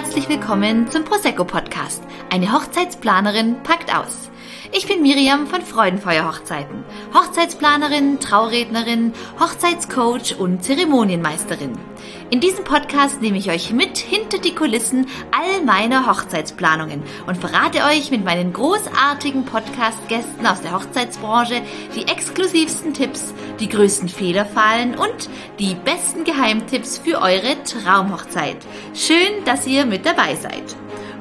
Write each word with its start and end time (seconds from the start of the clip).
herzlich 0.00 0.28
willkommen 0.28 0.88
zum 0.92 1.02
Prosecco 1.02 1.44
Podcast. 1.44 2.04
Eine 2.30 2.52
Hochzeitsplanerin 2.52 3.56
packt 3.64 3.92
aus. 3.92 4.30
Ich 4.70 4.86
bin 4.86 5.00
Miriam 5.00 5.46
von 5.46 5.62
Freudenfeuer 5.62 6.28
Hochzeiten. 6.28 6.84
Hochzeitsplanerin, 7.14 8.20
Traurednerin, 8.20 9.14
Hochzeitscoach 9.40 10.38
und 10.38 10.62
Zeremonienmeisterin. 10.62 11.72
In 12.30 12.40
diesem 12.40 12.64
Podcast 12.64 13.22
nehme 13.22 13.38
ich 13.38 13.50
euch 13.50 13.72
mit 13.72 13.96
hinter 13.96 14.38
die 14.38 14.54
Kulissen 14.54 15.06
all 15.32 15.64
meiner 15.64 16.06
Hochzeitsplanungen 16.06 17.02
und 17.26 17.38
verrate 17.38 17.84
euch 17.84 18.10
mit 18.10 18.24
meinen 18.24 18.52
großartigen 18.52 19.46
Podcast-Gästen 19.46 20.46
aus 20.46 20.60
der 20.60 20.72
Hochzeitsbranche 20.72 21.62
die 21.96 22.06
exklusivsten 22.06 22.92
Tipps, 22.92 23.32
die 23.60 23.70
größten 23.70 24.10
Fehlerfallen 24.10 24.96
und 24.96 25.30
die 25.58 25.74
besten 25.74 26.24
Geheimtipps 26.24 26.98
für 26.98 27.22
eure 27.22 27.62
Traumhochzeit. 27.64 28.58
Schön, 28.94 29.44
dass 29.46 29.66
ihr 29.66 29.86
mit 29.86 30.04
dabei 30.04 30.34
seid. 30.34 30.76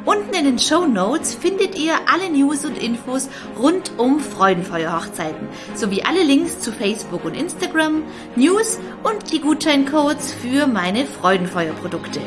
Unten 0.08 0.34
in 0.34 0.46
den 0.46 0.58
Show 0.58 0.86
Notes 0.86 1.36
findet 1.36 1.78
ihr 1.78 1.94
alle 2.10 2.30
News 2.30 2.64
und 2.64 2.82
Infos 2.82 3.28
rund 3.60 3.92
um 3.98 4.22
Freudenfeuer-Hochzeiten 4.22 5.50
sowie 5.76 6.02
alle 6.04 6.24
Links 6.24 6.62
zu 6.62 6.72
Facebook 6.72 7.26
und 7.26 7.36
Instagram, 7.36 8.04
News 8.38 8.80
und 9.04 9.34
die 9.34 9.42
Gutscheincodes 9.42 10.32
für 10.32 10.66
meine 10.66 11.06
Freudenfeuer-Produkte. 11.06 12.22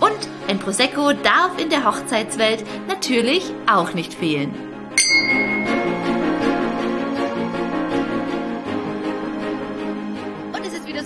Und 0.00 0.28
ein 0.48 0.58
Prosecco 0.58 1.12
darf 1.12 1.56
in 1.56 1.70
der 1.70 1.84
Hochzeitswelt 1.84 2.64
natürlich 2.88 3.44
auch 3.70 3.94
nicht 3.94 4.14
fehlen. 4.14 4.52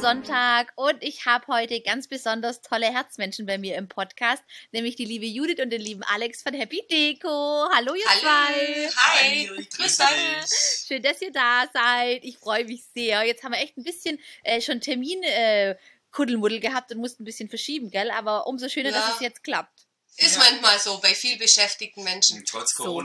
Sonntag 0.04 0.70
und 0.76 1.02
ich 1.02 1.24
habe 1.24 1.46
heute 1.46 1.80
ganz 1.80 2.08
besonders 2.08 2.60
tolle 2.60 2.92
Herzmenschen 2.92 3.46
bei 3.46 3.56
mir 3.56 3.76
im 3.76 3.88
Podcast, 3.88 4.42
nämlich 4.70 4.97
die 4.97 5.06
liebe 5.06 5.24
Judith 5.24 5.60
und 5.62 5.70
den 5.70 5.80
lieben 5.80 6.02
Alex 6.02 6.42
von 6.42 6.52
Happy 6.52 6.86
Deco. 6.91 7.66
Hallo 7.74 7.94
ihr 7.94 8.05
Hallo. 8.06 8.20
zwei. 8.20 8.91
Hi. 8.98 9.47
Grüß 9.47 9.97
dich. 9.97 10.86
Schön, 10.86 11.02
dass 11.02 11.22
ihr 11.22 11.32
da 11.32 11.64
seid. 11.72 12.22
Ich 12.22 12.36
freue 12.36 12.66
mich 12.66 12.82
sehr. 12.94 13.25
Jetzt 13.25 13.44
haben 13.44 13.52
wir 13.52 13.60
echt 13.60 13.78
ein 13.78 13.82
bisschen 13.82 14.20
äh, 14.42 14.60
schon 14.60 14.82
Termin 14.82 15.22
äh, 15.22 15.75
Kuddelmuddel 16.12 16.60
gehabt 16.60 16.92
und 16.92 16.98
mussten 16.98 17.22
ein 17.22 17.25
bisschen 17.25 17.48
verschieben, 17.48 17.91
gell? 17.91 18.10
Aber 18.10 18.47
umso 18.47 18.69
schöner, 18.69 18.91
Ja. 18.91 18.98
dass 19.00 19.14
es 19.14 19.20
jetzt 19.22 19.42
klappt. 19.42 19.86
Ist 20.19 20.36
Ja. 20.36 20.42
manchmal 20.42 20.78
so 20.80 20.98
bei 21.00 21.14
viel 21.14 21.38
beschäftigten 21.38 22.05
Menschen. 22.05 22.44
Trotz 22.44 22.75
So. 22.75 23.02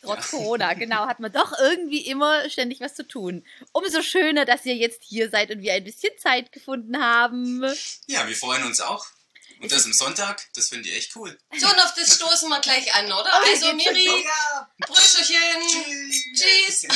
Corona. 0.00 0.20
Trotz 0.20 0.30
Corona, 0.30 0.74
genau, 0.74 1.06
hat 1.06 1.20
man 1.20 1.32
doch 1.32 1.52
irgendwie 1.58 2.06
immer 2.06 2.48
ständig 2.50 2.80
was 2.80 2.94
zu 2.94 3.06
tun. 3.06 3.44
Umso 3.72 4.02
schöner, 4.02 4.44
dass 4.44 4.64
ihr 4.64 4.76
jetzt 4.76 5.02
hier 5.04 5.30
seid 5.30 5.50
und 5.50 5.62
wir 5.62 5.72
ein 5.74 5.84
bisschen 5.84 6.12
Zeit 6.18 6.52
gefunden 6.52 7.02
haben. 7.02 7.62
Ja, 8.06 8.26
wir 8.26 8.36
freuen 8.36 8.64
uns 8.64 8.80
auch. 8.80 9.06
Und 9.60 9.70
das 9.70 9.84
am 9.84 9.92
Sonntag, 9.92 10.48
das 10.54 10.70
finde 10.70 10.88
ich 10.88 10.96
echt 10.96 11.16
cool. 11.16 11.38
So, 11.58 11.66
und 11.66 11.78
auf 11.78 11.92
das 11.94 12.14
stoßen 12.16 12.48
wir 12.48 12.60
gleich 12.60 12.94
an, 12.94 13.04
oder? 13.06 13.30
Oh, 13.30 13.46
also, 13.46 13.74
Miri, 13.74 14.06
Ja. 14.06 14.70
Brüsterchen. 14.78 15.36
Tschüss. 16.34 16.86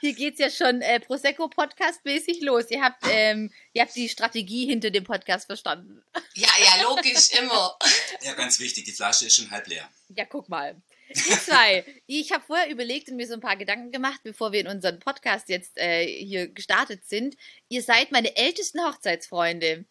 Hier 0.00 0.12
geht's 0.14 0.38
ja 0.38 0.48
schon 0.48 0.80
äh, 0.80 1.00
Prosecco 1.00 1.48
Podcast 1.48 2.04
mäßig 2.04 2.40
los. 2.40 2.70
Ihr 2.70 2.82
habt, 2.82 3.02
ähm, 3.10 3.52
ihr 3.72 3.82
habt 3.82 3.94
die 3.96 4.08
Strategie 4.08 4.66
hinter 4.66 4.90
dem 4.90 5.04
Podcast 5.04 5.46
verstanden. 5.46 6.02
Ja, 6.34 6.48
ja, 6.64 6.82
logisch, 6.82 7.30
immer. 7.32 7.76
Ja, 8.22 8.32
ganz 8.34 8.60
wichtig, 8.60 8.84
die 8.84 8.92
Flasche 8.92 9.26
ist 9.26 9.36
schon 9.36 9.50
halb 9.50 9.66
leer. 9.66 9.90
Ja, 10.16 10.24
guck 10.24 10.48
mal. 10.48 10.80
Ihr 11.14 11.38
zwei, 11.40 11.84
ich 12.06 12.30
habe 12.32 12.44
vorher 12.46 12.68
überlegt 12.70 13.08
und 13.08 13.16
mir 13.16 13.26
so 13.26 13.34
ein 13.34 13.40
paar 13.40 13.56
Gedanken 13.56 13.90
gemacht, 13.92 14.20
bevor 14.22 14.52
wir 14.52 14.60
in 14.60 14.68
unseren 14.68 15.00
Podcast 15.00 15.48
jetzt 15.48 15.76
äh, 15.76 16.06
hier 16.06 16.48
gestartet 16.48 17.06
sind. 17.08 17.36
Ihr 17.68 17.82
seid 17.82 18.12
meine 18.12 18.36
ältesten 18.36 18.80
Hochzeitsfreunde. 18.84 19.84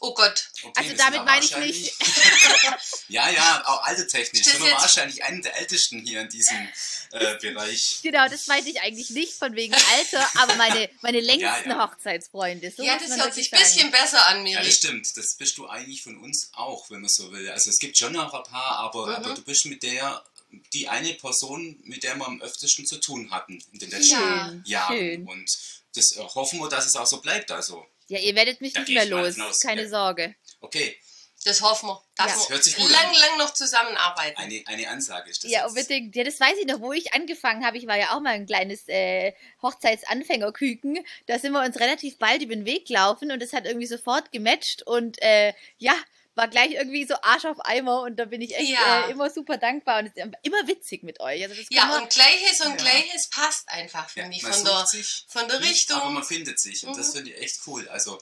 Oh 0.00 0.12
Gott. 0.12 0.50
Okay, 0.62 0.72
Also 0.76 0.94
damit 0.98 1.24
meine 1.24 1.42
ich 1.42 1.52
wahrscheinlich- 1.52 1.94
ja, 3.08 3.30
ja, 3.30 3.62
auch 3.66 3.82
altertechnisch. 3.84 4.42
Das 4.44 4.52
Sind 4.52 4.64
wir 4.66 4.72
wahrscheinlich 4.72 5.24
einen 5.24 5.40
der 5.40 5.56
ältesten 5.56 6.00
hier 6.04 6.20
in 6.20 6.28
diesem 6.28 6.68
äh, 7.12 7.36
Bereich. 7.38 8.00
Genau, 8.02 8.28
das 8.28 8.46
meinte 8.46 8.68
ich 8.68 8.82
eigentlich 8.82 9.08
nicht 9.08 9.32
von 9.32 9.54
wegen 9.56 9.72
Alter, 9.74 10.28
aber 10.38 10.54
meine, 10.56 10.90
meine 11.00 11.20
längsten 11.20 11.40
Ja, 11.44 11.62
ja. 11.66 11.90
Hochzeitsfreunde. 11.90 12.70
So 12.76 12.82
ja, 12.82 12.98
das 12.98 13.16
hört 13.16 13.32
sich 13.32 13.50
ein 13.50 13.58
bisschen 13.58 13.90
besser 13.90 14.26
an, 14.26 14.44
Ja, 14.46 14.58
Miri. 14.60 14.66
das 14.68 14.76
stimmt. 14.76 15.16
Das 15.16 15.34
bist 15.36 15.56
du 15.56 15.66
eigentlich 15.66 16.02
von 16.02 16.18
uns 16.18 16.50
auch, 16.54 16.90
wenn 16.90 17.00
man 17.00 17.08
so 17.08 17.32
will. 17.32 17.48
Also 17.50 17.70
es 17.70 17.78
gibt 17.78 17.96
schon 17.96 18.12
noch 18.12 18.34
ein 18.34 18.42
paar, 18.42 18.76
aber, 18.80 19.06
Mhm. 19.06 19.14
aber 19.14 19.34
du 19.34 19.42
bist 19.42 19.64
mit 19.64 19.82
der, 19.82 20.22
die 20.72 20.88
eine 20.88 21.14
Person, 21.14 21.78
mit 21.84 22.02
der 22.02 22.16
wir 22.16 22.26
am 22.26 22.40
öftesten 22.42 22.86
zu 22.86 22.98
tun 22.98 23.30
hatten 23.30 23.62
in 23.72 23.78
den 23.78 23.90
letzten 23.90 24.12
Ja. 24.14 24.60
Jahren. 24.64 24.96
schön. 24.98 25.26
Und 25.26 25.50
das 25.94 26.16
äh, 26.16 26.20
hoffen 26.20 26.58
wir, 26.60 26.68
dass 26.68 26.86
es 26.86 26.96
auch 26.96 27.06
so 27.06 27.20
bleibt. 27.20 27.50
Also, 27.50 27.84
Ja, 28.08 28.18
ihr 28.18 28.34
werdet 28.34 28.60
mich 28.60 28.72
Da 28.74 28.80
nicht 28.80 28.90
mehr 28.92 29.06
los. 29.06 29.36
Keine 29.60 29.82
ja. 29.84 29.88
Sorge. 29.88 30.34
okay, 30.60 30.96
Das 31.44 31.60
hoffen 31.62 31.88
wir. 31.88 32.02
Ja. 32.18 32.26
wir 32.26 32.48
Hört 32.48 32.64
sich 32.64 32.76
gut 32.76 32.90
lang, 32.90 33.06
an. 33.06 33.14
lang 33.14 33.38
noch 33.38 33.52
zusammenarbeiten. 33.54 34.36
eine, 34.38 34.62
eine 34.66 34.88
Ansage 34.88 35.30
ist 35.30 35.44
das. 35.44 35.50
Ja, 35.50 35.66
unbedingt. 35.66 36.14
Ja, 36.16 36.24
das 36.24 36.40
weiß 36.40 36.56
ich 36.60 36.66
noch, 36.66 36.80
wo 36.80 36.92
ich 36.92 37.12
angefangen 37.14 37.64
habe. 37.64 37.78
Ich 37.78 37.86
war 37.86 37.96
ja 37.98 38.16
auch 38.16 38.20
mal 38.20 38.30
ein 38.34 38.46
kleines 38.46 38.88
äh, 38.88 39.32
Hochzeitsanfängerküken. 39.62 40.98
Da 41.26 41.38
sind 41.38 41.52
wir 41.52 41.62
uns 41.62 41.78
relativ 41.78 42.18
bald 42.18 42.42
über 42.42 42.54
den 42.54 42.64
Weg 42.66 42.86
gelaufen 42.86 43.30
und 43.32 43.42
es 43.42 43.52
hat 43.52 43.64
irgendwie 43.66 43.86
sofort 43.86 44.32
gematcht 44.32 44.82
und 44.86 45.20
äh, 45.22 45.52
ja, 45.78 45.94
war 46.36 46.46
gleich 46.48 46.72
irgendwie 46.72 47.04
so 47.04 47.14
Arsch 47.22 47.44
auf 47.46 47.58
Eimer 47.64 48.02
und 48.02 48.16
da 48.16 48.26
bin 48.26 48.40
ich 48.42 48.54
echt 48.56 48.68
Ja. 48.70 49.06
äh, 49.08 49.10
immer 49.10 49.28
super 49.30 49.56
dankbar 49.56 49.98
und 50.00 50.06
es 50.06 50.12
ist 50.16 50.24
immer 50.42 50.68
witzig 50.68 51.02
mit 51.02 51.18
euch. 51.20 51.42
Also 51.42 51.54
das 51.56 51.66
Ja, 51.70 51.86
man, 51.86 52.02
und 52.04 52.12
Gleiches 52.12 52.60
und 52.60 52.70
Ja. 52.72 52.76
Gleiches 52.76 53.28
passt 53.30 53.68
einfach, 53.68 54.14
Ja, 54.14 54.22
finde 54.22 54.36
ich, 54.36 54.42
von 54.42 54.64
der, 54.64 54.86
sich 54.86 55.24
von 55.28 55.48
der 55.48 55.58
nicht, 55.60 55.90
aber 55.90 55.98
Richtung. 56.00 56.14
man 56.14 56.22
findet 56.24 56.60
sich. 56.60 56.86
Und 56.86 56.96
das 56.96 57.08
Mhm. 57.08 57.12
finde 57.16 57.30
ich 57.32 57.42
echt 57.42 57.60
cool. 57.66 57.88
Also, 57.88 58.18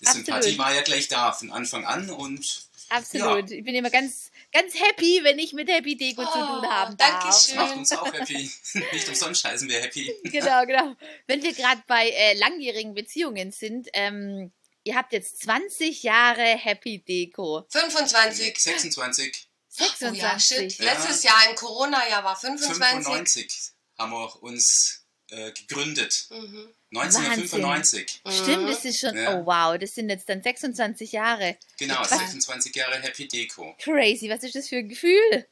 die 0.00 0.06
Absolut. 0.06 0.26
Sympathie 0.26 0.58
war 0.58 0.74
ja 0.74 0.82
gleich 0.82 1.08
da 1.08 1.32
von 1.32 1.50
Anfang 1.52 1.86
an 1.86 2.10
und 2.10 2.44
absolut. 2.88 3.50
Ich 3.50 3.64
bin 3.64 3.74
immer 3.74 3.90
ganz, 3.90 4.30
ganz 4.52 4.74
happy, 4.74 5.20
wenn 5.22 5.38
ich 5.38 5.52
mit 5.52 5.68
Happy 5.70 5.96
Deko 5.96 6.22
zu 6.24 6.28
Oh, 6.30 6.32
tun 6.60 6.66
haben 6.68 6.96
darf. 6.96 7.10
danke 7.10 7.26
das 7.28 7.54
macht 7.54 7.68
Schön. 7.70 7.78
uns 7.78 7.92
auch 7.92 8.12
happy. 8.12 8.50
nicht 8.92 9.08
umsonst 9.08 9.44
heißen 9.44 9.68
wir 9.68 9.80
happy. 9.80 10.12
genau, 10.24 10.66
genau. 10.66 10.94
Wenn 11.26 11.42
wir 11.42 11.52
gerade 11.54 11.82
bei 11.86 12.08
äh, 12.10 12.34
langjährigen 12.34 12.92
Beziehungen 12.94 13.52
sind, 13.52 13.88
ähm, 13.94 14.52
ihr 14.84 14.94
habt 14.96 15.12
jetzt 15.12 15.42
20 15.42 16.02
Jahre 16.02 16.42
Happy 16.44 16.98
Deko. 17.00 17.66
25. 17.70 18.54
26, 18.58 19.48
Oh 19.80 20.04
ja, 20.14 20.38
26. 20.38 20.46
shit. 20.76 20.78
Ja. 20.84 20.92
Letztes 20.92 21.22
Jahr 21.22 21.48
im 21.50 21.56
Corona-Jahr 21.56 22.24
war 22.24 22.36
25. 22.36 22.76
95 22.76 23.72
haben 23.98 24.12
wir 24.12 24.42
uns 24.42 25.04
äh, 25.30 25.50
gegründet. 25.52 26.26
Mhm. 26.30 26.68
1995. 26.94 28.20
Stimmt, 28.28 28.68
das 28.68 28.84
ist 28.84 29.00
schon, 29.00 29.16
Ja. 29.16 29.38
oh 29.38 29.46
wow, 29.46 29.78
das 29.78 29.94
sind 29.94 30.10
jetzt 30.10 30.28
dann 30.28 30.42
26 30.42 31.12
Jahre. 31.12 31.56
Genau, 31.78 32.00
Was? 32.00 32.10
26 32.10 32.74
Jahre 32.76 33.00
Happy 33.00 33.28
Deko. 33.28 33.74
Crazy, 33.78 34.28
was 34.28 34.42
ist 34.42 34.54
das 34.54 34.68
für 34.68 34.76
ein 34.78 34.88
Gefühl? 34.88 35.46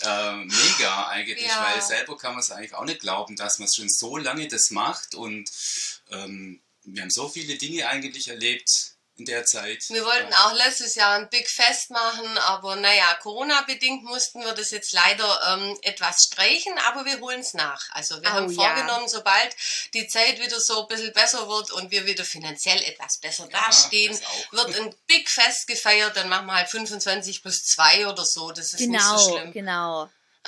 Äh, 0.00 0.34
mega 0.36 1.08
eigentlich, 1.08 1.46
Ja. 1.46 1.66
weil 1.74 1.82
selber 1.82 2.16
kann 2.16 2.32
man 2.32 2.40
es 2.40 2.50
eigentlich 2.50 2.72
auch 2.74 2.84
nicht 2.84 3.00
glauben, 3.00 3.36
dass 3.36 3.58
man 3.58 3.68
schon 3.70 3.88
so 3.88 4.16
lange 4.16 4.46
das 4.48 4.70
macht 4.70 5.14
und 5.14 5.50
ähm, 6.10 6.62
wir 6.94 7.02
haben 7.02 7.10
so 7.10 7.28
viele 7.28 7.56
Dinge 7.56 7.86
eigentlich 7.88 8.28
erlebt 8.28 8.94
in 9.16 9.24
der 9.24 9.44
Zeit. 9.44 9.84
Wir 9.88 10.04
wollten 10.04 10.32
auch 10.32 10.52
letztes 10.52 10.94
Jahr 10.94 11.16
ein 11.16 11.28
Big 11.28 11.48
Fest 11.50 11.90
machen, 11.90 12.38
aber 12.38 12.76
naja, 12.76 13.14
Corona-bedingt 13.20 14.04
mussten 14.04 14.40
wir 14.44 14.52
das 14.52 14.70
jetzt 14.70 14.92
leider 14.92 15.40
ähm, 15.58 15.76
etwas 15.82 16.26
streichen, 16.26 16.72
aber 16.86 17.04
wir 17.04 17.18
holen 17.18 17.40
es 17.40 17.52
nach. 17.52 17.84
Also 17.90 18.22
wir 18.22 18.28
Oh, 18.28 18.32
haben 18.34 18.48
ja. 18.48 18.54
vorgenommen, 18.54 19.08
sobald 19.08 19.56
die 19.92 20.06
Zeit 20.06 20.38
wieder 20.40 20.60
so 20.60 20.82
ein 20.82 20.86
bisschen 20.86 21.12
besser 21.12 21.48
wird 21.48 21.72
und 21.72 21.90
wir 21.90 22.06
wieder 22.06 22.24
finanziell 22.24 22.80
etwas 22.84 23.18
besser 23.18 23.48
Ja, 23.50 23.58
dastehen, 23.66 24.16
das 24.52 24.52
wird 24.52 24.80
ein 24.80 24.94
Big 25.08 25.28
Fest 25.28 25.66
gefeiert, 25.66 26.16
dann 26.16 26.28
machen 26.28 26.46
wir 26.46 26.54
halt 26.54 26.68
25 26.68 27.42
plus 27.42 27.64
2 27.64 28.06
oder 28.06 28.24
so, 28.24 28.52
das 28.52 28.72
ist 28.72 28.80
nicht 28.86 29.02
so 29.02 29.16
Genau, 29.16 29.36
schlimm. 29.36 29.52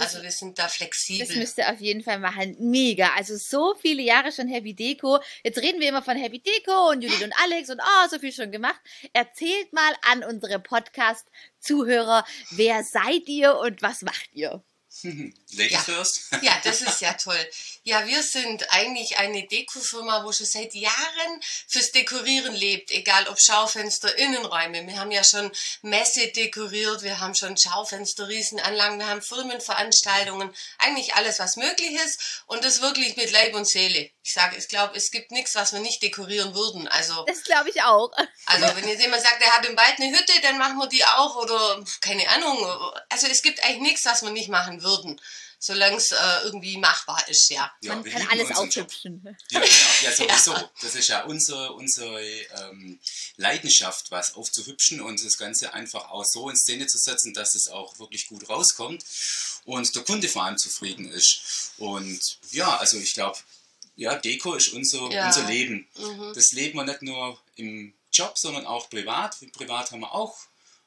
Also 0.01 0.23
wir 0.23 0.31
sind 0.31 0.59
da 0.59 0.65
Das 0.65 0.75
flexibel. 0.77 1.37
müsst 1.37 1.59
ihr 1.59 1.71
auf 1.71 1.81
jeden 1.81 2.03
Fall 2.03 2.19
machen. 2.19 2.57
Mega. 2.59 3.11
Also 3.17 3.37
so 3.37 3.75
viele 3.75 4.03
Jahre 4.03 4.33
schon 4.33 4.49
Happy 4.49 4.75
Deko. 4.75 5.19
Jetzt 5.45 5.59
reden 5.59 5.81
wir 5.81 5.89
immer 5.89 6.03
von 6.03 6.17
Happy 6.17 6.41
Deko 6.41 6.91
und 6.91 7.03
Judith 7.03 7.23
und 7.23 7.33
Alex 7.43 7.71
und 7.71 7.81
oh, 7.81 8.09
so 8.09 8.19
viel 8.19 8.33
schon 8.33 8.51
gemacht. 8.51 8.81
Erzählt 9.13 9.73
mal 9.73 9.95
an 10.11 10.25
unsere 10.25 10.59
Podcast-Zuhörer, 10.59 12.25
wer 12.51 12.83
seid 12.85 13.29
ihr 13.29 13.57
und 13.59 13.83
was 13.83 14.03
macht 14.03 14.31
ihr? 14.33 14.63
Ladies 15.03 15.71
Ja. 15.73 15.79
first. 15.81 16.21
Ja, 16.43 16.61
das 16.65 16.81
ist 16.83 17.01
ja 17.01 17.13
toll. 17.15 17.39
Ja, 17.85 18.07
wir 18.07 18.23
sind 18.23 18.71
eigentlich 18.73 19.17
eine 19.19 19.47
Dekofirma, 19.47 20.25
wo 20.25 20.33
schon 20.33 20.47
seit 20.47 20.75
Jahren 20.75 21.41
fürs 21.69 21.93
Dekorieren 21.93 22.55
lebt, 22.55 22.91
egal 22.91 23.27
ob 23.29 23.41
Schaufenster, 23.41 24.17
Innenräume. 24.19 24.87
Wir 24.87 24.99
haben 24.99 25.11
ja 25.11 25.23
schon 25.25 25.51
Messe 25.83 26.29
dekoriert, 26.29 27.03
wir 27.03 27.21
haben 27.21 27.35
schon 27.35 27.57
Schaufenster, 27.57 28.29
Riesenanlagen, 28.29 28.99
wir 28.99 29.07
haben 29.07 29.23
Firmenveranstaltungen, 29.23 30.55
eigentlich 30.79 31.15
alles, 31.15 31.39
was 31.39 31.57
möglich 31.57 31.93
ist 32.05 32.43
und 32.47 32.65
das 32.65 32.81
wirklich 32.81 33.17
mit 33.17 33.31
Leib 33.31 33.55
und 33.55 33.67
Seele. 33.67 34.11
Ich 34.23 34.33
sage, 34.35 34.57
ich 34.57 34.69
glaube, 34.69 34.97
es 34.97 35.11
gibt 35.11 35.31
nichts, 35.31 35.55
was 35.55 35.73
wir 35.73 35.81
nicht 35.81 36.03
dekorieren 36.03 36.55
würden. 36.55 36.87
Also, 36.89 37.25
Das 37.27 37.43
glaube 37.45 37.71
ich 37.71 37.83
auch. 37.83 38.11
also 38.47 38.67
wenn 38.77 38.89
jetzt 38.89 39.01
jemand 39.03 39.23
sagt, 39.23 39.41
er 39.43 39.53
hat 39.57 39.67
im 39.67 39.77
Wald 39.77 39.99
eine 39.99 40.11
Hütte, 40.17 40.33
dann 40.43 40.59
machen 40.59 40.77
wir 40.79 40.89
die 40.89 41.05
auch 41.05 41.37
oder 41.37 41.83
keine 42.01 42.29
Ahnung. 42.29 42.59
Also 43.09 43.27
es 43.29 43.43
gibt 43.43 43.63
eigentlich 43.65 43.81
nichts, 43.81 44.05
was 44.05 44.23
wir 44.23 44.31
nicht 44.31 44.49
machen 44.49 44.80
würden. 44.83 45.21
solange 45.63 45.97
es 45.99 46.11
äh, 46.11 46.17
irgendwie 46.45 46.79
machbar 46.79 47.23
ist, 47.29 47.51
ja. 47.51 47.71
Ja, 47.83 47.95
Man 47.95 48.05
kann 48.05 48.27
alles 48.31 48.51
aufhübschen. 48.57 49.21
Ja, 49.51 49.61
genau. 49.61 49.67
ja 50.03 50.13
sowieso. 50.17 50.71
Das 50.81 50.95
ist 50.95 51.09
ja 51.09 51.25
unsere, 51.25 51.73
unsere 51.75 52.23
ähm, 52.23 52.99
Leidenschaft, 53.37 54.11
was 54.11 54.35
aufzuhübschen 54.35 55.01
und 55.03 55.23
das 55.23 55.37
Ganze 55.37 55.75
einfach 55.75 56.11
auch 56.11 56.25
so 56.25 56.49
in 56.49 56.57
Szene 56.57 56.87
zu 56.87 56.97
setzen, 56.99 57.35
dass 57.35 57.55
es 57.55 57.69
auch 57.69 57.99
wirklich 57.99 58.27
gut 58.29 58.49
rauskommt 58.49 59.05
und 59.67 59.95
der 59.95 60.03
Kunde 60.03 60.29
vor 60.29 60.45
allem 60.45 60.57
zufrieden 60.57 61.11
ist. 61.11 61.73
Und 61.77 62.39
ja, 62.53 62.79
also 62.79 62.97
ich 62.99 63.13
glaube, 63.13 63.39
ja, 63.97 64.15
Deko 64.17 64.55
ist 64.55 64.69
unser, 64.69 65.11
Ja. 65.11 65.27
unser 65.27 65.45
Leben. 65.45 65.87
Mhm. 65.99 66.33
Das 66.35 66.53
leben 66.53 66.79
wir 66.79 66.85
nicht 66.85 67.03
nur 67.03 67.39
im 67.57 67.93
Job, 68.13 68.39
sondern 68.39 68.65
auch 68.65 68.89
privat. 68.89 69.37
Privat 69.53 69.91
haben 69.93 70.01
wir 70.01 70.13
auch 70.15 70.39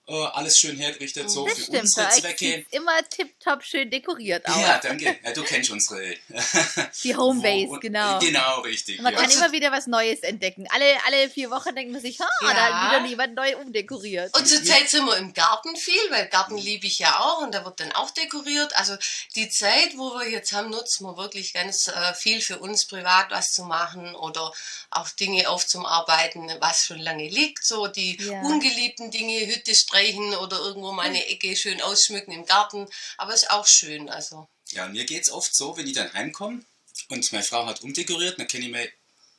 äh, 0.06 0.14
alles 0.14 0.58
schön 0.60 0.78
hergerichtet, 0.78 1.30
so 1.30 1.46
Das 1.48 1.56
für 1.58 1.62
stimmt, 1.64 1.82
unsere 1.82 2.10
Zwecke. 2.10 2.66
immer 2.72 3.08
tipptopp 3.10 3.64
schön 3.64 3.90
dekoriert 3.90 4.46
aus. 4.48 4.60
Ja, 4.60 4.78
danke. 4.80 5.18
Ja, 5.24 5.32
du 5.32 5.44
kennst 5.44 5.70
unsere. 5.70 6.16
Die 7.04 7.16
Homebase, 7.16 7.68
Wo- 7.70 7.80
genau. 7.80 8.20
Genau, 8.20 8.60
richtig. 8.62 9.00
Man 9.02 9.14
ja. 9.14 9.22
kann 9.22 9.32
immer 9.32 9.52
wieder 9.52 9.72
was 9.72 9.88
Neues 9.88 10.20
entdecken. 10.20 10.68
Alle, 10.72 10.86
alle 11.06 11.30
vier 11.30 11.50
Wochen 11.52 11.74
denkt 11.76 11.92
man 11.94 12.02
sich, 12.02 12.20
ha, 12.20 12.28
da 12.42 12.48
Ja. 12.52 12.82
hat 12.92 12.92
wieder 13.02 13.10
jemand 13.10 13.36
neu 13.36 13.56
umdekoriert. 13.58 14.36
Und 14.38 14.46
zurzeit 14.48 14.90
sind 14.90 15.06
wir 15.06 15.18
im 15.18 15.34
Garten 15.34 15.76
viel, 15.78 16.02
weil 16.10 16.28
Garten 16.28 16.58
liebe 16.58 16.86
ich 16.88 17.00
ja 17.00 17.20
auch 17.20 17.42
und 17.42 17.54
da 17.54 17.64
wird 17.64 17.80
dann 17.80 17.92
auch 17.94 18.10
dekoriert. 18.12 18.76
Also 18.76 18.96
die 19.36 19.50
Zeit, 19.50 19.92
wo 19.98 20.20
wir 20.20 20.30
jetzt 20.30 20.52
haben, 20.54 20.70
nutzen 20.70 21.06
wir 21.06 21.18
wirklich 21.18 21.54
ganz 21.54 21.88
äh, 21.88 22.14
viel 22.14 22.42
für 22.42 22.60
uns 22.60 22.88
privat 22.88 23.32
was 23.32 23.52
zu 23.52 23.64
machen 23.64 24.16
oder 24.16 24.52
auch 24.90 25.10
Dinge 25.12 25.48
aufzuarbeiten, 25.50 26.52
was 26.60 26.84
schon 26.86 27.00
lange 27.00 27.28
liegt. 27.30 27.66
So 27.66 27.88
die 27.88 28.18
Ja. 28.22 28.42
ungeliebten 28.42 29.12
Dinge, 29.12 29.46
Hütte 29.48 29.74
streichen 29.94 30.36
oder 30.36 30.60
irgendwo 30.60 30.92
mal 30.92 31.04
eine 31.04 31.26
Ecke 31.28 31.56
schön 31.56 31.82
ausschmücken 31.82 32.34
im 32.34 32.46
Garten. 32.46 32.88
Aber 33.18 33.34
ist 33.34 33.50
auch 33.50 33.68
schön. 33.68 34.10
Also 34.10 34.48
Ja, 34.72 34.88
mir 34.88 35.06
geht 35.06 35.24
es 35.24 35.32
oft 35.32 35.56
so, 35.56 35.78
wenn 35.78 35.88
ich 35.88 35.94
dann 35.94 36.12
heimkomme 36.14 36.64
und 37.10 37.32
meine 37.32 37.44
Frau 37.44 37.66
hat 37.66 37.82
umdekoriert, 37.82 38.40
dann 38.40 38.48
kenne 38.48 38.66
ich 38.66 38.72
meine 38.72 38.92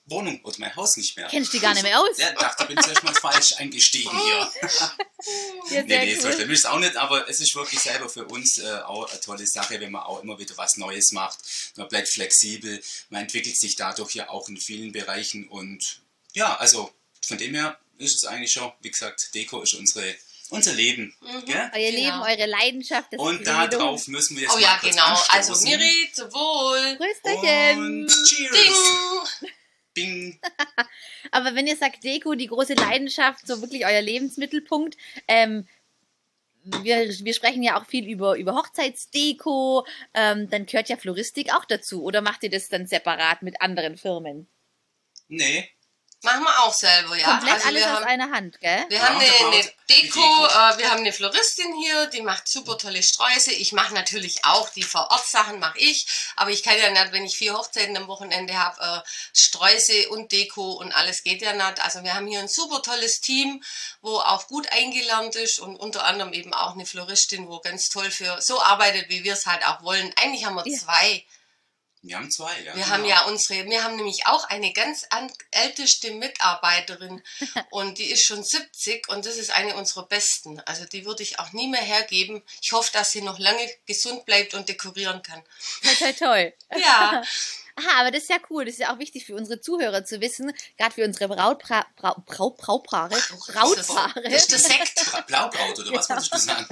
Wohnung 0.06 0.38
oder 0.44 0.56
mein 0.58 0.76
Haus 0.76 0.96
nicht 0.96 1.16
mehr. 1.16 1.28
Kennst 1.28 1.52
du 1.52 1.56
die 1.56 1.62
gar 1.62 1.72
nicht 1.72 1.82
mehr 1.82 1.98
aus? 1.98 2.18
Ja, 2.18 2.30
dachte, 2.32 2.64
ich 2.64 2.68
bin 2.68 2.82
zuerst 2.82 3.02
mal 3.04 3.14
falsch 3.14 3.54
eingestiegen 3.54 4.10
hier. 4.22 4.52
Ja, 5.70 5.82
Nee, 5.82 6.04
nee, 6.04 6.18
cool. 6.22 6.34
schlimm 6.34 6.50
ist 6.50 6.58
es 6.58 6.64
auch 6.66 6.78
nicht, 6.78 6.94
aber 6.96 7.26
es 7.30 7.40
ist 7.40 7.54
wirklich 7.54 7.80
selber 7.80 8.10
für 8.10 8.26
uns 8.26 8.58
äh, 8.58 8.80
auch 8.84 9.08
eine 9.10 9.18
tolle 9.18 9.46
Sache, 9.46 9.80
wenn 9.80 9.90
man 9.92 10.02
auch 10.02 10.22
immer 10.22 10.38
wieder 10.38 10.54
was 10.58 10.76
Neues 10.76 11.12
macht. 11.12 11.38
Man 11.76 11.88
bleibt 11.88 12.08
flexibel, 12.10 12.82
man 13.08 13.22
entwickelt 13.22 13.58
sich 13.58 13.74
dadurch 13.74 14.12
ja 14.14 14.28
auch 14.28 14.46
in 14.50 14.58
vielen 14.58 14.92
Bereichen 14.92 15.48
und 15.48 16.02
ja, 16.34 16.54
also 16.58 16.92
von 17.26 17.38
dem 17.38 17.54
her 17.54 17.78
ist 17.96 18.16
es 18.16 18.24
eigentlich 18.26 18.52
schon, 18.52 18.70
wie 18.82 18.90
gesagt, 18.90 19.30
Deko 19.34 19.62
ist 19.62 19.72
unsere, 19.72 20.14
unser 20.50 20.72
Leben. 20.74 21.14
Gell? 21.46 21.70
Euer 21.74 21.90
Genau. 21.90 22.02
Leben, 22.02 22.22
eure 22.22 22.46
Leidenschaft. 22.50 23.12
Das 23.12 23.20
Und 23.20 23.46
darauf 23.46 24.06
müssen 24.08 24.36
wir 24.36 24.42
jetzt 24.42 24.52
Oh 24.52 24.56
mal 24.56 24.62
ja, 24.62 24.78
kurz 24.80 24.94
genau. 24.94 25.06
Also 25.28 25.52
anstoßen. 25.52 25.68
Miri, 25.68 26.10
zum 26.12 26.32
Wohl. 26.32 26.96
Prösterchen. 26.96 27.78
Und 27.78 28.08
cheers! 28.26 29.40
Ding. 29.40 29.50
Bing! 29.94 30.40
Aber 31.30 31.54
wenn 31.54 31.66
ihr 31.66 31.76
sagt 31.76 32.04
Deko, 32.04 32.34
die 32.34 32.46
große 32.46 32.74
Leidenschaft, 32.74 33.46
so 33.46 33.60
wirklich 33.60 33.86
euer 33.86 34.02
Lebensmittelpunkt, 34.02 34.96
ähm, 35.28 35.66
wir, 36.64 37.08
wir 37.08 37.34
sprechen 37.34 37.62
ja 37.62 37.78
auch 37.78 37.86
viel 37.86 38.08
über, 38.08 38.36
über 38.36 38.54
Hochzeitsdeko, 38.54 39.86
ähm, 40.14 40.48
dann 40.48 40.66
gehört 40.66 40.88
ja 40.88 40.96
Floristik 40.96 41.52
auch 41.54 41.64
dazu. 41.64 42.02
Oder 42.02 42.22
macht 42.22 42.42
ihr 42.42 42.50
das 42.50 42.68
dann 42.68 42.86
separat 42.86 43.42
mit 43.42 43.60
anderen 43.60 43.96
Firmen? 43.96 44.48
Nee, 45.28 45.68
Machen 46.24 46.42
wir 46.42 46.58
auch 46.64 46.72
selber, 46.74 47.16
ja. 47.16 47.26
Komplett 47.26 47.54
also 47.54 47.68
alles 47.68 47.82
wir 47.84 47.90
aus 47.92 47.96
haben, 47.98 48.04
einer 48.06 48.30
Hand, 48.30 48.60
gell? 48.60 48.84
Wir 48.88 49.02
haben 49.02 49.16
eine, 49.18 49.26
eine 49.26 49.72
Deko. 49.90 50.20
äh, 50.46 50.78
wir 50.78 50.90
haben 50.90 51.00
eine 51.00 51.12
Floristin 51.12 51.74
hier, 51.76 52.06
die 52.06 52.22
macht 52.22 52.48
super 52.48 52.78
tolle 52.78 53.02
Sträuße. 53.02 53.52
Ich 53.52 53.72
mache 53.72 53.92
natürlich 53.94 54.44
auch 54.44 54.68
die 54.70 54.82
Vor-Ort-Sachen, 54.82 55.58
mache 55.60 55.78
ich. 55.78 56.06
Aber 56.36 56.50
ich 56.50 56.62
kann 56.62 56.78
ja 56.78 56.90
nicht, 56.90 57.12
wenn 57.12 57.24
ich 57.24 57.36
vier 57.36 57.54
Hochzeiten 57.54 57.96
am 57.96 58.08
Wochenende 58.08 58.58
habe, 58.58 58.80
äh, 59.04 59.08
Sträuße 59.38 60.08
und 60.08 60.32
Deko 60.32 60.72
und 60.72 60.92
alles 60.96 61.22
geht 61.22 61.42
ja 61.42 61.52
nicht. 61.52 61.84
Also 61.84 62.02
wir 62.02 62.14
haben 62.14 62.26
hier 62.26 62.40
ein 62.40 62.48
super 62.48 62.82
tolles 62.82 63.20
Team, 63.20 63.62
wo 64.00 64.18
auch 64.18 64.46
gut 64.48 64.66
eingelernt 64.72 65.36
ist 65.36 65.58
und 65.60 65.76
unter 65.76 66.04
anderem 66.04 66.32
eben 66.32 66.54
auch 66.54 66.72
eine 66.72 66.86
Floristin, 66.86 67.48
wo 67.48 67.60
ganz 67.60 67.88
toll 67.90 68.10
für 68.10 68.40
so 68.40 68.60
arbeitet, 68.62 69.08
wie 69.10 69.24
wir 69.24 69.34
es 69.34 69.46
halt 69.46 69.64
auch 69.66 69.82
wollen. 69.82 70.12
Eigentlich 70.22 70.44
haben 70.46 70.54
wir 70.56 70.66
Ja. 70.66 70.78
zwei. 70.78 71.24
Wir 72.06 72.16
haben 72.16 72.30
zwei, 72.30 72.52
ja. 72.60 72.66
Wir 72.66 72.72
genau. 72.74 72.86
haben 72.88 73.04
ja 73.06 73.24
unsere, 73.24 73.64
wir 73.64 73.82
haben 73.82 73.96
nämlich 73.96 74.26
auch 74.26 74.44
eine 74.48 74.72
ganz 74.72 75.06
an, 75.10 75.32
älteste 75.50 76.10
Mitarbeiterin 76.12 77.22
und 77.70 77.98
die 77.98 78.10
ist 78.10 78.24
schon 78.26 78.42
70 78.44 79.08
und 79.08 79.24
das 79.26 79.36
ist 79.36 79.50
eine 79.50 79.74
unserer 79.74 80.06
besten. 80.06 80.60
Also 80.60 80.84
die 80.84 81.06
würde 81.06 81.22
ich 81.22 81.38
auch 81.38 81.52
nie 81.52 81.68
mehr 81.68 81.80
hergeben. 81.82 82.42
Ich 82.62 82.72
hoffe, 82.72 82.90
dass 82.92 83.10
sie 83.10 83.22
noch 83.22 83.38
lange 83.38 83.68
gesund 83.86 84.24
bleibt 84.26 84.54
und 84.54 84.68
dekorieren 84.68 85.22
kann. 85.22 85.42
Toll, 85.82 85.94
toll, 85.98 86.12
toll. 86.14 86.54
Ja, 86.80 87.22
Aha, 87.76 88.00
aber 88.02 88.12
das 88.12 88.22
ist 88.22 88.30
ja 88.30 88.36
cool. 88.50 88.64
Das 88.64 88.74
ist 88.74 88.80
ja 88.80 88.94
auch 88.94 89.00
wichtig 89.00 89.26
für 89.26 89.34
unsere 89.34 89.60
Zuhörer 89.60 90.04
zu 90.04 90.20
wissen, 90.20 90.52
gerade 90.78 90.94
für 90.94 91.04
unsere 91.04 91.26
Brautpra 91.26 91.84
Brau 91.96 92.14
Brau 92.24 92.50
Braupaare, 92.50 93.16
Brautpaare, 93.48 94.22
das 94.22 94.42
ist 94.42 94.52
der 94.52 94.58
Sekt. 94.60 94.94
Bra- 95.10 95.20
Blaukraut, 95.22 95.78
oder 95.80 95.92
was 95.92 96.08
wolltest 96.08 96.32
du 96.34 96.38
sagen? 96.38 96.66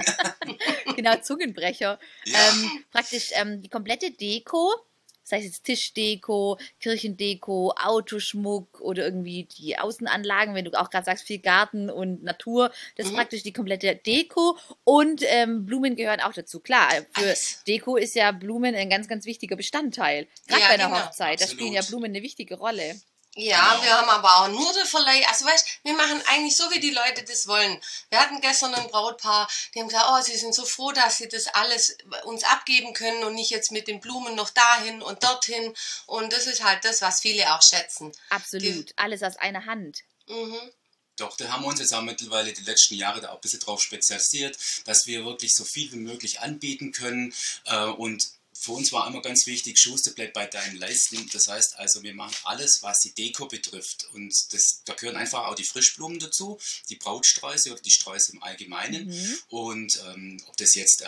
genau, 0.95 1.17
Zungenbrecher. 1.17 1.99
Ja. 2.23 2.39
Ähm, 2.49 2.85
praktisch 2.91 3.31
ähm, 3.33 3.61
die 3.61 3.67
komplette 3.67 4.11
Deko, 4.11 4.73
sei 5.23 5.37
es 5.39 5.45
jetzt 5.45 5.63
Tischdeko, 5.63 6.57
Kirchendeko, 6.79 7.73
Autoschmuck 7.81 8.81
oder 8.81 9.03
irgendwie 9.05 9.45
die 9.57 9.77
Außenanlagen, 9.77 10.55
wenn 10.55 10.65
du 10.65 10.71
auch 10.79 10.89
gerade 10.89 11.05
sagst, 11.05 11.25
viel 11.25 11.39
Garten 11.39 11.89
und 11.89 12.23
Natur, 12.23 12.71
das 12.95 13.05
ist 13.07 13.11
Mhm. 13.13 13.15
praktisch 13.17 13.43
die 13.43 13.53
komplette 13.53 13.95
Deko 13.95 14.57
und 14.83 15.21
ähm, 15.27 15.65
Blumen 15.65 15.95
gehören 15.95 16.19
auch 16.21 16.33
dazu. 16.33 16.59
Klar, 16.59 16.89
für 16.91 17.05
Alles. 17.25 17.63
Deko 17.67 17.95
ist 17.95 18.15
ja 18.15 18.31
Blumen 18.31 18.75
ein 18.75 18.89
ganz, 18.89 19.07
ganz 19.07 19.25
wichtiger 19.25 19.55
Bestandteil. 19.55 20.27
Gerade 20.47 20.61
Ja, 20.61 20.67
bei 20.67 20.73
einer 20.75 20.87
genau. 20.89 21.05
Hochzeit, 21.05 21.39
da 21.39 21.45
Absolut. 21.45 21.51
spielen 21.61 21.73
ja 21.73 21.81
Blumen 21.81 22.05
eine 22.11 22.21
wichtige 22.21 22.55
Rolle. 22.55 22.95
Ja, 23.35 23.71
Genau. 23.71 23.83
wir 23.83 23.97
haben 23.97 24.09
aber 24.09 24.37
auch 24.37 24.47
nur 24.49 24.73
den 24.73 24.85
Verleih. 24.85 25.25
Also 25.27 25.45
weißt, 25.45 25.65
wir 25.83 25.93
machen 25.93 26.21
eigentlich 26.27 26.55
so, 26.55 26.69
wie 26.71 26.79
die 26.79 26.91
Leute 26.91 27.23
das 27.23 27.47
wollen. 27.47 27.81
Wir 28.09 28.19
hatten 28.19 28.41
gestern 28.41 28.73
ein 28.75 28.87
Brautpaar, 28.89 29.49
die 29.73 29.79
haben 29.79 29.87
gesagt, 29.87 30.05
oh, 30.09 30.21
sie 30.21 30.37
sind 30.37 30.53
so 30.53 30.65
froh, 30.65 30.91
dass 30.91 31.17
sie 31.17 31.27
das 31.27 31.47
alles 31.47 31.97
uns 32.25 32.43
abgeben 32.43 32.93
können 32.93 33.23
und 33.23 33.33
nicht 33.33 33.49
jetzt 33.49 33.71
mit 33.71 33.87
den 33.87 33.99
Blumen 33.99 34.35
noch 34.35 34.51
dahin 34.51 35.01
und 35.01 35.23
dorthin. 35.23 35.73
Und 36.05 36.31
das 36.31 36.45
ist 36.45 36.63
halt 36.63 36.85
das, 36.85 37.01
was 37.01 37.21
viele 37.21 37.53
auch 37.55 37.61
schätzen. 37.61 38.11
Absolut. 38.29 38.93
Alles 38.97 39.23
aus 39.23 39.35
einer 39.37 39.65
Hand. 39.65 40.01
Mhm. 40.27 40.59
Doch, 41.17 41.37
da 41.37 41.47
haben 41.51 41.63
wir 41.63 41.67
uns 41.67 41.79
jetzt 41.79 41.93
auch 41.93 42.01
mittlerweile 42.01 42.53
die 42.53 42.63
letzten 42.63 42.95
Jahre 42.95 43.21
da 43.21 43.29
auch 43.29 43.35
ein 43.35 43.41
bisschen 43.41 43.59
drauf 43.59 43.81
spezialisiert, 43.81 44.57
dass 44.85 45.05
wir 45.05 45.25
wirklich 45.25 45.53
so 45.53 45.63
viel 45.63 45.91
wie 45.91 45.97
möglich 45.97 46.39
anbieten 46.39 46.91
können. 46.91 47.33
Äh, 47.65 47.85
und 47.85 48.27
für 48.53 48.71
uns 48.73 48.91
war 48.91 49.07
immer 49.07 49.21
ganz 49.21 49.45
wichtig, 49.47 49.79
Schuster 49.79 50.11
bleibt 50.11 50.33
bei 50.33 50.45
deinen 50.45 50.77
Leisten. 50.77 51.29
Das 51.31 51.47
heißt 51.47 51.77
also, 51.77 52.03
wir 52.03 52.13
machen 52.13 52.35
alles, 52.43 52.81
was 52.81 52.99
die 53.01 53.13
Deko 53.13 53.47
betrifft. 53.47 54.07
Und 54.13 54.33
das, 54.53 54.81
da 54.85 54.93
gehören 54.93 55.15
einfach 55.15 55.47
auch 55.47 55.55
die 55.55 55.63
Frischblumen 55.63 56.19
dazu, 56.19 56.59
die 56.89 56.95
Brautsträuße 56.95 57.71
oder 57.71 57.81
die 57.81 57.91
Sträuße 57.91 58.33
im 58.33 58.43
Allgemeinen. 58.43 59.07
Mhm. 59.07 59.37
Und 59.49 60.01
ähm, 60.07 60.41
ob 60.47 60.57
das 60.57 60.75
jetzt 60.75 61.01
äh, 61.01 61.07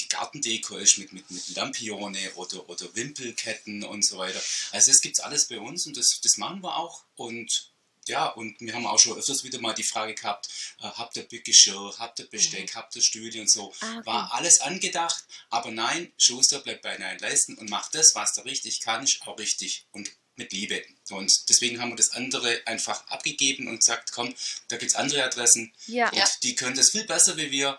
die 0.00 0.08
Gartendeko 0.08 0.76
ist 0.76 0.98
mit, 0.98 1.12
mit, 1.12 1.30
mit 1.30 1.48
Lampione 1.56 2.32
oder, 2.34 2.68
oder 2.68 2.94
Wimpelketten 2.94 3.84
und 3.84 4.04
so 4.04 4.18
weiter. 4.18 4.40
Also 4.70 4.90
das 4.90 5.00
gibt's 5.00 5.20
alles 5.20 5.48
bei 5.48 5.58
uns 5.58 5.86
und 5.86 5.96
das, 5.96 6.20
das 6.22 6.36
machen 6.36 6.62
wir 6.62 6.76
auch. 6.76 7.04
Und 7.16 7.71
ja, 8.06 8.26
und 8.26 8.60
wir 8.60 8.74
haben 8.74 8.86
auch 8.86 8.98
schon 8.98 9.16
öfters 9.18 9.44
wieder 9.44 9.60
mal 9.60 9.74
die 9.74 9.82
Frage 9.84 10.14
gehabt, 10.14 10.48
äh, 10.80 10.84
habt 10.84 11.16
ihr 11.16 11.24
Geschirr, 11.24 11.94
habt 11.98 12.18
ihr 12.18 12.28
Besteck, 12.28 12.74
habt 12.74 12.94
ihr 12.96 13.02
Stühle 13.02 13.40
und 13.40 13.50
so. 13.50 13.72
Ah, 13.80 13.96
okay. 13.98 14.06
War 14.06 14.34
alles 14.34 14.60
angedacht, 14.60 15.24
aber 15.50 15.70
nein, 15.70 16.12
Schuster 16.18 16.58
bleibt 16.60 16.82
bei 16.82 16.96
deinen 16.96 17.18
Leisten 17.20 17.56
und 17.58 17.70
macht 17.70 17.94
das, 17.94 18.14
was 18.14 18.36
er 18.36 18.44
richtig 18.44 18.80
kann, 18.80 19.04
ist 19.04 19.22
auch 19.26 19.38
richtig 19.38 19.86
und 19.92 20.10
mit 20.34 20.52
Liebe. 20.52 20.82
Und 21.10 21.48
deswegen 21.50 21.80
haben 21.80 21.90
wir 21.90 21.96
das 21.96 22.12
andere 22.12 22.62
einfach 22.66 23.06
abgegeben 23.08 23.68
und 23.68 23.80
gesagt, 23.80 24.12
komm, 24.12 24.34
da 24.68 24.78
gibt's 24.78 24.94
andere 24.94 25.22
Adressen 25.24 25.72
Ja. 25.86 26.08
und 26.08 26.16
Ja. 26.16 26.26
die 26.42 26.54
können 26.54 26.74
das 26.74 26.90
viel 26.90 27.04
besser 27.04 27.36
wie 27.36 27.50
wir 27.50 27.78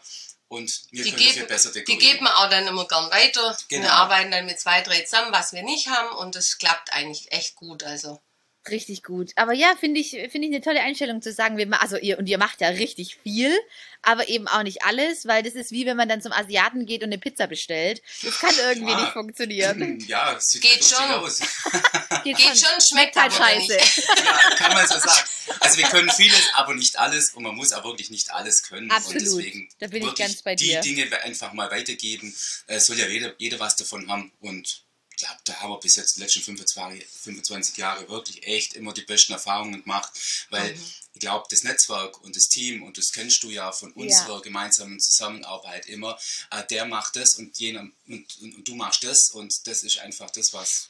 und 0.50 0.84
wir 0.92 1.04
Die 1.04 1.12
können 1.12 1.24
geben, 1.34 1.48
besser 1.48 1.72
die 1.72 1.80
dekorieren. 1.80 2.00
geben 2.12 2.26
wir 2.26 2.38
auch 2.38 2.50
dann 2.52 2.68
immer 2.68 2.88
gern 2.88 3.10
weiter. 3.10 3.58
Genau. 3.70 3.84
Wir 3.84 3.92
arbeiten 3.94 4.30
dann 4.30 4.46
mit 4.46 4.60
zwei, 4.60 4.82
drei 4.82 5.02
zusammen, 5.02 5.34
was 5.34 5.52
wir 5.52 5.64
nicht 5.64 5.88
haben 5.88 6.16
und 6.16 6.36
das 6.36 6.60
klappt 6.60 6.94
eigentlich 6.94 7.32
echt 7.32 7.56
gut. 7.56 7.82
Also 7.82 8.22
Richtig 8.70 9.04
gut. 9.04 9.32
Aber 9.36 9.52
ja, 9.54 9.74
finde 9.78 10.00
ich, 10.00 10.12
finde 10.12 10.48
ich 10.48 10.54
eine 10.54 10.62
tolle 10.62 10.82
Einstellung 10.82 11.22
zu 11.22 11.34
sagen, 11.34 11.58
wir, 11.58 11.82
also 11.82 11.98
ihr, 11.98 12.18
und 12.18 12.28
ihr 12.28 12.38
macht 12.38 12.62
ja 12.62 12.70
richtig 12.70 13.18
viel, 13.22 13.54
aber 14.02 14.30
eben 14.30 14.48
auch 14.48 14.64
nicht 14.64 14.84
alles, 14.86 15.28
weil 15.28 15.44
das 15.44 15.54
ist 15.54 15.72
wie 15.72 15.86
wenn 15.86 15.98
man 15.98 16.08
dann 16.08 16.22
zum 16.22 16.32
Asiaten 16.32 16.86
geht 16.86 17.02
und 17.04 17.10
eine 17.10 17.18
Pizza 17.18 17.48
bestellt. 17.48 18.02
Das 18.22 18.40
kann 18.40 18.56
irgendwie 18.58 18.94
Ah. 18.94 19.02
nicht 19.02 19.12
funktionieren. 19.14 20.00
Ja, 20.08 20.38
es 20.38 20.50
sieht 20.50 20.62
Geht 20.62 20.84
schon. 20.86 21.04
aus. 21.12 21.40
Geht, 22.24 22.38
geht 22.38 22.58
schon, 22.58 22.80
schmeckt 22.80 23.18
halt 23.18 23.34
scheiße. 23.34 23.78
ja, 24.26 24.56
kann 24.56 24.72
man 24.74 24.88
so 24.88 24.94
sagen. 24.98 25.28
Also 25.60 25.78
wir 25.80 25.88
können 25.90 26.10
vieles, 26.12 26.48
aber 26.54 26.74
nicht 26.74 26.98
alles 26.98 27.34
und 27.34 27.44
man 27.44 27.56
muss 27.56 27.74
auch 27.74 27.84
wirklich 27.84 28.12
nicht 28.12 28.32
alles 28.32 28.64
können. 28.64 28.90
Absolut. 28.92 29.16
Und 29.18 29.26
deswegen 29.26 29.70
Da 29.80 29.88
bin 29.88 30.08
ich 30.08 30.16
ganz 30.16 30.42
bei 30.42 30.56
die 30.56 30.68
dir. 30.68 30.80
Dinge 30.80 31.22
einfach 31.24 31.52
mal 31.52 31.70
weitergeben. 31.70 32.34
Es 32.68 32.86
soll 32.86 32.98
ja 32.98 33.08
jeder, 33.08 33.34
jeder 33.40 33.60
was 33.60 33.76
davon 33.76 34.10
haben 34.10 34.32
und 34.40 34.86
glaube, 35.18 35.40
da 35.46 35.54
haben 35.56 35.72
wir 35.72 35.80
bis 35.80 35.96
jetzt 35.96 36.16
die 36.18 36.22
letzten 36.22 36.42
25, 36.42 37.06
25 37.08 37.78
Jahre 37.78 38.08
wirklich 38.10 38.46
echt 38.48 38.74
immer 38.74 38.94
die 38.94 39.02
besten 39.04 39.34
Erfahrungen 39.34 39.82
gemacht, 39.84 40.12
weil 40.50 40.74
Mhm. 40.74 40.84
ich 41.14 41.20
glaube, 41.20 41.46
das 41.50 41.64
Netzwerk 41.64 42.20
und 42.22 42.36
das 42.36 42.48
Team, 42.50 42.84
und 42.84 42.98
das 42.98 43.12
kennst 43.12 43.44
du 43.44 43.50
ja 43.52 43.72
von 43.72 43.92
unserer 43.94 44.42
gemeinsamen 44.42 45.00
Zusammenarbeit 45.00 45.86
immer, 45.88 46.18
äh, 46.52 46.64
der 46.68 46.86
macht 46.86 47.16
das 47.16 47.36
und, 47.36 47.58
jener, 47.60 47.82
und, 48.08 48.26
und, 48.42 48.56
und 48.56 48.68
du 48.68 48.76
machst 48.76 49.04
das 49.04 49.30
und 49.32 49.54
das 49.68 49.84
ist 49.84 50.00
einfach 50.00 50.30
das, 50.32 50.54
was, 50.54 50.90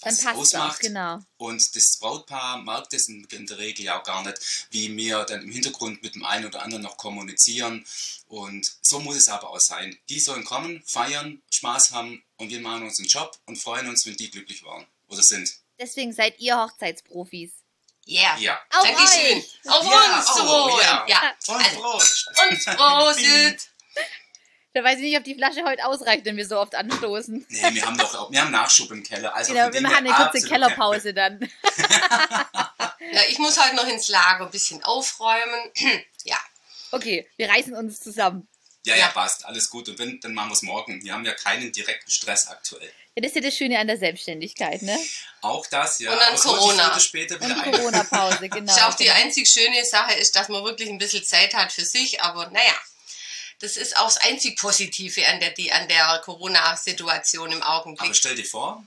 Dann 0.00 0.12
was 0.12 0.18
es 0.18 0.24
passt 0.24 0.42
es 0.42 0.54
auch, 0.54 0.60
ausmacht. 0.64 0.80
genau. 0.80 1.20
Und 1.38 1.62
das 1.74 1.96
Brautpaar 2.00 2.62
es 2.92 3.08
in, 3.08 3.24
in 3.30 3.46
der 3.46 3.58
Regel 3.58 3.84
ja 3.86 3.98
auch 4.00 4.04
gar 4.04 4.22
nicht, 4.24 4.38
wie 4.70 4.94
wir 4.96 5.24
dann 5.24 5.42
im 5.42 5.50
Hintergrund 5.50 6.02
mit 6.02 6.14
dem 6.14 6.24
einen 6.24 6.46
oder 6.46 6.62
anderen 6.62 6.82
noch 6.82 6.96
kommunizieren. 6.96 7.86
Und 8.32 8.78
so 8.80 8.98
muss 8.98 9.16
es 9.16 9.28
aber 9.28 9.50
auch 9.50 9.60
sein. 9.60 9.94
Die 10.08 10.18
sollen 10.18 10.42
kommen, 10.42 10.82
feiern, 10.86 11.42
Spaß 11.52 11.90
haben 11.90 12.24
und 12.38 12.48
wir 12.48 12.60
machen 12.60 12.84
unseren 12.84 13.04
Job 13.04 13.38
und 13.44 13.56
freuen 13.56 13.86
uns, 13.90 14.06
wenn 14.06 14.16
die 14.16 14.30
glücklich 14.30 14.64
waren 14.64 14.86
oder 15.08 15.20
sind. 15.20 15.52
Deswegen 15.78 16.14
seid 16.14 16.38
ihr 16.38 16.56
Hochzeitsprofis. 16.56 17.52
Yeah. 18.08 18.38
Ja. 18.38 18.58
Auf 18.70 18.84
Dankeschön. 18.84 19.36
euch! 19.36 19.60
Auf 19.66 19.84
Ja, 19.84 20.16
uns 20.18 20.26
oh, 20.30 20.34
zu 20.34 20.46
wohl. 20.46 20.80
ja. 20.80 21.04
Ja. 21.06 21.34
Und 21.46 21.56
Also, 21.56 21.80
Prost! 21.80 22.30
und. 22.38 23.58
Da 24.74 24.82
weiß 24.82 24.96
ich 25.00 25.02
nicht, 25.02 25.18
ob 25.18 25.24
die 25.24 25.34
Flasche 25.34 25.62
heute 25.66 25.84
ausreicht, 25.84 26.24
wenn 26.24 26.38
wir 26.38 26.46
so 26.48 26.58
oft 26.58 26.74
anstoßen. 26.74 27.44
Nee, 27.50 27.74
wir 27.74 27.84
haben 27.84 27.94
noch 27.94 28.30
wir 28.32 28.40
haben 28.40 28.50
Nachschub 28.50 28.90
im 28.90 29.02
Keller. 29.02 29.36
Also 29.36 29.52
Genau, 29.52 29.70
wir 29.70 29.82
machen 29.82 29.96
eine 29.96 30.14
kurze 30.14 30.48
Kellerpause 30.48 31.12
dann. 31.12 31.38
Ja, 33.12 33.20
ich 33.28 33.38
muss 33.38 33.58
halt 33.58 33.74
noch 33.74 33.86
ins 33.86 34.08
Lager 34.08 34.46
ein 34.46 34.50
bisschen 34.50 34.82
aufräumen. 34.84 35.70
Okay, 36.92 37.26
wir 37.36 37.48
reißen 37.48 37.74
uns 37.74 38.00
zusammen. 38.00 38.46
Ja, 38.84 38.96
ja, 38.96 39.08
passt. 39.08 39.44
Alles 39.46 39.70
gut. 39.70 39.88
Und 39.88 39.98
wenn, 39.98 40.20
dann 40.20 40.34
machen 40.34 40.50
wir 40.50 40.54
es 40.54 40.62
morgen. 40.62 41.02
Wir 41.04 41.12
haben 41.12 41.24
ja 41.24 41.32
keinen 41.34 41.70
direkten 41.72 42.10
Stress 42.10 42.48
aktuell. 42.48 42.92
Ja, 43.14 43.20
das 43.22 43.30
ist 43.30 43.36
ja 43.36 43.40
das 43.42 43.56
Schöne 43.56 43.78
an 43.78 43.86
der 43.86 43.98
Selbstständigkeit, 43.98 44.82
ne? 44.82 44.98
Auch 45.40 45.66
das, 45.68 45.98
ja. 46.00 46.12
Und 46.12 46.18
aber 46.18 46.36
sich 46.36 46.50
Corona. 46.50 46.98
später 47.00 47.36
wieder 47.40 47.54
Und 47.54 47.60
ein. 47.62 47.72
Corona-Pause, 47.72 48.48
genau. 48.48 48.72
Ist 48.72 48.78
ja 48.78 48.88
auch 48.88 48.94
die 48.94 49.10
einzig 49.10 49.48
schöne 49.48 49.84
Sache 49.84 50.14
ist, 50.14 50.34
dass 50.34 50.48
man 50.48 50.64
wirklich 50.64 50.88
ein 50.88 50.98
bisschen 50.98 51.22
Zeit 51.24 51.54
hat 51.54 51.72
für 51.72 51.84
sich, 51.84 52.20
aber 52.22 52.50
naja. 52.50 52.74
Das 53.60 53.76
ist 53.76 53.96
auch 53.98 54.06
das 54.06 54.16
einzig 54.16 54.58
Positive 54.58 55.24
an 55.28 55.38
der, 55.38 55.50
die, 55.50 55.70
an 55.70 55.86
der 55.86 56.20
Corona-Situation 56.24 57.52
im 57.52 57.62
Aber 57.62 57.80
Augenblick. 57.82 58.16
stell 58.16 58.34
dir 58.34 58.44
vor, 58.44 58.84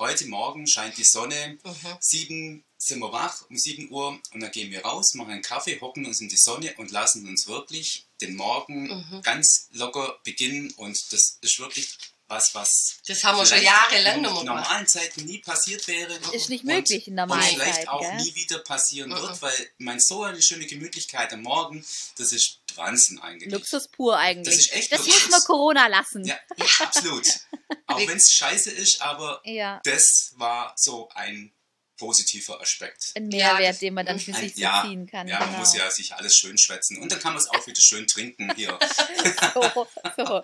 heute 0.00 0.26
Morgen 0.26 0.66
scheint 0.66 0.96
die 0.96 1.04
Sonne, 1.04 1.58
Mhm. 1.62 1.96
sieben 2.00 2.64
sind 2.86 2.98
wir 3.00 3.12
wach, 3.12 3.42
um 3.48 3.56
7 3.56 3.90
Uhr 3.90 4.18
und 4.32 4.40
dann 4.40 4.50
gehen 4.50 4.70
wir 4.70 4.82
raus, 4.84 5.14
machen 5.14 5.30
einen 5.32 5.42
Kaffee, 5.42 5.80
hocken 5.80 6.04
uns 6.06 6.20
in 6.20 6.28
die 6.28 6.36
Sonne 6.36 6.74
und 6.78 6.90
lassen 6.90 7.26
uns 7.26 7.46
wirklich 7.46 8.06
den 8.20 8.36
Morgen 8.36 8.84
Mhm. 9.10 9.22
ganz 9.22 9.68
locker 9.72 10.18
beginnen 10.24 10.70
und 10.76 11.12
das 11.12 11.38
ist 11.40 11.58
wirklich 11.58 11.96
was, 12.26 12.54
was 12.54 12.96
Das 13.06 13.22
haben 13.22 13.36
wir 13.36 13.44
schon 13.44 13.62
jahrelang 13.62 14.16
in 14.16 14.22
normalen 14.46 14.86
Zeiten 14.86 15.24
nie 15.26 15.38
passiert 15.40 15.86
wäre. 15.88 16.14
Ist 16.32 16.48
nicht 16.48 16.64
und- 16.64 16.72
möglich 16.72 17.06
in 17.06 17.14
normalen 17.16 17.42
Und 17.42 17.48
vielleicht 17.50 17.74
Zeiten, 17.74 17.88
auch 17.88 18.00
gell? 18.00 18.16
nie 18.16 18.34
wieder 18.34 18.58
passieren 18.60 19.10
Mhm. 19.10 19.16
wird, 19.16 19.42
weil 19.42 19.70
mein 19.78 20.00
so 20.00 20.22
eine 20.22 20.40
schöne 20.42 20.66
Gemütlichkeit 20.66 21.32
am 21.34 21.42
Morgen, 21.42 21.84
das 22.16 22.32
ist 22.32 22.60
Wahnsinn 22.76 23.18
eigentlich. 23.20 23.52
Luxus 23.52 23.88
pur 23.88 24.16
eigentlich. 24.16 24.56
Das 24.56 24.64
ist 24.64 24.72
echt 24.72 24.90
das 24.90 25.00
Luxus. 25.00 25.22
muss 25.22 25.30
man 25.32 25.40
Corona 25.42 25.86
lassen. 25.86 26.24
Ja, 26.24 26.38
absolut. 26.80 27.26
Auch 27.86 27.98
wenn 27.98 28.16
es 28.16 28.32
scheiße 28.32 28.70
ist, 28.70 29.02
aber 29.02 29.42
Ja, 29.44 29.80
das 29.84 30.32
war 30.36 30.72
so 30.76 31.08
ein 31.14 31.52
positiver 31.96 32.60
Aspekt. 32.60 33.12
ein 33.16 33.30
Ja, 33.30 33.54
Mehrwert, 33.54 33.70
das- 33.70 33.78
den 33.80 33.94
man 33.94 34.06
dann 34.06 34.18
für 34.18 34.34
Ein, 34.34 34.40
sich 34.40 34.56
ja, 34.56 34.84
ziehen 34.86 35.06
kann. 35.06 35.28
ja 35.28 35.38
genau. 35.38 35.50
man 35.50 35.60
muss 35.60 35.74
ja 35.76 35.90
sich 35.90 36.14
alles 36.14 36.36
schön 36.36 36.58
schwätzen. 36.58 36.98
Und 36.98 37.10
dann 37.12 37.18
kann 37.20 37.32
man 37.32 37.40
es 37.42 37.48
auch 37.48 37.66
wieder 37.66 37.80
schön 37.80 38.06
trinken 38.06 38.52
hier. 38.56 38.78
so, 39.54 39.86
so. 40.16 40.42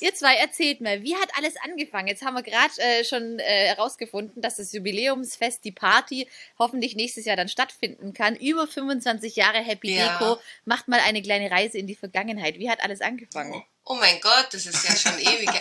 Ihr 0.00 0.14
zwei 0.14 0.36
erzählt 0.36 0.80
mal, 0.80 1.02
wie 1.02 1.14
hat 1.16 1.30
alles 1.36 1.54
angefangen? 1.62 2.08
Jetzt 2.08 2.22
haben 2.22 2.34
wir 2.34 2.42
gerade 2.42 2.72
äh, 2.78 3.04
schon 3.04 3.38
äh, 3.38 3.68
herausgefunden, 3.68 4.40
dass 4.42 4.56
das 4.56 4.72
Jubiläumsfest, 4.72 5.64
die 5.64 5.72
Party, 5.72 6.28
hoffentlich 6.58 6.94
nächstes 6.96 7.24
Jahr 7.24 7.36
dann 7.36 7.48
stattfinden 7.48 8.12
kann. 8.12 8.36
Über 8.36 8.66
25 8.66 9.36
Jahre 9.36 9.58
Happy 9.58 9.94
Ja. 9.96 10.18
Deko. 10.18 10.38
Macht 10.64 10.88
mal 10.88 11.00
eine 11.00 11.22
kleine 11.22 11.50
Reise 11.50 11.78
in 11.78 11.86
die 11.86 11.94
Vergangenheit. 11.96 12.58
Wie 12.58 12.70
hat 12.70 12.80
alles 12.82 13.00
angefangen? 13.00 13.54
Oh. 13.54 13.62
Oh 13.90 13.94
mein 13.94 14.20
Gott, 14.20 14.48
das 14.52 14.66
ist 14.66 14.86
ja 14.86 14.94
schon 14.94 15.18
ewig. 15.18 15.48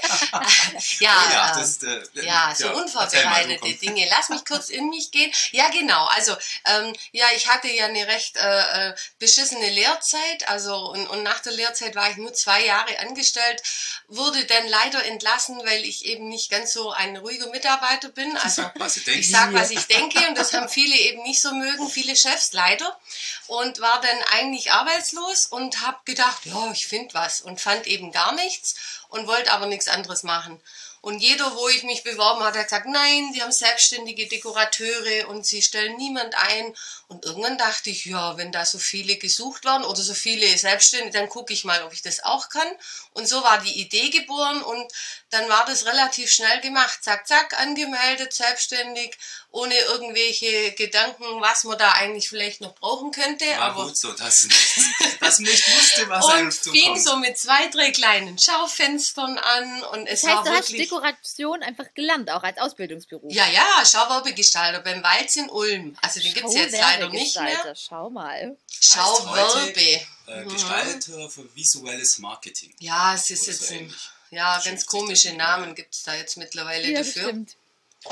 Ja, 0.99 1.11
ja, 1.31 1.51
äh, 1.51 1.59
das, 1.59 1.81
äh, 1.83 2.01
Ja, 2.25 2.53
so 2.55 2.65
mal, 2.67 2.73
du 2.73 2.81
unvorbereitete 2.81 3.59
kommst. 3.59 3.81
Dinge. 3.81 4.07
Lass 4.09 4.27
mich 4.29 4.43
kurz 4.45 4.69
in 4.69 4.89
mich 4.89 5.11
gehen. 5.11 5.31
Ja, 5.51 5.69
genau. 5.69 6.05
Also, 6.07 6.35
ähm, 6.65 6.93
ja, 7.11 7.25
ich 7.35 7.47
hatte 7.47 7.69
ja 7.69 7.85
eine 7.85 8.05
recht 8.07 8.35
äh, 8.35 8.89
äh, 8.89 8.95
beschissene 9.19 9.69
Lehrzeit. 9.69 10.47
Also, 10.49 10.75
und, 10.75 11.07
und 11.07 11.23
nach 11.23 11.39
der 11.39 11.53
Lehrzeit 11.53 11.95
war 11.95 12.09
ich 12.09 12.17
nur 12.17 12.33
zwei 12.33 12.65
Jahre 12.65 12.99
angestellt, 12.99 13.63
wurde 14.09 14.43
dann 14.45 14.67
leider 14.67 15.05
entlassen, 15.05 15.59
weil 15.63 15.85
ich 15.85 16.05
eben 16.05 16.27
nicht 16.27 16.49
ganz 16.51 16.73
so 16.73 16.91
ein 16.91 17.15
ruhiger 17.17 17.47
Mitarbeiter 17.47 18.09
bin. 18.09 18.35
Also, 18.37 18.69
Was 18.75 18.95
du 18.95 18.99
denkst. 19.01 19.21
ich 19.27 19.31
sag, 19.31 19.53
was 19.53 19.71
ich 19.71 19.87
denke 19.87 20.19
und 20.27 20.37
das 20.37 20.53
haben 20.53 20.67
viele 20.67 20.95
eben 20.97 21.23
nicht 21.23 21.41
so 21.41 21.53
mögen, 21.53 21.89
viele 21.89 22.15
Chefs 22.15 22.51
leider. 22.51 22.99
Und 23.47 23.79
war 23.79 24.01
dann 24.01 24.17
eigentlich 24.33 24.73
arbeitslos 24.73 25.45
und 25.45 25.79
habe 25.85 25.97
gedacht, 26.03 26.45
ja, 26.45 26.71
ich 26.73 26.87
finde 26.87 27.13
was 27.13 27.39
und 27.39 27.61
fand 27.61 27.87
eben 27.87 28.11
gar 28.17 28.33
nichts 28.33 28.75
und 29.09 29.27
wollte 29.27 29.51
aber 29.51 29.67
nichts 29.67 29.87
anderes 29.87 30.23
machen. 30.23 30.59
Und 31.01 31.19
jeder, 31.19 31.55
wo 31.55 31.69
ich 31.69 31.83
mich 31.83 32.03
beworben 32.03 32.43
hatte, 32.43 32.59
hat 32.59 32.65
gesagt, 32.65 32.87
nein, 32.87 33.31
sie 33.33 33.41
haben 33.41 33.51
selbstständige 33.51 34.27
Dekorateure 34.27 35.27
und 35.29 35.45
sie 35.45 35.61
stellen 35.61 35.95
niemand 35.97 36.35
ein. 36.35 36.73
Und 37.07 37.23
irgendwann 37.23 37.57
dachte 37.57 37.89
ich, 37.89 38.05
ja, 38.05 38.35
wenn 38.37 38.51
da 38.51 38.65
so 38.65 38.79
viele 38.79 39.15
gesucht 39.15 39.63
waren 39.63 39.85
oder 39.85 40.01
so 40.01 40.13
viele 40.13 40.57
Selbstständige, 40.57 41.17
dann 41.17 41.29
gucke 41.29 41.53
ich 41.53 41.63
mal, 41.63 41.83
ob 41.83 41.93
ich 41.93 42.01
das 42.01 42.23
auch 42.23 42.49
kann. 42.49 42.67
Und 43.13 43.29
so 43.29 43.43
war 43.43 43.59
die 43.59 43.79
Idee 43.79 44.09
geboren 44.09 44.61
und 44.61 44.91
dann 45.29 45.47
war 45.49 45.65
das 45.65 45.85
relativ 45.85 46.31
schnell 46.31 46.61
gemacht. 46.61 47.03
Zack, 47.03 47.27
zack, 47.27 47.59
angemeldet, 47.59 48.33
selbstständig, 48.33 49.17
ohne 49.51 49.75
irgendwelche 49.75 50.73
Gedanken, 50.73 51.23
was 51.41 51.63
man 51.63 51.77
da 51.77 51.91
eigentlich 51.91 52.29
vielleicht 52.29 52.61
noch 52.61 52.75
brauchen 52.75 53.11
könnte. 53.11 53.45
War 53.45 53.71
aber 53.71 53.85
gut 53.85 53.97
so, 53.97 54.11
dass 54.13 54.43
nicht, 54.43 54.77
dass 55.21 55.39
nicht 55.39 55.77
wusste, 55.77 56.09
was 56.09 56.25
und 56.25 56.53
fing 56.53 56.99
so 56.99 57.17
mit 57.17 57.37
zwei, 57.37 57.67
drei 57.67 57.91
kleinen 57.91 58.37
Schaufenstern 58.37 59.37
an 59.37 59.83
und 59.83 60.07
es 60.07 60.21
Das 60.21 60.29
heißt, 60.29 60.45
war 60.45 60.53
wirklich... 60.53 60.89
Dekoration 61.01 61.63
einfach 61.63 61.93
gelernt, 61.93 62.29
auch 62.31 62.43
als 62.43 62.57
Ausbildungsberuf. 62.57 63.31
Ja, 63.31 63.47
ja, 63.47 63.85
Schauwerbegestalter 63.85 64.81
beim 64.81 65.03
Walz 65.03 65.35
in 65.35 65.49
Ulm. 65.49 65.95
Also 66.01 66.19
den 66.19 66.33
gibt's 66.33 66.53
jetzt 66.55 66.73
leider 66.73 67.09
nicht 67.09 67.39
mehr. 67.39 67.75
Schau 67.75 68.09
mal. 68.09 68.57
Schauwerbe. 68.69 69.81
Äh, 69.81 70.43
Mhm. 70.43 70.49
Gestalter 70.49 71.29
für 71.29 71.55
visuelles 71.55 72.19
Marketing. 72.19 72.73
Ja, 72.79 73.13
es 73.15 73.29
ist 73.29 73.43
Oder 73.43 73.51
jetzt 73.51 73.67
so 73.69 73.73
ein, 73.75 73.93
ja, 74.31 74.59
ganz 74.63 74.85
komische 74.85 75.33
Namen 75.33 75.73
gibt's 75.73 76.03
da 76.03 76.15
jetzt 76.15 76.35
mittlerweile 76.35 76.89
Ja, 76.91 76.99
dafür. 76.99 77.23
stimmt. 77.23 77.55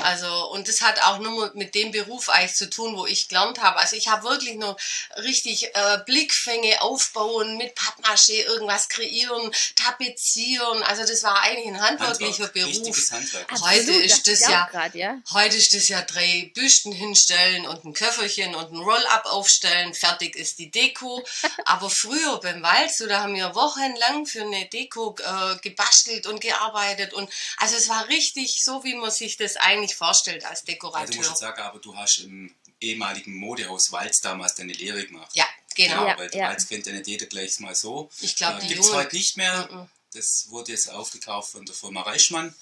Also, 0.00 0.50
und 0.50 0.68
das 0.68 0.80
hat 0.80 1.02
auch 1.02 1.18
nur 1.18 1.50
mit 1.54 1.74
dem 1.74 1.90
Beruf 1.90 2.28
eigentlich 2.28 2.54
zu 2.54 2.68
tun, 2.70 2.96
wo 2.96 3.06
ich 3.06 3.28
gelernt 3.28 3.60
habe. 3.60 3.78
Also 3.78 3.96
ich 3.96 4.08
habe 4.08 4.28
wirklich 4.28 4.56
noch 4.56 4.76
richtig 5.16 5.74
äh, 5.74 5.98
Blickfänge 6.04 6.82
aufbauen, 6.82 7.56
mit 7.56 7.76
Pappmaché 7.76 8.44
irgendwas 8.44 8.88
kreieren, 8.88 9.50
tapezieren. 9.76 10.82
Also 10.84 11.02
das 11.06 11.22
war 11.22 11.40
eigentlich 11.42 11.68
ein 11.68 11.80
handwerklicher 11.80 12.44
Handwerk, 12.44 12.72
Beruf. 12.72 13.10
Handwerk. 13.10 13.52
Heute 13.60 13.92
ist 13.92 14.18
dachte 14.18 14.30
das 14.30 14.40
ja- 14.40 14.68
grad, 14.70 14.94
ja. 14.94 15.18
Heute 15.32 15.56
ist 15.56 15.74
das 15.74 15.88
ja 15.88 16.02
drei 16.02 16.50
Büsten 16.54 16.92
hinstellen 16.92 17.66
und 17.66 17.84
ein 17.84 17.92
Köfferchen 17.92 18.54
und 18.54 18.72
ein 18.72 18.78
Roll-up 18.78 19.26
aufstellen. 19.26 19.94
Fertig 19.94 20.36
ist 20.36 20.58
die 20.58 20.70
Deko. 20.70 21.24
Aber 21.64 21.90
früher 21.90 22.38
beim 22.40 22.62
Walz, 22.62 22.98
so, 22.98 23.06
da 23.06 23.22
haben 23.22 23.34
wir 23.34 23.54
wochenlang 23.54 24.26
für 24.26 24.42
eine 24.42 24.66
Deko 24.66 25.16
äh, 25.18 25.56
gebastelt 25.62 26.26
und 26.26 26.40
gearbeitet. 26.40 27.12
Und 27.12 27.30
also 27.58 27.76
es 27.76 27.88
war 27.88 28.08
richtig 28.08 28.62
so, 28.62 28.84
wie 28.84 28.94
man 28.94 29.10
sich 29.10 29.36
das 29.36 29.56
eigentlich 29.56 29.85
vorstellt 29.94 30.44
als 30.44 30.62
Ja, 30.66 30.74
du 30.76 31.16
musst 31.16 31.30
jetzt 31.30 31.38
sagen, 31.40 31.60
aber 31.62 31.78
du 31.78 31.96
hast 31.96 32.18
im 32.18 32.54
ehemaligen 32.80 33.34
Modehaus 33.34 33.90
Walz 33.92 34.20
damals 34.20 34.54
deine 34.54 34.72
Lehre 34.72 35.06
gemacht. 35.06 35.30
Ja, 35.34 35.46
genau. 35.74 36.06
Ja. 36.06 36.18
weil 36.18 36.32
Walz 36.32 36.68
kennt 36.68 36.86
ja 36.86 36.92
nicht 36.92 37.06
jeder 37.06 37.26
gleich 37.26 37.58
mal 37.60 37.74
so. 37.74 38.10
Ich 38.20 38.36
glaube, 38.36 38.58
äh, 38.58 38.60
die 38.62 38.68
Gibt 38.68 38.80
es 38.80 38.92
heute 38.92 39.14
nicht 39.16 39.36
mehr. 39.36 39.68
Mhm. 39.70 39.88
Das 40.12 40.46
wurde 40.48 40.72
jetzt 40.72 40.90
aufgekauft 40.90 41.52
von 41.52 41.64
der 41.64 41.74
Firma 41.74 42.02
Reichmann. 42.02 42.54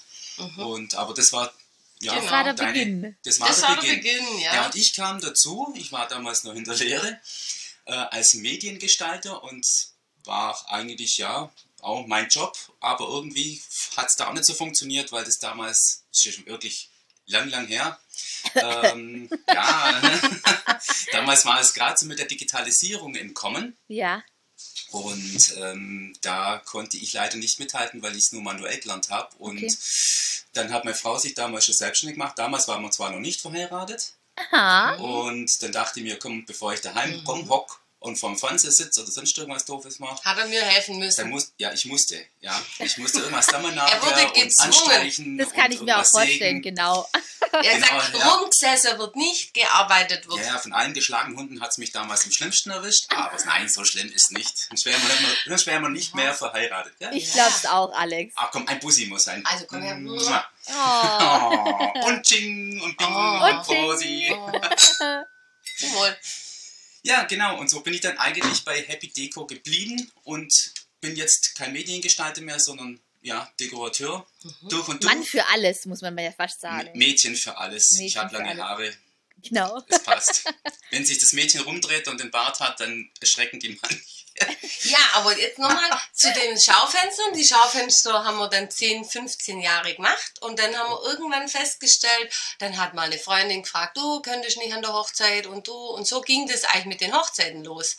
Und, 0.57 0.95
aber 0.97 1.15
das 1.15 1.33
war, 1.33 1.53
ja, 2.01 2.13
Genau. 2.15 2.23
Das 2.23 2.31
war 2.33 2.45
der 2.45 2.55
deine- 2.55 2.73
Beginn. 2.73 3.17
Das 3.25 3.39
war, 3.41 3.49
Das 3.49 3.61
der, 3.61 3.69
war 3.69 3.75
der 3.81 3.83
Beginn. 3.95 4.19
Beginn, 4.25 4.39
ja. 4.41 4.55
Ja, 4.55 4.67
und 4.67 4.75
ich 4.75 4.93
kam 4.95 5.21
dazu, 5.21 5.73
ich 5.77 5.93
war 5.93 6.09
damals 6.09 6.43
noch 6.45 6.55
in 6.55 6.65
der 6.65 6.75
Lehre, 6.75 7.21
äh, 7.87 7.93
als 7.93 8.35
Mediengestalter 8.35 9.43
und 9.45 9.65
war 10.25 10.69
eigentlich, 10.71 11.17
ja, 11.19 11.53
auch 11.83 12.07
mein 12.07 12.29
Job, 12.31 12.57
aber 12.81 13.07
irgendwie 13.07 13.63
hat 13.97 14.09
es 14.09 14.17
da 14.17 14.29
auch 14.29 14.33
nicht 14.33 14.47
so 14.47 14.55
funktioniert, 14.55 15.13
weil 15.13 15.25
das 15.25 15.39
damals, 15.39 16.05
das 16.11 16.19
ist 16.21 16.25
ja 16.25 16.33
schon 16.33 16.47
wirklich 16.47 16.89
lang, 17.27 17.49
lang 17.51 17.67
her, 17.67 17.99
ähm, 18.55 19.29
ja, 19.53 20.01
damals 21.13 21.45
war 21.45 21.61
es 21.61 21.75
gerade 21.75 21.99
so 21.99 22.07
mit 22.07 22.19
der 22.19 22.27
Digitalisierung 22.27 23.15
im 23.15 23.35
Kommen 23.35 23.77
Ja. 23.89 24.23
und 24.91 25.55
ähm, 25.57 26.15
da 26.23 26.59
konnte 26.65 26.97
ich 26.97 27.13
leider 27.15 27.37
nicht 27.37 27.59
mithalten, 27.59 28.03
weil 28.03 28.13
ich 28.13 28.25
es 28.25 28.33
nur 28.33 28.43
manuell 28.43 28.79
gelernt 28.81 29.11
habe. 29.11 29.35
Und 29.39 29.57
Okay. 29.59 29.75
dann 30.53 30.73
hat 30.73 30.85
meine 30.85 30.97
Frau 30.97 31.19
sich 31.19 31.35
damals 31.35 31.65
schon 31.67 31.75
selbstständig 31.75 32.17
gemacht. 32.17 32.39
Damals 32.39 32.69
waren 32.69 32.83
wir 32.83 32.91
zwar 32.91 33.11
noch 33.11 33.19
nicht 33.21 33.41
verheiratet. 33.41 34.13
Aha. 34.37 34.95
Und 34.97 35.51
dann 35.63 35.73
dachte 35.73 36.01
ich 36.01 36.05
mir, 36.05 36.19
komm, 36.19 36.45
bevor 36.45 36.73
ich 36.75 36.81
daheim 36.81 37.19
Mhm. 37.19 37.25
komm, 37.25 37.49
hock 37.49 37.81
und 38.05 38.17
vom 38.17 38.39
Fernseher 38.39 38.71
sitzt 38.71 38.99
oder 38.99 39.11
sonst 39.11 39.37
irgendwas 39.39 39.65
doofes 39.65 39.99
macht, 39.99 40.25
Hat 40.25 40.37
er 40.39 40.47
mir 40.47 40.63
helfen 40.63 40.93
dann 40.93 41.07
müssen. 41.07 41.31
muss, 41.31 41.53
ja, 41.59 41.73
ich 41.73 41.85
musste, 41.87 42.23
ja, 42.41 42.61
ich 42.79 42.99
musste 42.99 43.21
irgendwas 43.21 43.47
sammeln 43.47 43.77
Er 43.79 44.03
wurde 44.03 44.27
und 44.43 44.61
anstreichen 44.61 45.39
Das 45.39 45.53
kann 45.53 45.67
und 45.67 45.73
ich 45.73 45.81
mir 45.81 45.99
auch 45.99 46.07
vorstellen, 46.07 46.39
sägen. 46.39 46.63
genau. 46.63 47.09
Er 47.53 47.63
Genau, 47.75 47.87
sagt, 47.87 48.17
ja. 48.19 48.29
rumgesessen 48.29 48.99
wird 48.99 49.17
nicht, 49.17 49.55
gearbeitet 49.55 50.27
wird. 50.29 50.39
Ja, 50.41 50.47
ja, 50.55 50.59
von 50.59 50.73
allen 50.73 50.93
geschlagenen 50.93 51.39
Hunden 51.39 51.61
hat 51.61 51.71
es 51.71 51.79
mich 51.79 51.93
damals 51.93 52.25
am 52.25 52.33
schlimmsten 52.33 52.71
erwischt, 52.71 53.07
aber 53.15 53.37
nein, 53.45 53.69
so 53.69 53.85
schlimm 53.85 54.11
ist 54.13 54.33
nicht. 54.33 54.57
Sonst 54.59 54.85
wären 54.87 55.01
wir 55.03 55.09
nicht 55.09 55.21
mehr, 55.23 55.31
sonst 55.47 55.67
wären 55.67 55.83
wir 55.83 55.89
nicht 55.91 56.15
mehr 56.15 56.35
verheiratet. 56.35 56.93
Ja? 56.99 57.13
Ich 57.13 57.33
glaub's 57.33 57.65
auch, 57.67 57.93
Alex. 57.95 58.33
Ach 58.37 58.51
komm, 58.51 58.67
ein 58.69 58.81
Bussi 58.81 59.07
muss 59.07 59.25
sein. 59.25 59.45
Also 59.47 59.65
komm 59.67 59.83
her. 59.83 59.95
Mua. 59.97 60.45
Oh. 60.67 60.73
Oh, 60.75 62.07
und 62.09 62.23
Ching 62.27 62.81
und 62.83 62.97
Bing 62.97 63.09
Oh. 63.09 63.45
und 63.45 63.67
Ching. 63.67 63.77
Posi. 63.87 64.37
Zum 65.79 65.93
Wohl. 65.95 66.17
Ja, 67.05 67.25
genau. 67.25 67.59
Und 67.59 67.69
so 67.71 67.81
bin 67.81 67.95
ich 67.95 68.01
dann 68.01 68.19
eigentlich 68.19 68.65
bei 68.65 68.83
Happy 68.83 69.09
Deco 69.09 69.47
geblieben 69.47 70.11
und 70.25 70.53
bin 71.01 71.15
jetzt 71.17 71.55
kein 71.55 71.73
Mediengestalter 71.73 72.41
mehr, 72.41 72.59
sondern 72.59 72.99
ja, 73.21 73.51
Dekorateur 73.61 74.27
durch 74.69 74.89
und 74.89 75.03
durch. 75.03 75.15
Mann 75.15 75.23
für 75.23 75.47
alles, 75.49 75.87
muss 75.87 76.01
man 76.01 76.17
ja 76.19 76.33
fast 76.33 76.61
sagen. 76.61 76.91
Mädchen 76.97 77.37
für 77.37 77.57
alles. 77.57 77.93
ich 77.93 78.01
Mädchen 78.01 78.21
habe 78.21 78.31
für 78.31 78.43
lange 78.43 78.51
alles. 78.51 78.65
Haare. 78.65 78.97
Genau. 79.43 79.83
Es 79.89 80.03
passt. 80.03 80.45
Wenn 80.91 81.05
sich 81.05 81.19
das 81.19 81.33
Mädchen 81.35 81.61
rumdreht 81.61 82.09
und 82.09 82.21
den 82.21 82.31
Bart 82.31 82.61
hat, 82.61 82.81
dann 82.81 83.11
erschrecken 83.21 83.61
die 83.61 83.71
Mann. 83.71 84.01
Ja, 84.83 84.99
aber 85.15 85.39
jetzt 85.39 85.59
nochmal 85.59 85.91
zu 86.13 86.33
den 86.33 86.59
Schaufenstern. 86.59 87.33
Die 87.35 87.47
Schaufenster 87.47 88.25
haben 88.25 88.39
wir 88.39 88.49
dann 88.49 88.71
10, 88.71 89.05
15 89.05 89.61
Jahre 89.61 89.95
gemacht 89.95 90.41
und 90.41 90.59
dann 90.59 90.77
haben 90.77 90.91
wir 90.91 91.11
irgendwann 91.11 91.49
festgestellt, 91.49 92.35
dann 92.59 92.77
hat 92.77 92.95
mal 92.95 93.03
eine 93.03 93.19
Freundin 93.19 93.63
gefragt, 93.63 93.97
du 93.97 94.21
könntest 94.23 94.59
nicht 94.59 94.75
an 94.75 94.83
der 94.83 94.93
Hochzeit 94.93 95.47
und 95.47 95.69
du. 95.69 95.75
Und 95.75 96.07
so 96.07 96.21
ging 96.21 96.49
das 96.49 96.65
eigentlich 96.65 96.87
mit 96.87 97.01
den 97.01 97.15
Hochzeiten 97.15 97.65
los. 97.65 97.97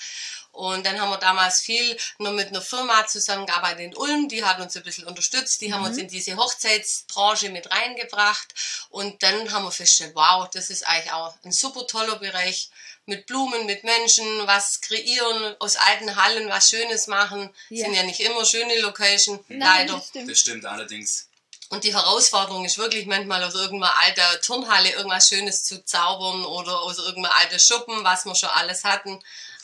Und 0.56 0.86
dann 0.86 1.02
haben 1.02 1.10
wir 1.10 1.18
damals 1.18 1.60
viel 1.60 1.98
nur 2.18 2.32
mit 2.32 2.48
einer 2.48 2.62
Firma 2.62 3.06
zusammengearbeitet 3.06 3.82
in 3.82 3.96
Ulm, 3.96 4.30
die 4.30 4.46
hat 4.46 4.60
uns 4.62 4.76
ein 4.78 4.84
bisschen 4.84 5.06
unterstützt, 5.06 5.60
die 5.60 5.74
haben 5.74 5.84
uns 5.84 5.98
in 5.98 6.08
diese 6.08 6.38
Hochzeitsbranche 6.38 7.50
mit 7.50 7.70
reingebracht. 7.72 8.54
Und 8.90 9.22
dann 9.22 9.52
haben 9.52 9.66
wir 9.66 9.72
festgestellt, 9.72 10.16
wow, 10.16 10.50
das 10.50 10.70
ist 10.70 10.88
eigentlich 10.88 11.12
auch 11.12 11.34
ein 11.44 11.52
super 11.52 11.86
toller 11.88 12.16
Bereich 12.20 12.70
mit 13.06 13.28
Blumen, 13.28 13.66
mit 13.66 13.84
Menschen, 13.84 14.26
was 14.48 14.82
kreieren, 14.82 15.56
aus 15.60 15.76
alten 15.76 16.16
Hallen 16.16 16.50
was 16.50 16.70
Schönes 16.70 17.08
machen. 17.08 17.50
Ja. 17.70 17.86
Sind 17.86 17.96
ja 17.96 18.04
nicht 18.04 18.20
immer 18.20 18.46
schöne 18.46 18.80
Location, 18.82 19.40
Nein, 19.48 19.60
leider. 19.60 19.94
das 19.94 20.08
stimmt. 20.08 20.32
Das 20.32 20.40
stimmt 20.40 20.66
allerdings. 20.66 21.28
Und 21.70 21.84
die 21.84 21.94
Herausforderung 21.94 22.64
ist 22.64 22.78
wirklich 22.78 23.08
manchmal 23.08 23.44
aus 23.44 23.56
irgendeiner 23.56 23.98
alter 23.98 24.42
Turnhalle 24.42 24.92
irgendwas 24.92 25.28
Schönes 25.28 25.64
zu 25.64 25.84
zaubern 25.84 26.46
oder 26.46 26.80
aus 26.82 27.00
irgendeiner 27.00 27.36
alten 27.38 27.60
Schuppen, 27.60 28.04
was 28.04 28.26
wir 28.26 28.36
schon 28.36 28.50
alles 28.50 28.84
hatten. 28.84 29.20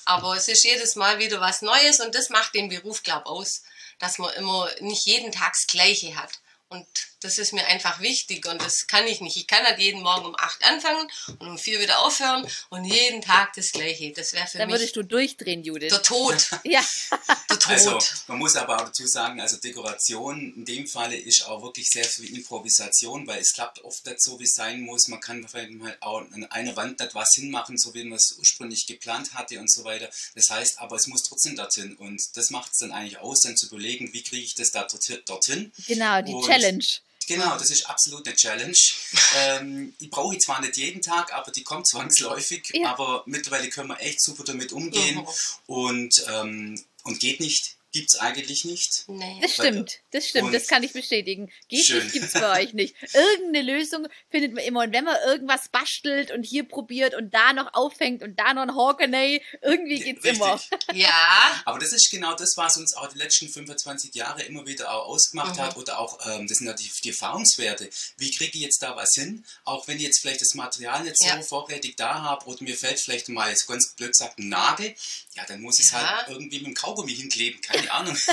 Aber 0.05 0.36
es 0.36 0.48
ist 0.48 0.63
jedes 0.63 0.95
Mal 0.95 1.19
wieder 1.19 1.39
was 1.41 1.62
Neues 1.62 2.00
und 2.00 2.15
das 2.15 2.29
macht 2.29 2.55
den 2.55 2.69
Beruf, 2.69 3.03
glaube 3.03 3.24
ich, 3.25 3.29
aus, 3.29 3.63
dass 4.00 4.17
man 4.17 4.33
immer 4.33 4.67
nicht 4.79 5.05
jeden 5.05 5.31
Tag 5.31 5.53
das 5.53 5.67
Gleiche 5.67 6.15
hat. 6.15 6.31
Und 6.69 6.88
das 7.22 7.38
ist 7.38 7.54
mir 7.54 7.66
einfach 7.68 8.00
wichtig 8.01 8.46
und 8.48 8.62
das 8.62 8.88
kann 8.88 9.08
ich 9.08 9.22
nicht. 9.22 9.38
Ich 9.38 9.48
kann 9.48 9.63
halt 9.63 9.80
jeden 9.80 10.01
Morgen 10.01 10.25
um 10.25 10.36
8 10.38 10.63
anfangen 10.66 11.08
und 11.40 11.48
um 11.48 11.58
4 11.58 11.80
wieder 11.80 12.00
aufhören 12.00 12.46
und 12.70 12.84
jeden 12.86 13.22
Tag 13.22 13.54
das 13.54 13.72
Gleiche. 13.72 14.12
Das 14.12 14.34
wäre 14.34 14.48
für 14.48 14.58
Da 14.58 14.66
mich 14.66 14.74
würdest 14.75 14.96
du 14.96 15.04
durchdrehen, 15.04 15.63
Judith. 15.63 15.90
der 15.92 16.01
Tod. 16.01 16.50
Ja, 16.63 16.84
Der 17.50 17.60
Tod. 17.60 17.68
Also, 17.72 18.00
man 18.28 18.40
muss 18.40 18.56
aber 18.56 18.78
auch 18.78 18.86
dazu 18.86 19.06
sagen, 19.06 19.40
also 19.42 19.58
Dekoration 19.58 20.54
in 20.56 20.66
dem 20.66 20.88
Falle 20.88 21.16
ist 21.18 21.46
auch 21.46 21.62
wirklich 21.63 21.88
sehr 21.90 22.06
viel 22.06 22.34
Improvisation, 22.36 23.28
weil 23.28 23.40
es 23.42 23.54
klappt 23.54 23.84
oft 23.84 24.06
nicht 24.06 24.22
so, 24.22 24.40
wie 24.40 24.44
es 24.46 24.54
sein 24.54 24.82
muss. 24.82 25.08
Man 25.08 25.20
kann 25.20 25.48
vielleicht 25.48 25.72
mal 25.72 25.96
auch 26.01 26.22
an 26.32 26.46
einer 26.46 26.75
Wand 26.75 27.00
nicht 27.00 27.13
was 27.16 27.34
hinmachen, 27.36 27.78
so 27.78 27.94
wie 27.94 28.04
man 28.04 28.18
es 28.18 28.36
ursprünglich 28.40 28.86
geplant 28.88 29.34
hatte 29.34 29.60
und 29.60 29.72
so 29.72 29.84
weiter. 29.84 30.10
Das 30.36 30.50
heißt, 30.50 30.80
aber 30.80 30.96
es 30.96 31.08
muss 31.08 31.24
trotzdem 31.24 31.56
dorthin 31.56 31.96
und 31.98 32.22
das 32.36 32.50
macht 32.50 32.72
es 32.72 32.80
dann 32.80 32.92
eigentlich 32.92 33.20
aus, 33.20 33.42
dann 33.42 33.58
zu 33.58 33.68
überlegen, 33.68 34.12
wie 34.13 34.24
kriege 34.24 34.44
ich 34.44 34.56
das 34.56 34.72
da 34.72 34.88
dorthin. 35.25 35.72
genau, 35.88 36.22
die 36.22 36.34
Und- 36.34 36.46
Challenge. 36.46 36.86
Genau, 37.28 37.58
das 37.58 37.70
ist 37.70 37.90
absolut 37.90 38.25
eine 38.28 38.36
Challenge. 38.36 38.78
ähm, 39.38 39.94
ich 40.00 40.10
brauche 40.10 40.36
ich 40.36 40.42
zwar 40.42 40.62
nicht 40.62 40.78
jeden 40.78 41.01
Tag, 41.01 41.34
aber 41.34 41.51
die 41.51 41.63
kommt 41.63 41.88
zwangsläufig. 41.88 42.72
Ja. 42.74 42.92
Aber 42.92 43.24
mittlerweile 43.25 43.70
können 43.70 43.90
wir 43.90 44.00
echt 44.01 44.22
super 44.22 44.44
damit 44.44 44.74
umgehen. 44.74 45.18
Mhm. 45.18 45.28
Und, 45.68 46.25
ähm, 46.30 46.84
und 47.04 47.20
geht 47.20 47.40
nicht, 47.40 47.78
gibt 47.91 48.10
es 48.13 48.19
eigentlich 48.19 48.63
nicht. 48.65 49.03
Nee. 49.07 49.39
Das 49.41 49.53
stimmt, 49.53 50.00
das 50.12 50.27
stimmt, 50.27 50.45
Und- 50.48 50.53
das 50.53 50.67
kann 50.67 50.83
ich 50.83 50.93
bestätigen. 50.93 51.51
Geht 51.67 51.86
Schön. 51.86 52.03
nicht, 52.03 52.13
gibt's 52.13 52.33
bei 52.33 52.60
euch 52.62 52.74
nicht. 52.74 52.95
Irgendeine 53.13 53.62
Lösung 53.74 54.07
findet 54.29 54.53
man 54.53 54.63
immer. 54.63 54.81
Und 54.83 54.93
wenn 54.93 55.03
man 55.03 55.17
irgendwas 55.25 55.69
bastelt 55.69 56.31
und 56.31 56.43
hier 56.43 56.63
probiert 56.67 57.15
und 57.15 57.33
da 57.33 57.53
noch 57.53 57.74
aufhängt 57.74 58.24
und 58.24 58.39
da 58.39 58.53
noch 58.53 58.62
ein 58.63 58.75
Hawkenay, 58.75 59.41
irgendwie 59.62 60.00
geht's 60.00 60.24
Richtig. 60.24 60.39
immer. 60.41 60.62
Ja, 60.93 61.62
Aber 61.65 61.79
das 61.79 61.93
ist 61.93 62.10
genau 62.12 62.36
das, 62.36 62.53
was 62.57 62.77
uns 62.77 62.93
auch 62.95 63.07
die 63.12 63.17
letzten 63.17 63.48
25 63.50 64.13
Jahre 64.15 64.43
immer 64.43 64.65
wieder 64.65 64.91
auch 64.93 65.08
ausgemacht 65.08 65.56
Mhm. 65.58 65.62
hat. 65.62 65.77
Oder 65.77 65.99
auch, 65.99 66.19
ähm, 66.27 66.47
das 66.47 66.58
sind 66.60 66.67
ja 66.67 66.73
die, 66.73 66.89
die 67.04 67.10
Erfahrungswerte. 67.10 67.89
Wie 68.17 68.32
kriege 68.32 68.51
ich 68.58 68.63
jetzt 68.63 68.82
da 68.84 68.95
was 68.95 69.12
hin? 69.15 69.45
Auch 69.63 69.88
wenn 69.88 69.97
ich 69.97 70.04
jetzt 70.04 70.19
vielleicht 70.19 70.41
das 70.41 70.54
Material 70.54 71.04
nicht 71.04 71.17
so 71.17 71.25
Ja. 71.25 71.41
vorrätig 71.41 71.95
da 71.97 72.21
habe 72.23 72.45
oder 72.45 72.63
mir 72.63 72.75
fällt 72.77 72.99
vielleicht 72.99 73.30
mal, 73.30 73.49
jetzt 73.49 73.67
ganz 73.67 73.93
blöd 73.95 74.12
gesagt, 74.12 74.39
ein 74.39 74.49
Nagel. 74.49 74.93
Ja, 75.36 75.45
dann 75.45 75.62
muss 75.62 75.80
ich 75.80 75.86
es 75.86 75.91
Ja. 75.91 76.17
halt 76.17 76.30
irgendwie 76.30 76.58
mit 76.60 76.67
dem 76.67 76.73
Kaugummi 76.73 77.13
hinkleben. 77.15 77.62
Keine 77.62 77.81
Ahnung. 77.89 78.17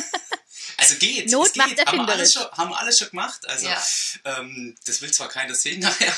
Also 0.80 0.94
geht. 0.94 1.28
Not 1.30 1.48
es 1.48 1.52
geht. 1.54 1.76
macht 1.76 1.86
haben 1.86 2.06
wir, 2.06 2.12
alles 2.12 2.32
schon, 2.32 2.48
haben 2.52 2.70
wir 2.70 2.78
alles 2.78 2.98
schon 2.98 3.10
gemacht. 3.10 3.48
Also 3.48 3.66
Ja. 3.66 3.82
ähm, 4.24 4.76
das 4.86 5.02
will 5.02 5.10
zwar 5.10 5.28
keiner 5.28 5.52
sehen 5.54 5.80
nachher. 5.80 6.16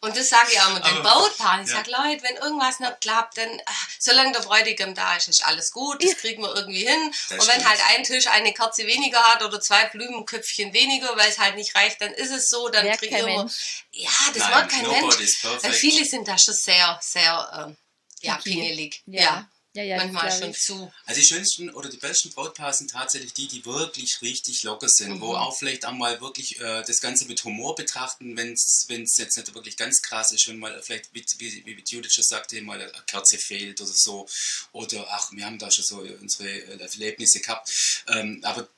Und 0.00 0.16
das 0.16 0.28
sage 0.28 0.48
ich 0.52 0.60
auch 0.60 0.74
mit 0.74 0.84
den 0.84 1.02
Brautpaaren. 1.02 1.64
Ich 1.64 1.70
ja. 1.70 1.76
sage, 1.76 1.90
Leute, 1.90 2.22
wenn 2.22 2.36
irgendwas 2.36 2.78
nicht 2.78 3.00
klappt, 3.00 3.36
dann, 3.38 3.48
ah, 3.66 3.72
solange 3.98 4.32
der 4.32 4.40
Bräutigam 4.40 4.94
da 4.94 5.16
ist, 5.16 5.28
ist 5.28 5.44
alles 5.44 5.72
gut. 5.72 6.02
Das 6.02 6.16
kriegen 6.16 6.42
wir 6.42 6.54
irgendwie 6.54 6.86
hin. 6.86 7.12
Das 7.28 7.38
und 7.40 7.46
wenn 7.48 7.60
stimmt. 7.60 7.68
halt 7.68 7.80
ein 7.90 8.04
Tisch 8.04 8.26
eine 8.28 8.52
Kerze 8.54 8.86
weniger 8.86 9.20
hat 9.20 9.42
oder 9.42 9.60
zwei 9.60 9.86
Blumenköpfchen 9.86 10.72
weniger, 10.72 11.16
weil 11.16 11.28
es 11.28 11.38
halt 11.38 11.56
nicht 11.56 11.74
reicht, 11.74 12.00
dann 12.00 12.12
ist 12.12 12.30
es 12.30 12.48
so. 12.48 12.68
Dann 12.68 12.84
Merkt 12.86 13.00
kriegen 13.00 13.16
wir. 13.16 13.24
Mensch. 13.24 13.84
Ja, 13.92 14.10
das 14.34 14.42
Nein, 14.42 14.54
wird 14.54 14.68
kein 14.70 14.88
Mensch. 14.88 15.44
Weil 15.62 15.72
viele 15.72 16.04
sind 16.04 16.28
da 16.28 16.38
schon 16.38 16.54
sehr, 16.54 16.98
sehr 17.02 17.66
ähm, 17.68 17.76
ja, 18.20 18.36
pingelig. 18.36 19.02
Ja. 19.06 19.22
Ja. 19.22 19.50
Ja, 19.78 19.84
ja, 19.84 19.96
Manchmal 19.98 20.32
schon 20.32 20.52
zu. 20.52 20.92
Also 21.06 21.20
die 21.20 21.26
schönsten 21.26 21.70
oder 21.70 21.88
die 21.88 21.98
besten 21.98 22.30
Brautpaare 22.32 22.74
sind 22.74 22.90
tatsächlich 22.90 23.32
die, 23.32 23.46
die 23.46 23.64
wirklich 23.64 24.20
richtig 24.22 24.64
locker 24.64 24.88
sind, 24.88 25.20
wo 25.20 25.28
Mhm. 25.28 25.36
auch 25.36 25.56
vielleicht 25.56 25.84
einmal 25.84 26.20
wirklich 26.20 26.58
äh, 26.58 26.82
das 26.84 27.00
Ganze 27.00 27.26
mit 27.26 27.44
Humor 27.44 27.76
betrachten, 27.76 28.36
wenn 28.36 28.54
es 28.54 28.88
jetzt 29.18 29.36
nicht 29.36 29.54
wirklich 29.54 29.76
ganz 29.76 30.02
krass 30.02 30.32
ist, 30.32 30.48
wenn 30.48 30.58
mal 30.58 30.82
vielleicht, 30.82 31.14
wie, 31.14 31.24
wie, 31.38 31.64
wie 31.64 31.84
Judith 31.86 32.12
schon 32.12 32.24
sagte, 32.24 32.60
mal 32.62 32.80
eine 32.80 32.90
Kerze 33.06 33.38
fehlt 33.38 33.80
oder 33.80 33.92
so. 33.94 34.28
Oder 34.72 35.06
ach, 35.10 35.30
wir 35.30 35.44
haben 35.46 35.60
da 35.60 35.70
schon 35.70 35.84
so 35.84 35.98
unsere 35.98 36.48
äh, 36.48 36.80
Erlebnisse 36.80 37.38
gehabt. 37.38 37.70
Ähm, 38.08 38.40
aber 38.42 38.68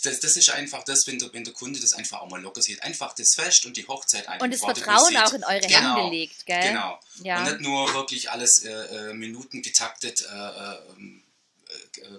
das, 0.00 0.20
das 0.20 0.36
ist 0.36 0.50
einfach 0.50 0.84
das, 0.84 1.06
wenn 1.06 1.18
der, 1.18 1.32
wenn 1.32 1.44
der 1.44 1.52
Kunde 1.52 1.80
das 1.80 1.92
einfach 1.92 2.20
auch 2.20 2.28
mal 2.28 2.40
locker 2.40 2.62
sieht. 2.62 2.82
Einfach 2.82 3.14
das 3.14 3.34
Fest 3.34 3.66
und 3.66 3.76
die 3.76 3.86
Hochzeit 3.86 4.28
einfach 4.28 4.44
Und 4.44 4.52
das 4.52 4.60
Vertrauen 4.60 5.16
auch 5.16 5.32
in 5.32 5.44
eure 5.44 5.60
Genau. 5.60 5.96
Hände 5.96 6.10
legt, 6.10 6.46
gell? 6.46 6.60
Genau. 6.60 6.98
Ja. 7.22 7.38
Und 7.38 7.44
nicht 7.44 7.60
nur 7.60 7.92
wirklich 7.94 8.30
alles 8.30 8.64
äh, 8.64 8.70
äh, 8.70 9.14
Minuten 9.14 9.62
getaktet 9.62 10.22
äh, 10.22 10.34
äh, 10.34 10.78
ähm, 10.96 11.22
äh, 11.22 11.29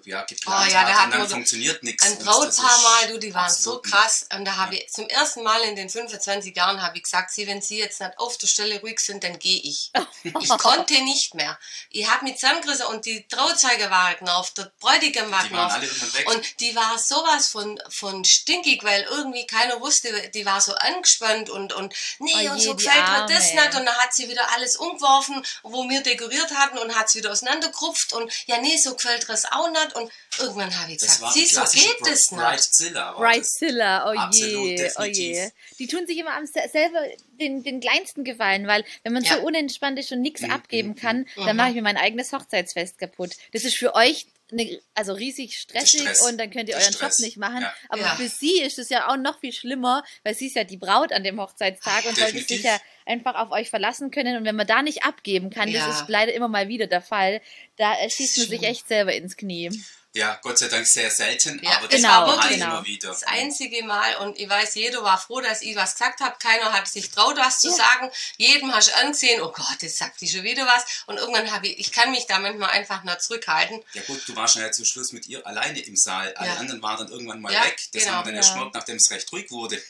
ja, 0.06 0.24
geplant 0.24 0.68
Oh 0.68 0.72
ja, 0.72 0.84
da 0.84 0.94
hat 0.94 1.06
und 1.06 1.12
dann 1.12 1.20
man 1.22 1.30
funktioniert 1.30 1.84
nichts. 1.84 2.04
Ein 2.04 2.18
Brautpaar 2.20 2.82
mal, 2.82 3.08
du, 3.10 3.20
die 3.20 3.34
waren 3.34 3.52
so 3.52 3.82
krass. 3.82 4.28
Und 4.34 4.46
da 4.46 4.56
habe 4.56 4.76
ich 4.76 4.90
zum 4.90 5.08
ersten 5.08 5.44
Mal 5.44 5.62
in 5.62 5.76
den 5.76 5.90
25 5.90 6.56
Jahren 6.56 6.82
habe 6.82 6.98
ich 6.98 7.04
gesagt, 7.04 7.32
sie, 7.32 7.48
wenn 7.48 7.62
sie 7.62 7.80
jetzt 7.80 8.00
nicht 8.00 8.18
auf 8.18 8.38
der 8.38 8.48
Stelle 8.48 8.80
ruhig 8.82 9.00
sind, 9.00 9.24
dann 9.24 9.40
gehe 9.40 9.62
ich. 9.62 9.92
Ich 10.40 10.50
konnte 10.50 10.94
nicht 11.04 11.34
mehr. 11.34 11.58
Ich 11.90 12.08
habe 12.08 12.26
mit 12.26 12.40
zusammengerissen 12.40 12.86
und 12.86 13.06
die 13.06 13.28
Trauzeuge 13.28 13.90
war 13.90 14.14
genervt, 14.14 14.58
der 14.58 14.72
Bräutigam 14.80 15.32
war 15.32 15.50
waren 15.52 15.82
weg. 15.82 16.30
Und 16.30 16.60
die 16.60 16.76
war 16.76 16.98
sowas 17.00 17.48
von, 17.48 17.80
von 17.90 18.24
stinkig, 18.24 18.84
weil 18.84 19.02
irgendwie 19.04 19.48
keiner 19.48 19.80
wusste, 19.82 20.30
die 20.30 20.46
war 20.46 20.62
so 20.62 20.74
angespannt 20.76 21.50
und, 21.50 21.74
und 21.74 21.94
nee, 22.20 22.48
Oh 22.48 22.52
und 22.52 22.62
so 22.62 22.76
gefällt 22.76 23.10
mir 23.10 23.26
das 23.28 23.52
nicht. 23.52 23.76
Und 23.76 23.86
dann 23.86 23.98
hat 23.98 24.14
sie 24.14 24.30
wieder 24.30 24.52
alles 24.54 24.76
umgeworfen, 24.76 25.44
wo 25.64 25.90
wir 25.90 26.02
dekoriert 26.02 26.52
hatten 26.52 26.78
und 26.78 26.96
hat 26.96 27.08
es 27.08 27.16
wieder 27.16 27.32
auseinandergerupft 27.32 28.14
und 28.14 28.32
ja, 28.46 28.60
nee, 28.60 28.78
so 28.78 28.96
gefällt 28.96 29.28
mir 29.28 29.41
das 29.44 29.52
auch 29.52 29.70
nicht. 29.70 29.96
Und 29.96 30.12
irgendwann 30.40 30.80
habe 30.80 30.92
ich 30.92 30.98
das 30.98 31.08
gesagt, 31.08 31.22
war 31.24 31.34
sie, 31.34 31.40
die 31.42 31.46
so 31.48 31.56
klassische 31.62 31.88
geht 31.88 32.08
das 32.08 32.32
nicht. 32.32 33.16
Bridezilla, 33.18 34.10
oh 34.10 34.14
je, 34.34 34.56
oh 34.58 34.68
definitiv. 34.78 35.16
je. 35.36 35.50
Die 35.80 35.88
tun 35.88 36.08
sich 36.08 36.18
immer 36.18 36.34
am 36.36 36.46
selber 36.46 37.00
den, 37.40 37.64
den 37.64 37.80
kleinsten 37.80 38.24
Gefallen, 38.24 38.68
weil 38.68 38.84
wenn 39.04 39.14
man 39.14 39.24
Ja. 39.24 39.36
so 39.38 39.42
unentspannt 39.42 40.00
ist 40.00 40.12
und 40.12 40.22
nichts 40.22 40.42
Mhm, 40.42 40.52
abgeben 40.52 40.90
mhm, 40.90 40.96
kann, 40.96 41.18
mhm. 41.36 41.46
dann 41.46 41.56
mache 41.56 41.70
ich 41.70 41.76
mir 41.76 41.82
mein 41.82 41.98
eigenes 41.98 42.32
Hochzeitsfest 42.32 42.98
kaputt. 42.98 43.32
Das 43.54 43.64
ist 43.64 43.78
für 43.78 43.96
euch 43.96 44.28
eine, 44.52 44.82
also 44.96 45.14
riesig 45.14 45.58
stressig 45.58 46.02
Stress. 46.02 46.22
und 46.24 46.38
dann 46.38 46.50
könnt 46.52 46.68
ihr 46.68 46.76
Der 46.76 46.84
euren 46.84 46.94
Stress. 46.94 47.20
Job 47.20 47.26
nicht 47.26 47.38
machen. 47.38 47.62
Ja. 47.62 47.74
Aber 47.90 48.02
Ja. 48.02 48.16
für 48.18 48.28
sie 48.28 48.60
ist 48.62 48.80
es 48.80 48.90
ja 48.90 49.08
auch 49.10 49.16
noch 49.16 49.40
viel 49.40 49.54
schlimmer, 49.54 50.04
weil 50.24 50.36
sie 50.36 50.48
ist 50.48 50.56
ja 50.58 50.66
die 50.66 50.76
Braut 50.78 51.14
an 51.14 51.24
dem 51.24 51.40
Hochzeitstag 51.40 52.04
und 52.06 52.18
sollte 52.18 52.34
sich 52.34 52.48
Definitiv. 52.48 52.66
ja 52.66 52.80
einfach 53.06 53.36
auf 53.36 53.52
euch 53.52 53.70
verlassen 53.70 54.12
können. 54.12 54.38
Und 54.38 54.46
wenn 54.46 54.56
man 54.56 54.68
da 54.68 54.82
nicht 54.82 55.04
abgeben 55.04 55.50
kann, 55.50 55.70
Ja. 55.70 55.86
das 55.86 56.02
ist 56.02 56.10
leider 56.10 56.34
immer 56.34 56.48
mal 56.48 56.68
wieder 56.68 56.88
der 56.88 57.02
Fall, 57.02 57.42
da 57.78 57.94
schießt 58.08 58.38
man 58.40 58.48
sich 58.48 58.64
echt 58.64 58.88
selber 58.88 59.14
ins 59.14 59.38
Knie. 59.38 59.70
Ja, 60.14 60.38
Gott 60.42 60.58
sei 60.60 60.68
Dank 60.68 60.86
sehr 60.86 61.10
selten, 61.10 61.62
Ja, 61.64 61.78
aber 61.78 61.88
das 61.88 62.02
das 62.02 62.12
war 62.12 62.28
wirklich 62.28 62.62
halt 62.62 62.74
immer 62.74 62.86
wieder. 62.86 63.08
Das 63.10 63.24
einzige 63.24 63.82
Mal, 63.86 64.18
und 64.18 64.38
ich 64.38 64.50
weiß, 64.50 64.76
jeder 64.76 65.02
war 65.04 65.18
froh, 65.18 65.40
dass 65.40 65.62
ich 65.62 65.74
was 65.78 65.94
gesagt 65.94 66.20
habe. 66.20 66.36
Keiner 66.38 66.74
hat 66.74 66.86
sich 66.88 67.10
traut, 67.12 67.38
was 67.38 67.60
zu 67.60 67.70
sagen. 67.72 68.12
Jedem 68.36 68.74
hast 68.76 68.90
du 68.90 68.96
angesehen, 68.98 69.42
oh 69.42 69.54
Gott, 69.54 69.78
jetzt 69.82 69.98
sagt 69.98 70.20
die 70.20 70.28
schon 70.28 70.44
wieder 70.44 70.66
was. 70.66 70.84
Und 71.06 71.16
irgendwann 71.18 71.50
habe 71.52 71.68
ich, 71.68 71.80
ich 71.80 71.92
kann 71.94 72.12
mich 72.12 72.26
da 72.28 72.40
manchmal 72.40 72.72
einfach 72.72 73.04
nur 73.06 73.18
zurückhalten. 73.20 73.82
Ja 73.94 74.02
gut, 74.04 74.22
du 74.28 74.36
warst 74.36 74.58
ja 74.58 74.70
zum 74.72 74.84
Schluss 74.84 75.14
mit 75.14 75.28
ihr 75.28 75.48
alleine 75.48 75.80
im 75.80 75.96
Saal. 75.96 76.34
Alle 76.36 76.50
Ja. 76.50 76.56
anderen 76.58 76.82
waren 76.82 76.98
dann 76.98 77.08
irgendwann 77.08 77.40
mal 77.40 77.54
Ja, 77.54 77.64
weg. 77.64 77.78
Das 77.94 78.04
genau. 78.04 78.16
haben 78.16 78.26
dann 78.34 78.44
Ja. 78.44 78.54
gemerkt, 78.54 78.74
nachdem 78.76 78.98
es 78.98 79.10
recht 79.12 79.32
ruhig 79.32 79.50
wurde. 79.50 79.82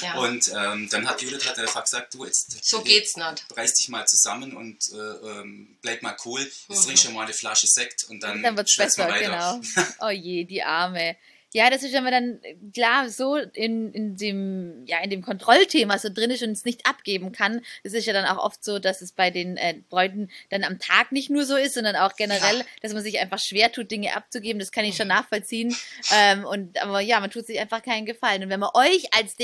Ja. 0.00 0.14
Und 0.18 0.48
ähm, 0.54 0.88
dann 0.90 1.08
hat 1.08 1.20
Judith 1.22 1.44
hat 1.44 1.58
einfach 1.58 1.82
gesagt, 1.82 2.14
du 2.14 2.24
jetzt 2.24 2.64
so 2.64 2.82
geht's 2.82 3.16
nicht. 3.16 3.44
reiß 3.56 3.74
dich 3.74 3.88
mal 3.88 4.06
zusammen 4.06 4.56
und 4.56 4.78
äh, 4.92 4.96
ähm, 4.96 5.76
bleib 5.82 6.02
mal 6.02 6.16
cool. 6.24 6.40
Jetzt 6.40 6.68
Mhm. 6.68 6.84
trinkst 6.84 7.04
du 7.06 7.10
mal 7.10 7.24
eine 7.24 7.34
Flasche 7.34 7.66
Sekt 7.66 8.04
und 8.04 8.20
dann, 8.20 8.42
Dann 8.42 8.56
wird's 8.56 8.76
besser, 8.76 9.04
man 9.04 9.12
weiter. 9.14 9.23
Genau. 9.26 9.60
Oh 10.00 10.10
je, 10.10 10.44
die 10.44 10.62
Arme. 10.62 11.16
Ja, 11.56 11.70
das 11.70 11.84
ist, 11.84 11.92
wenn 11.92 12.02
man 12.02 12.12
dann 12.12 12.40
klar 12.72 13.08
so 13.08 13.36
in, 13.36 13.92
in 13.92 14.16
dem 14.16 14.82
ja 14.86 14.98
in 15.04 15.10
dem 15.10 15.22
Kontrollthema 15.22 16.00
so 16.00 16.08
drin 16.12 16.32
ist 16.32 16.42
und 16.42 16.50
es 16.50 16.64
nicht 16.64 16.84
abgeben 16.84 17.30
kann. 17.30 17.60
Es 17.84 17.92
ist 17.92 18.06
ja 18.06 18.12
dann 18.12 18.24
auch 18.24 18.44
oft 18.44 18.64
so, 18.64 18.80
dass 18.80 19.00
es 19.02 19.12
bei 19.12 19.30
den 19.30 19.56
äh, 19.56 19.76
Bräuten 19.88 20.30
dann 20.50 20.64
am 20.64 20.80
Tag 20.80 21.12
nicht 21.12 21.30
nur 21.30 21.44
so 21.46 21.54
ist, 21.54 21.74
sondern 21.74 21.94
auch 21.94 22.16
generell, 22.16 22.58
Ja. 22.58 22.64
dass 22.82 22.92
man 22.92 23.04
sich 23.04 23.20
einfach 23.20 23.38
schwer 23.38 23.70
tut, 23.70 23.92
Dinge 23.92 24.16
abzugeben. 24.16 24.58
Das 24.58 24.72
kann 24.72 24.84
ich 24.84 24.96
schon 24.96 25.06
nachvollziehen. 25.06 25.76
Ähm, 26.12 26.44
und 26.44 26.82
aber 26.82 26.98
ja, 26.98 27.20
man 27.20 27.30
tut 27.30 27.46
sich 27.46 27.60
einfach 27.60 27.84
keinen 27.84 28.04
Gefallen. 28.04 28.42
Und 28.42 28.48
wenn 28.48 28.58
man 28.58 28.70
euch 28.74 29.14
als 29.14 29.36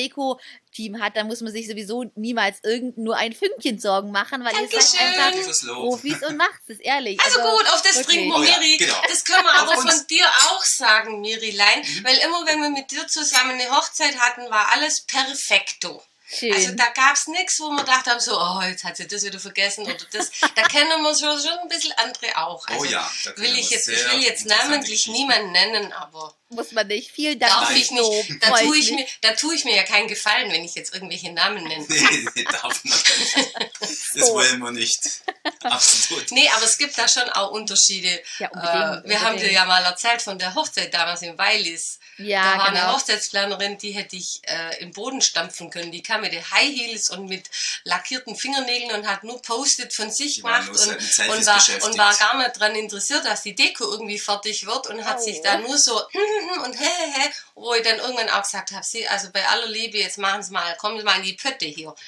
Deko-Team 0.71 1.01
hat, 1.03 1.17
dann 1.17 1.27
muss 1.27 1.41
man 1.41 1.53
sich 1.53 1.69
sowieso 1.69 2.05
niemals 2.15 2.59
irgend 2.63 2.99
nur 2.99 3.17
ein 3.17 3.33
Fünkchen 3.33 3.79
Sorgen 3.79 4.11
machen, 4.11 4.45
weil 4.45 4.53
ihr 4.55 4.69
seid 4.81 5.17
Dankeschön. 5.17 5.71
einfach. 5.71 5.75
Profis 5.75 6.23
und 6.23 6.37
macht 6.37 6.61
es 6.69 6.79
ehrlich. 6.79 7.21
Also, 7.21 7.41
gut, 7.41 7.67
auf 7.73 7.83
das 7.83 8.03
trinken 8.03 8.29
wir, 8.29 8.37
Oh 8.37 8.43
ja, 8.43 8.59
Miri. 8.59 8.77
genau. 8.79 9.03
Das 9.09 9.25
können 9.25 9.45
wir 9.45 9.55
aber 9.61 9.75
von 9.75 10.07
dir 10.09 10.27
auch 10.27 10.63
sagen, 10.65 11.21
Mirilein. 11.21 11.85
Weil 12.03 12.19
immer, 12.19 12.47
wenn 12.47 12.61
wir 12.61 12.71
mit 12.71 12.91
dir 12.91 13.07
zusammen 13.09 13.53
eine 13.53 13.71
Hochzeit 13.71 14.19
hatten, 14.19 14.51
war 14.51 14.73
alles 14.73 15.05
perfekto. 15.07 16.03
Schön. 16.33 16.53
Also 16.55 16.73
da 16.73 16.87
gab 16.91 17.15
es 17.17 17.27
nichts, 17.27 17.59
wo 17.59 17.71
wir 17.71 17.81
gedacht 17.81 18.07
haben, 18.07 18.21
so, 18.21 18.39
oh, 18.41 18.61
jetzt 18.63 18.85
hat 18.85 18.97
sie 18.97 19.09
das 19.09 19.25
wieder 19.25 19.41
vergessen 19.41 19.85
oder 19.85 19.97
das. 20.13 20.31
Da 20.55 20.63
kennen 20.63 21.03
wir 21.03 21.17
schon, 21.19 21.41
schon 21.41 21.59
ein 21.59 21.69
bisschen 21.69 21.93
andere 21.93 22.37
auch. 22.39 22.67
Also 22.69 22.81
Oh 22.81 22.85
ja, 22.85 23.11
da 23.25 23.37
will 23.37 23.59
ich 23.59 23.71
jetzt, 23.71 23.89
ich 23.89 23.99
sehr 23.99 24.13
will 24.13 24.23
jetzt 24.23 24.47
namentlich 24.47 25.09
niemanden 25.09 25.51
nennen, 25.53 25.93
aber 25.93 26.33
Muss 26.51 26.71
man 26.73 26.87
nicht. 26.87 27.11
Vielen 27.11 27.39
Dank. 27.39 27.53
darf 27.53 27.75
ich 27.75 27.91
nicht. 27.91 28.43
Da 28.43 28.57
tue 28.59 28.79
ich, 28.79 28.93
mir, 28.93 29.07
da 29.23 29.33
tue 29.33 29.55
ich 29.57 29.65
mir 29.65 29.75
ja 29.75 29.83
keinen 29.83 30.07
Gefallen, 30.09 30.53
wenn 30.53 30.63
ich 30.65 30.75
jetzt 30.77 30.95
irgendwelche 30.95 31.33
Namen 31.33 31.65
nenne. 31.65 31.85
Nee, 31.89 32.29
nee, 32.37 32.45
darf 32.45 32.85
man 32.85 32.97
nicht. 32.97 33.55
Das 34.13 34.27
So. 34.27 34.35
wollen 34.35 34.59
wir 34.59 34.73
nicht. 34.73 35.23
Absolut. 35.63 36.31
Nee, 36.33 36.49
aber 36.57 36.65
es 36.65 36.79
gibt 36.79 36.97
da 36.99 37.07
schon 37.09 37.29
auch 37.31 37.51
Unterschiede. 37.53 38.21
Ja, 38.39 38.49
unbedingt, 38.51 39.05
äh, 39.05 39.09
wir 39.09 39.21
haben 39.21 39.27
dir 39.37 39.43
unbedingt. 39.43 39.53
ja 39.53 39.65
mal 39.67 39.85
erzählt 39.85 40.21
von 40.23 40.39
der 40.39 40.55
Hochzeit 40.55 40.93
damals 40.93 41.23
in 41.23 41.37
Weilis. 41.39 41.99
Ja, 42.19 42.43
da 42.43 42.59
war 42.59 42.67
eine 42.69 42.81
genau. 42.81 42.93
Hochzeitsplanerin, 42.95 43.79
die 43.79 43.93
hätte 43.93 44.17
ich 44.17 44.41
äh, 44.43 44.81
im 44.83 44.91
Boden 44.93 45.23
stampfen 45.23 45.71
können. 45.71 45.91
Die 45.93 46.03
kam 46.03 46.20
mit 46.21 46.33
den 46.33 46.51
High 46.51 46.69
Heels 46.75 47.11
und 47.11 47.27
mit 47.27 47.49
lackierten 47.85 48.37
Fingernägeln 48.37 48.93
und 49.01 49.07
hat 49.09 49.25
nur 49.25 49.41
Post-it 49.43 49.93
von 49.93 50.11
sich 50.11 50.35
Die 50.37 50.41
gemacht 50.43 50.69
und, 50.69 50.77
Selfies 50.79 51.19
und, 51.19 51.47
war, 51.47 51.85
und 51.91 51.99
war 51.99 52.15
gar 52.17 52.37
nicht 52.39 52.57
daran 52.57 52.75
interessiert, 52.77 53.25
dass 53.25 53.43
die 53.43 53.55
Deko 53.55 53.85
irgendwie 53.91 54.19
fertig 54.19 54.67
wird 54.67 54.87
und 54.89 55.05
hat 55.05 55.19
Oh. 55.19 55.23
sich 55.23 55.41
da 55.43 55.59
nur 55.59 55.77
so 55.79 55.97
und 56.65 56.79
hä, 56.79 56.85
hä, 56.85 57.13
hä, 57.15 57.31
wo 57.55 57.75
ich 57.75 57.83
dann 57.83 57.99
irgendwann 57.99 58.31
auch 58.31 58.43
gesagt 58.43 58.73
habe, 58.73 58.85
sie, 58.85 59.07
also 59.09 59.31
bei 59.33 59.47
aller 59.47 59.67
Liebe, 59.67 59.99
jetzt 59.99 60.19
machen 60.19 60.43
Sie 60.43 60.53
mal, 60.53 60.77
kommen 60.77 60.99
Sie 60.99 61.05
mal 61.05 61.17
in 61.17 61.25
die 61.25 61.35
Pötte 61.35 61.67
hier. 61.67 61.95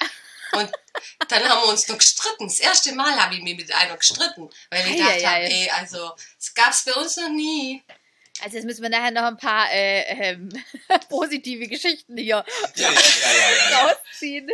Und 0.55 0.70
dann 1.29 1.48
haben 1.48 1.62
wir 1.62 1.68
uns 1.70 1.88
noch 1.88 1.96
gestritten. 1.96 2.46
Das 2.46 2.59
erste 2.59 2.92
Mal 2.92 3.18
habe 3.18 3.35
ich 3.35 3.40
mich 3.42 3.57
mit 3.57 3.72
einer 3.72 3.96
gestritten, 3.96 4.51
weil 4.68 4.87
ich 4.87 4.92
Ei, 4.92 4.96
gedacht 4.96 5.25
ei, 5.25 5.27
ei. 5.27 5.44
ey, 5.46 5.70
also, 5.70 6.14
das 6.38 6.53
gab 6.53 6.72
es 6.75 6.85
bei 6.85 6.92
uns 6.92 7.16
noch 7.16 7.31
nie. 7.31 7.83
Also 8.40 8.57
jetzt 8.57 8.64
müssen 8.64 8.83
wir 8.83 8.88
nachher 8.88 9.11
noch 9.11 9.23
ein 9.23 9.37
paar 9.37 9.66
äh, 9.73 10.33
ähm, 10.33 10.49
positive 11.09 11.68
Geschichten 11.68 12.16
hier 12.16 12.27
Ja, 12.27 12.45
ja, 12.75 12.90
ja, 12.90 12.90
ja, 12.90 13.71
ja. 13.71 13.87
rausziehen. 13.87 14.49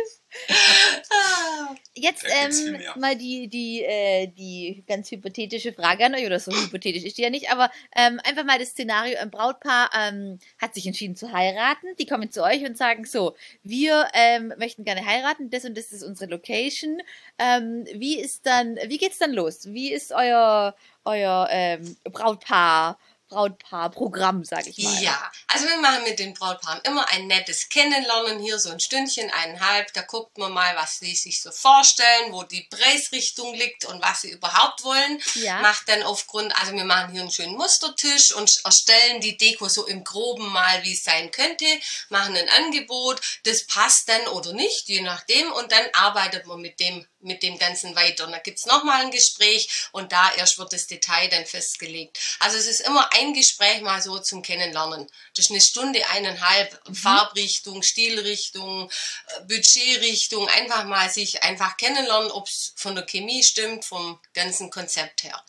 Ah. 1.09 1.75
Jetzt 1.95 2.23
ähm, 2.29 2.79
mal 2.97 3.15
die, 3.15 3.47
die, 3.47 3.83
äh, 3.83 4.27
die 4.27 4.83
ganz 4.87 5.09
hypothetische 5.09 5.73
Frage 5.73 6.05
an 6.05 6.13
euch, 6.13 6.25
oder 6.25 6.39
so 6.39 6.51
hypothetisch 6.51 7.03
ist 7.03 7.17
die 7.17 7.23
ja 7.23 7.31
nicht, 7.31 7.51
aber 7.51 7.71
ähm, 7.95 8.19
einfach 8.23 8.43
mal 8.43 8.59
das 8.59 8.69
Szenario, 8.69 9.17
ein 9.17 9.31
Brautpaar 9.31 9.89
ähm, 9.97 10.39
hat 10.59 10.75
sich 10.75 10.85
entschieden 10.85 11.15
zu 11.15 11.31
heiraten, 11.31 11.87
die 11.97 12.05
kommen 12.05 12.31
zu 12.31 12.43
euch 12.43 12.63
und 12.63 12.77
sagen 12.77 13.05
so, 13.05 13.35
wir 13.63 14.07
ähm, 14.13 14.53
möchten 14.59 14.85
gerne 14.85 15.05
heiraten, 15.05 15.49
das 15.49 15.65
und 15.65 15.75
das 15.75 15.91
ist 15.91 16.03
unsere 16.03 16.29
Location. 16.29 17.01
Ähm, 17.39 17.85
wie 17.93 18.19
ist 18.19 18.45
dann, 18.45 18.77
wie 18.85 18.97
geht's 18.97 19.17
dann 19.17 19.33
los? 19.33 19.65
Wie 19.65 19.91
ist 19.91 20.11
euer, 20.11 20.75
euer 21.05 21.47
ähm, 21.49 21.97
Brautpaar, 22.03 22.99
Brautpaar-Programm, 23.29 24.43
sag 24.43 24.67
ich 24.67 24.77
mal? 24.79 25.01
Ja, 25.01 25.31
also 25.47 25.65
wir 25.67 25.77
machen 25.77 26.03
mit 26.03 26.19
den 26.19 26.33
Brautpaaren 26.33 26.81
immer 26.83 27.07
ein 27.11 27.27
nettes 27.27 27.69
Kennenlernen 27.69 28.39
hier, 28.39 28.59
so 28.59 28.69
ein 28.69 28.79
Stündchen, 28.79 29.31
eineinhalb. 29.31 29.93
Da 29.93 30.01
guckt 30.01 30.37
man 30.37 30.51
mal, 30.51 30.75
was 30.75 30.99
sie 30.99 31.15
sich 31.15 31.41
so 31.41 31.51
vorstellen, 31.51 32.31
wo 32.31 32.43
die 32.43 32.67
Preisrichtung 32.69 33.53
liegt 33.53 33.85
und 33.85 34.01
was 34.01 34.21
sie 34.21 34.31
überhaupt 34.31 34.83
wollen. 34.83 35.21
Ja. 35.35 35.61
Macht 35.61 35.87
dann 35.87 36.03
aufgrund, 36.03 36.55
also 36.59 36.73
wir 36.73 36.83
machen 36.85 37.11
hier 37.11 37.21
einen 37.21 37.31
schönen 37.31 37.55
Mustertisch 37.55 38.33
und 38.33 38.61
erstellen 38.63 39.21
die 39.21 39.37
Deko 39.37 39.69
so 39.69 39.85
im 39.85 40.03
Groben 40.03 40.47
mal, 40.51 40.83
wie 40.83 40.93
es 40.93 41.03
sein 41.03 41.31
könnte, 41.31 41.65
machen 42.09 42.35
ein 42.35 42.49
Angebot, 42.49 43.21
das 43.43 43.65
passt 43.67 44.09
dann 44.09 44.27
oder 44.27 44.53
nicht, 44.53 44.87
je 44.87 45.01
nachdem, 45.01 45.51
und 45.53 45.71
dann 45.71 45.85
arbeitet 45.93 46.45
man 46.47 46.59
mit 46.59 46.79
dem 46.79 47.07
mit 47.19 47.43
dem 47.43 47.57
Ganzen 47.57 47.95
weiter. 47.95 48.25
Und 48.25 48.31
da 48.31 48.39
gibt's 48.39 48.65
noch 48.65 48.79
nochmal 48.79 49.01
ein 49.01 49.11
Gespräch 49.11 49.89
und 49.91 50.11
da 50.11 50.31
erst 50.37 50.57
wird 50.57 50.73
das 50.73 50.87
Detail 50.87 51.27
dann 51.29 51.45
festgelegt. 51.45 52.17
Also 52.39 52.57
es 52.57 52.67
ist 52.67 52.81
immer 52.81 53.09
ein 53.13 53.33
Gespräch 53.33 53.81
mal 53.81 54.01
so 54.01 54.19
zum 54.19 54.41
Kennenlernen. 54.41 55.07
Das 55.35 55.45
ist 55.45 55.51
eine 55.51 55.61
Stunde, 55.61 56.07
eineinhalb, 56.09 56.79
Farbrichtung, 56.93 57.83
Stilrichtung, 57.83 58.89
äh, 58.89 59.41
Budgetrichtung, 59.41 60.47
einfach 60.49 60.85
mal 60.85 61.09
sich 61.09 61.43
einfach 61.43 61.77
kennenlernen, 61.77 62.31
ob 62.31 62.47
es 62.47 62.73
von 62.75 62.95
der 62.95 63.05
Chemie 63.05 63.43
stimmt, 63.43 63.85
vom 63.85 64.19
ganzen 64.33 64.69
Konzept 64.69 65.23
her. 65.23 65.43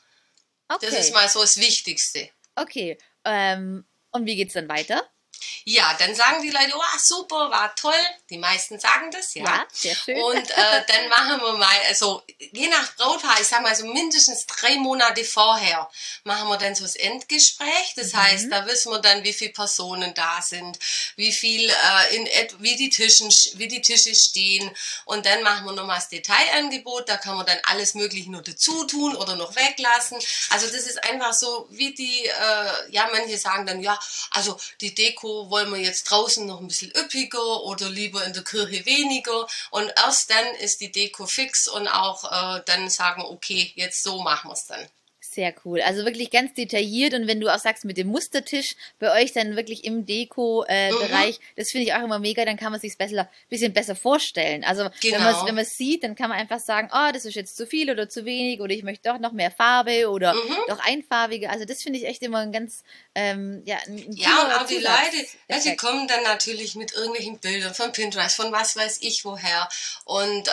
Okay. 0.68 0.86
Das 0.86 0.98
ist 0.98 1.12
mal 1.12 1.28
so 1.28 1.40
das 1.40 1.56
Wichtigste. 1.56 2.30
okay. 2.56 2.98
Ähm, 3.24 3.84
und 4.12 4.26
wie 4.26 4.34
geht's 4.34 4.54
dann 4.54 4.68
weiter? 4.68 5.08
Ja, 5.64 5.94
dann 5.98 6.14
sagen 6.14 6.42
die 6.42 6.50
Leute, 6.50 6.72
oh, 6.74 6.98
super, 6.98 7.50
war 7.50 7.74
toll. 7.74 7.94
Die 8.28 8.38
meisten 8.38 8.78
sagen 8.78 9.10
das, 9.10 9.34
ja. 9.34 9.66
sehr 9.72 9.94
schön. 9.94 10.20
Und 10.20 10.50
äh, 10.50 10.84
dann 10.86 11.08
machen 11.08 11.40
wir 11.40 11.52
mal, 11.54 11.76
also 11.88 12.22
je 12.38 12.68
nach 12.68 12.94
Brautpaar, 12.96 13.40
ich 13.40 13.46
sag 13.46 13.62
mal 13.62 13.74
so 13.74 13.86
mindestens 13.86 14.46
drei 14.46 14.76
Monate 14.76 15.24
vorher, 15.24 15.90
machen 16.24 16.48
wir 16.48 16.56
dann 16.56 16.74
so 16.74 16.84
das 16.84 16.96
Endgespräch. 16.96 17.94
Das 17.96 18.14
heißt, 18.14 18.50
da 18.50 18.66
wissen 18.66 18.92
wir 18.92 19.00
dann, 19.00 19.24
wie 19.24 19.32
viele 19.32 19.52
Personen 19.52 20.14
da 20.14 20.40
sind, 20.42 20.78
wie 21.16 21.32
viel, 21.32 21.68
äh, 21.68 22.16
in, 22.16 22.28
wie 22.58 22.76
die 22.76 22.90
Tischen, 22.90 23.28
wie 23.54 23.68
die 23.68 23.82
Tische 23.82 24.14
stehen. 24.14 24.70
Und 25.04 25.26
dann 25.26 25.42
machen 25.42 25.66
wir 25.66 25.72
nochmal 25.72 25.96
das 25.96 26.08
Detailangebot. 26.08 27.08
Da 27.08 27.16
kann 27.16 27.36
man 27.36 27.46
dann 27.46 27.58
alles 27.64 27.94
Mögliche 27.94 28.30
nur 28.30 28.42
dazu 28.42 28.84
tun 28.84 29.16
oder 29.16 29.36
noch 29.36 29.54
weglassen. 29.56 30.18
Also 30.50 30.66
das 30.66 30.86
ist 30.86 31.02
einfach 31.04 31.32
so, 31.32 31.66
wie 31.70 31.94
die, 31.94 32.26
äh, 32.26 32.90
ja, 32.90 33.08
manche 33.12 33.38
sagen 33.38 33.66
dann, 33.66 33.80
ja, 33.80 33.98
also 34.30 34.58
die 34.80 34.94
Deko 34.94 35.29
wollen 35.50 35.72
wir 35.72 35.80
jetzt 35.80 36.04
draußen 36.04 36.46
noch 36.46 36.60
ein 36.60 36.68
bisschen 36.68 36.92
üppiger 36.96 37.62
oder 37.62 37.88
lieber 37.88 38.24
in 38.24 38.32
der 38.32 38.44
Kirche 38.44 38.84
weniger. 38.86 39.46
Und 39.70 39.92
erst 39.96 40.30
dann 40.30 40.54
ist 40.56 40.80
die 40.80 40.92
Deko 40.92 41.26
fix 41.26 41.68
und 41.68 41.88
auch 41.88 42.24
äh, 42.24 42.62
dann 42.66 42.90
sagen, 42.90 43.22
okay, 43.22 43.72
jetzt 43.76 44.02
so 44.02 44.20
machen 44.22 44.50
wir 44.50 44.54
es 44.54 44.66
dann. 44.66 44.88
Sehr 45.32 45.54
cool. 45.64 45.80
Also 45.80 46.04
wirklich 46.04 46.32
ganz 46.32 46.54
detailliert 46.54 47.14
und 47.14 47.28
wenn 47.28 47.38
du 47.40 47.48
auch 47.54 47.58
sagst 47.60 47.84
mit 47.84 47.96
dem 47.96 48.08
Mustertisch 48.08 48.74
bei 48.98 49.12
euch 49.22 49.32
dann 49.32 49.54
wirklich 49.54 49.84
im 49.84 50.04
Deko-Bereich, 50.04 51.38
Mhm. 51.38 51.42
das 51.56 51.70
finde 51.70 51.86
ich 51.86 51.94
auch 51.94 52.02
immer 52.02 52.18
mega, 52.18 52.44
dann 52.44 52.56
kann 52.56 52.72
man 52.72 52.80
sich 52.80 52.98
besser, 52.98 53.28
bisschen 53.48 53.72
besser 53.72 53.94
vorstellen. 53.94 54.64
Also 54.64 54.82
wenn 54.84 54.90
Genau. 55.12 55.20
man 55.20 55.46
wenn 55.46 55.54
man 55.54 55.62
es 55.64 55.76
sieht, 55.76 56.02
dann 56.02 56.16
kann 56.16 56.30
man 56.30 56.38
einfach 56.38 56.58
sagen, 56.58 56.90
oh, 56.92 57.12
das 57.12 57.24
ist 57.26 57.34
jetzt 57.36 57.56
zu 57.56 57.64
viel 57.66 57.90
oder 57.92 58.08
zu 58.08 58.24
wenig 58.24 58.60
oder 58.60 58.72
ich 58.74 58.82
möchte 58.82 59.08
doch 59.08 59.20
noch 59.20 59.30
mehr 59.30 59.52
Farbe 59.52 60.10
oder 60.10 60.34
Mhm. 60.34 60.56
doch 60.66 60.80
einfarbige. 60.80 61.48
Also 61.48 61.64
das 61.64 61.80
finde 61.80 62.00
ich 62.00 62.06
echt 62.06 62.22
immer 62.22 62.38
ein 62.38 62.50
ganz, 62.50 62.82
ähm, 63.14 63.62
ja, 63.64 63.76
ein, 63.86 64.06
Ja, 64.10 64.44
und 64.46 64.52
auch 64.52 64.66
die. 64.66 64.78
Leute, 64.78 65.26
ja, 65.48 65.60
sie 65.60 65.76
kommen 65.76 66.08
dann 66.08 66.24
natürlich 66.24 66.74
mit 66.74 66.92
irgendwelchen 66.92 67.38
Bildern 67.38 67.72
von 67.74 67.92
Pinterest, 67.92 68.34
von 68.34 68.50
was 68.50 68.74
weiß 68.74 68.98
ich 69.02 69.24
woher. 69.24 69.68
Und 70.04 70.48
äh, 70.48 70.50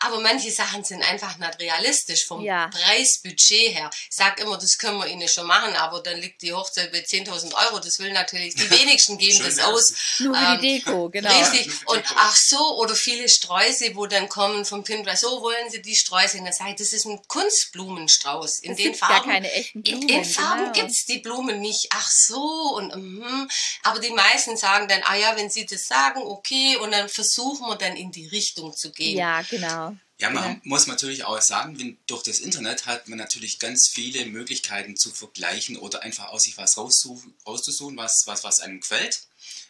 aber 0.00 0.20
manche 0.20 0.50
Sachen 0.50 0.84
sind 0.84 1.02
einfach 1.02 1.38
nicht 1.38 1.58
realistisch 1.60 2.26
vom 2.26 2.44
Ja. 2.44 2.68
Preisbudget 2.68 3.74
her. 3.74 3.88
Ich 4.18 4.24
sag 4.24 4.40
immer, 4.40 4.58
das 4.58 4.78
können 4.78 4.98
wir 4.98 5.06
ihnen 5.06 5.28
schon 5.28 5.46
machen, 5.46 5.76
aber 5.76 6.02
dann 6.02 6.18
liegt 6.20 6.42
die 6.42 6.52
Hochzeit 6.52 6.90
bei 6.90 6.98
10.000 6.98 7.54
Euro. 7.54 7.78
Das 7.78 8.00
will 8.00 8.12
natürlich 8.12 8.56
die 8.56 8.68
wenigsten 8.80 9.16
geben 9.16 9.38
das 9.44 9.60
aus. 9.60 9.92
Nur 10.18 10.34
für 10.34 10.40
Ähm, 10.40 10.60
die 10.60 10.80
Deko, 10.80 11.08
genau. 11.08 11.30
Richtig. 11.38 11.70
Und 11.86 12.02
ach 12.16 12.34
so, 12.34 12.78
oder 12.80 12.96
viele 12.96 13.28
Sträuße, 13.28 13.94
wo 13.94 14.06
dann 14.06 14.28
kommen 14.28 14.64
vom 14.64 14.82
Pinterest, 14.82 15.22
so 15.22 15.40
wollen 15.40 15.70
sie 15.70 15.80
die 15.82 15.94
Sträuße. 15.94 16.38
Und 16.38 16.46
dann 16.46 16.52
sage 16.52 16.70
ich, 16.70 16.76
das 16.76 16.92
ist 16.92 17.06
ein 17.06 17.20
Kunstblumenstrauß. 17.28 18.58
In 18.60 18.72
Es 18.72 18.76
den 18.78 18.86
gibt 18.88 19.00
gar 19.00 19.08
Farben. 19.10 19.30
keine 19.30 19.52
echten 19.52 19.82
in, 19.82 20.00
Blumen, 20.00 20.08
in 20.08 20.24
Farben 20.24 20.72
genau. 20.72 20.72
gibt's 20.72 21.04
die 21.06 21.18
Blumen 21.18 21.60
nicht. 21.60 21.86
Ach 21.92 22.10
so, 22.10 22.42
und 22.76 22.96
mhm. 22.96 23.48
aber 23.84 24.00
die 24.00 24.10
meisten 24.10 24.56
sagen 24.56 24.88
dann, 24.88 25.00
ah 25.04 25.14
ja, 25.14 25.36
wenn 25.36 25.48
sie 25.48 25.64
das 25.64 25.86
sagen, 25.86 26.22
okay, 26.22 26.76
und 26.78 26.90
dann 26.90 27.08
versuchen 27.08 27.68
wir 27.68 27.76
dann 27.76 27.94
in 27.96 28.10
die 28.10 28.26
Richtung 28.26 28.74
zu 28.74 28.90
gehen. 28.90 29.16
Ja, 29.16 29.42
genau. 29.42 29.92
Ja, 30.20 30.30
man 30.30 30.44
Oder? 30.44 30.60
muss 30.64 30.88
natürlich 30.88 31.24
auch 31.24 31.40
sagen, 31.40 31.78
wenn, 31.78 31.96
durch 32.08 32.24
das 32.24 32.40
Internet 32.40 32.86
hat 32.86 33.06
man 33.06 33.18
natürlich 33.18 33.60
ganz 33.60 33.88
viele 33.88 34.26
Möglichkeiten 34.26 34.96
zu 34.96 35.12
vergleichen 35.12 35.76
oder 35.76 36.02
einfach 36.02 36.28
aus 36.28 36.42
sich 36.42 36.58
was 36.58 36.76
raussuchen, 36.76 37.34
rauszusuchen, 37.46 37.96
was, 37.96 38.24
was, 38.26 38.42
was 38.42 38.60
einem 38.60 38.80
gefällt. 38.80 39.22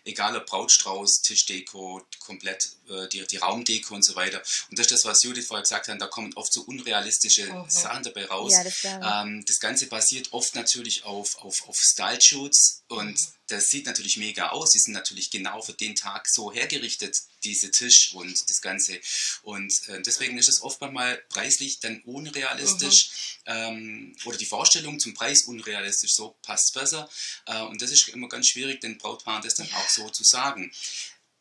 Egal 0.04 0.36
ob 0.36 0.46
Brautstrauß, 0.46 1.20
Tischdeko, 1.20 2.02
komplett 2.20 2.70
die, 3.12 3.26
die 3.26 3.36
Raumdeko 3.36 3.94
und 3.94 4.04
so 4.04 4.14
weiter. 4.16 4.42
Und 4.70 4.78
das 4.78 4.86
ist 4.86 4.92
das, 4.92 5.04
was 5.04 5.22
Judith 5.22 5.46
vorher 5.46 5.62
gesagt 5.62 5.88
hat, 5.88 6.00
da 6.00 6.06
kommen 6.06 6.32
oft 6.34 6.52
so 6.52 6.62
unrealistische 6.62 7.46
Mhm. 7.52 7.68
Sachen 7.68 8.02
dabei 8.02 8.26
raus. 8.26 8.52
Ja, 8.52 8.64
das. 8.64 8.84
Ähm, 8.84 9.44
das 9.46 9.60
Ganze 9.60 9.86
basiert 9.86 10.32
oft 10.32 10.54
natürlich 10.54 11.04
auf, 11.04 11.36
auf, 11.38 11.68
auf 11.68 11.78
Style-Shoots 11.78 12.84
und 12.88 13.18
das 13.48 13.68
sieht 13.68 13.86
natürlich 13.86 14.18
mega 14.18 14.50
aus. 14.50 14.72
Die 14.72 14.78
sind 14.78 14.92
natürlich 14.92 15.30
genau 15.30 15.62
für 15.62 15.72
den 15.72 15.94
Tag 15.94 16.28
so 16.28 16.52
hergerichtet, 16.52 17.16
diese 17.44 17.70
Tisch 17.70 18.12
und 18.12 18.50
das 18.50 18.60
Ganze. 18.60 19.00
Und 19.42 19.72
äh, 19.88 20.02
deswegen 20.02 20.36
ist 20.36 20.48
es 20.48 20.60
oft 20.62 20.80
mal 20.82 21.16
preislich 21.30 21.80
dann 21.80 22.02
unrealistisch 22.02 23.38
ähm, 23.46 24.14
oder 24.24 24.36
die 24.36 24.46
Vorstellung 24.46 25.00
zum 25.00 25.14
Preis 25.14 25.44
unrealistisch. 25.44 26.14
So 26.14 26.36
passt 26.42 26.74
besser. 26.74 27.08
Äh, 27.46 27.62
und 27.62 27.80
das 27.80 27.90
ist 27.90 28.08
immer 28.08 28.28
ganz 28.28 28.48
schwierig, 28.48 28.80
den 28.80 28.98
Brautpaaren 28.98 29.42
das 29.42 29.54
dann 29.54 29.68
auch 29.72 29.88
so 29.88 30.08
zu 30.10 30.24
sagen. 30.24 30.70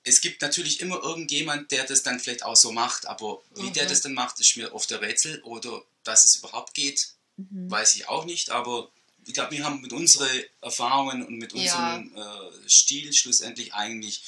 Es 0.07 0.21
gibt 0.21 0.41
natürlich 0.41 0.79
immer 0.79 1.01
irgendjemand, 1.03 1.71
der 1.71 1.83
das 1.85 2.01
dann 2.03 2.19
vielleicht 2.19 2.43
auch 2.43 2.55
so 2.55 2.71
macht, 2.71 3.05
aber 3.07 3.41
wie 3.55 3.71
der 3.71 3.83
Mhm. 3.85 3.89
das 3.89 4.01
dann 4.01 4.13
macht, 4.13 4.39
ist 4.39 4.55
mir 4.57 4.73
oft 4.73 4.89
der 4.89 5.01
Rätsel 5.01 5.41
oder 5.43 5.81
dass 6.03 6.23
es 6.25 6.37
überhaupt 6.37 6.73
geht, 6.73 7.09
Mhm. 7.37 7.69
weiß 7.69 7.95
ich 7.95 8.07
auch 8.07 8.25
nicht, 8.25 8.49
aber 8.49 8.89
ich 9.25 9.33
glaube, 9.33 9.51
wir 9.51 9.63
haben 9.65 9.81
mit 9.81 9.91
unseren 9.93 10.29
Erfahrungen 10.61 11.25
und 11.25 11.35
mit 11.37 11.51
Ja. 11.53 11.59
unserem 11.61 12.15
äh, 12.15 12.69
Stil 12.69 13.13
schlussendlich 13.13 13.73
eigentlich 13.73 14.21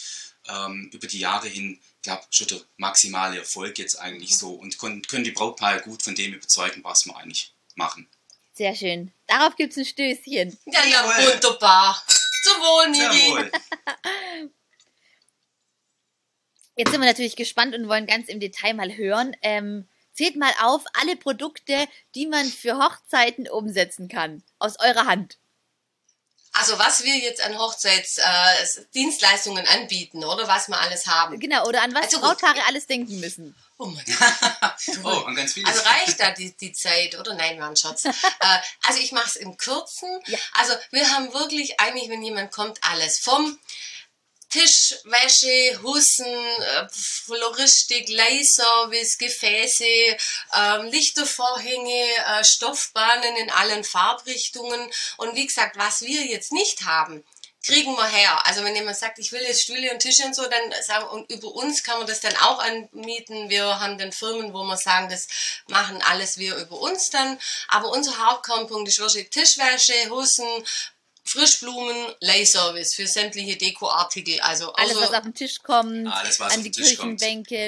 ähm, 0.48 0.90
über 0.94 1.06
die 1.08 1.20
Jahre 1.20 1.48
hin, 1.48 1.80
ich 1.98 2.02
glaube, 2.02 2.24
schon 2.32 2.48
der 2.48 2.60
maximale 2.78 3.38
Erfolg 3.38 3.78
jetzt 3.78 3.96
eigentlich 4.00 4.36
so 4.38 4.52
und 4.54 4.78
können, 4.80 5.02
können 5.04 5.24
die 5.24 5.32
Brautpaare 5.32 5.82
gut 5.82 6.02
von 6.02 6.16
dem 6.16 6.34
überzeugen, 6.34 6.84
was 6.84 7.06
wir 7.06 7.16
eigentlich 7.16 7.54
machen. 7.76 8.10
Sehr 8.54 8.76
schön. 8.76 9.12
Darauf 9.28 9.56
gibt 9.56 9.74
es 9.74 9.78
ein 9.78 9.86
Stößchen. 9.86 10.58
Ja, 10.66 10.86
ja, 10.86 11.04
wunderbar. 11.34 12.04
Zum 12.44 12.54
Wohl, 12.62 12.90
Miri. 12.90 13.52
Jetzt 16.80 16.90
sind 16.92 17.02
wir 17.02 17.10
natürlich 17.10 17.36
gespannt 17.36 17.76
und 17.76 17.90
wollen 17.90 18.08
ganz 18.08 18.30
im 18.30 18.40
Detail 18.40 18.74
mal 18.74 18.96
hören. 18.96 19.36
Ähm, 19.42 19.90
zählt 20.14 20.38
mal 20.38 20.54
auf 20.62 20.82
alle 20.94 21.18
Produkte, 21.18 21.90
die 22.16 22.26
man 22.26 22.46
für 22.46 22.78
Hochzeiten 22.78 23.50
umsetzen 23.50 24.08
kann. 24.08 24.44
Aus 24.60 24.80
eurer 24.80 25.06
Hand. 25.06 25.40
Also 26.54 26.80
was 26.80 27.04
wir 27.04 27.18
jetzt 27.18 27.42
an 27.42 27.60
Hochzeitsdienstleistungen 27.60 29.66
äh, 29.66 29.70
anbieten, 29.72 30.24
oder 30.24 30.48
was 30.48 30.70
wir 30.70 30.80
alles 30.80 31.06
haben. 31.06 31.38
Genau, 31.42 31.68
oder 31.68 31.82
an 31.82 31.94
was 31.94 32.06
Also. 32.06 32.22
Brautpaare 32.22 32.62
alles 32.70 32.88
denken 32.88 33.20
müssen. 33.20 33.58
Oh 33.78 33.88
mein 33.88 34.06
Gott. 34.06 34.16
Oh, 35.04 35.26
und 35.26 35.36
ganz 35.36 35.56
vieles. 35.56 35.70
Also 35.70 35.82
reicht 35.82 36.18
da 36.22 36.32
die, 36.32 36.56
die 36.56 36.72
Zeit, 36.72 37.20
oder? 37.20 37.34
Nein, 37.34 37.60
war 37.60 37.68
ein 37.68 37.76
Scherz. 37.76 38.06
äh, 38.06 38.14
also 38.88 39.02
ich 39.02 39.12
mache 39.12 39.28
es 39.28 39.36
im 39.36 39.58
Kurzen. 39.58 40.08
Ja. 40.28 40.40
Also 40.54 40.76
wir 40.92 41.12
haben 41.12 41.34
wirklich 41.34 41.78
eigentlich, 41.82 42.08
wenn 42.10 42.24
jemand 42.24 42.54
kommt, 42.54 42.80
alles. 42.84 43.20
Vom 43.20 43.60
Tischwäsche, 44.50 45.82
Hussen, 45.84 46.26
äh, 46.26 46.88
Floristik, 46.92 48.10
Leihservice, 48.10 49.18
Gefäße, 49.18 50.18
ähm, 50.56 50.86
Lichtervorhänge, 50.88 52.04
äh, 52.28 52.44
Stoffbahnen 52.44 53.36
in 53.38 53.52
allen 53.52 53.84
Farbrichtungen. 53.84 54.90
Und 55.18 55.36
wie 55.36 55.46
gesagt, 55.46 55.78
was 55.78 56.02
wir 56.02 56.26
jetzt 56.26 56.52
nicht 56.52 56.84
haben, 56.86 57.24
kriegen 57.66 57.96
wir 57.96 58.08
her. 58.08 58.46
Also 58.46 58.64
wenn 58.64 58.76
jemand 58.76 58.98
sagt, 58.98 59.20
ich 59.20 59.32
will 59.32 59.42
jetzt 59.42 59.64
Stühle 59.64 59.92
und 59.92 60.00
Tische 60.00 60.24
und 60.24 60.36
so, 60.36 60.44
dann 60.44 60.74
sagen 60.82 61.08
und 61.10 61.32
über 61.32 61.50
uns 61.50 61.84
kann 61.84 61.98
man 61.98 62.08
das 62.08 62.22
dann 62.22 62.36
auch 62.38 62.60
anmieten. 62.60 63.50
Wir 63.50 63.80
haben 63.80 63.98
dann 63.98 64.12
Firmen, 64.12 64.54
wo 64.54 64.64
wir 64.64 64.78
sagen, 64.78 65.10
das 65.10 65.28
machen 65.68 66.02
alles 66.02 66.38
wir 66.38 66.56
über 66.56 66.80
uns 66.80 67.10
dann. 67.10 67.40
Aber 67.68 67.90
unser 67.90 68.18
Hauptkonpunkt 68.18 68.88
ist 68.88 69.00
wirklich 69.00 69.30
Tischwäsche, 69.30 70.10
Hussen, 70.10 70.48
Frischblumen, 71.30 71.96
Leihservice 72.22 72.96
für 72.96 73.06
sämtliche 73.06 73.56
Dekoartikel. 73.56 74.40
Also, 74.42 74.74
Alles, 74.74 74.98
also 74.98 75.02
was 75.02 75.14
auf 75.14 75.24
den 75.24 75.34
Tisch 75.36 75.62
kommt, 75.62 76.08
Alles, 76.08 76.40
was 76.40 76.54
an 76.54 76.58
auf 76.60 76.64
die 76.64 76.72
den 76.72 76.84
Tisch 76.84 76.98
kommt. 76.98 77.22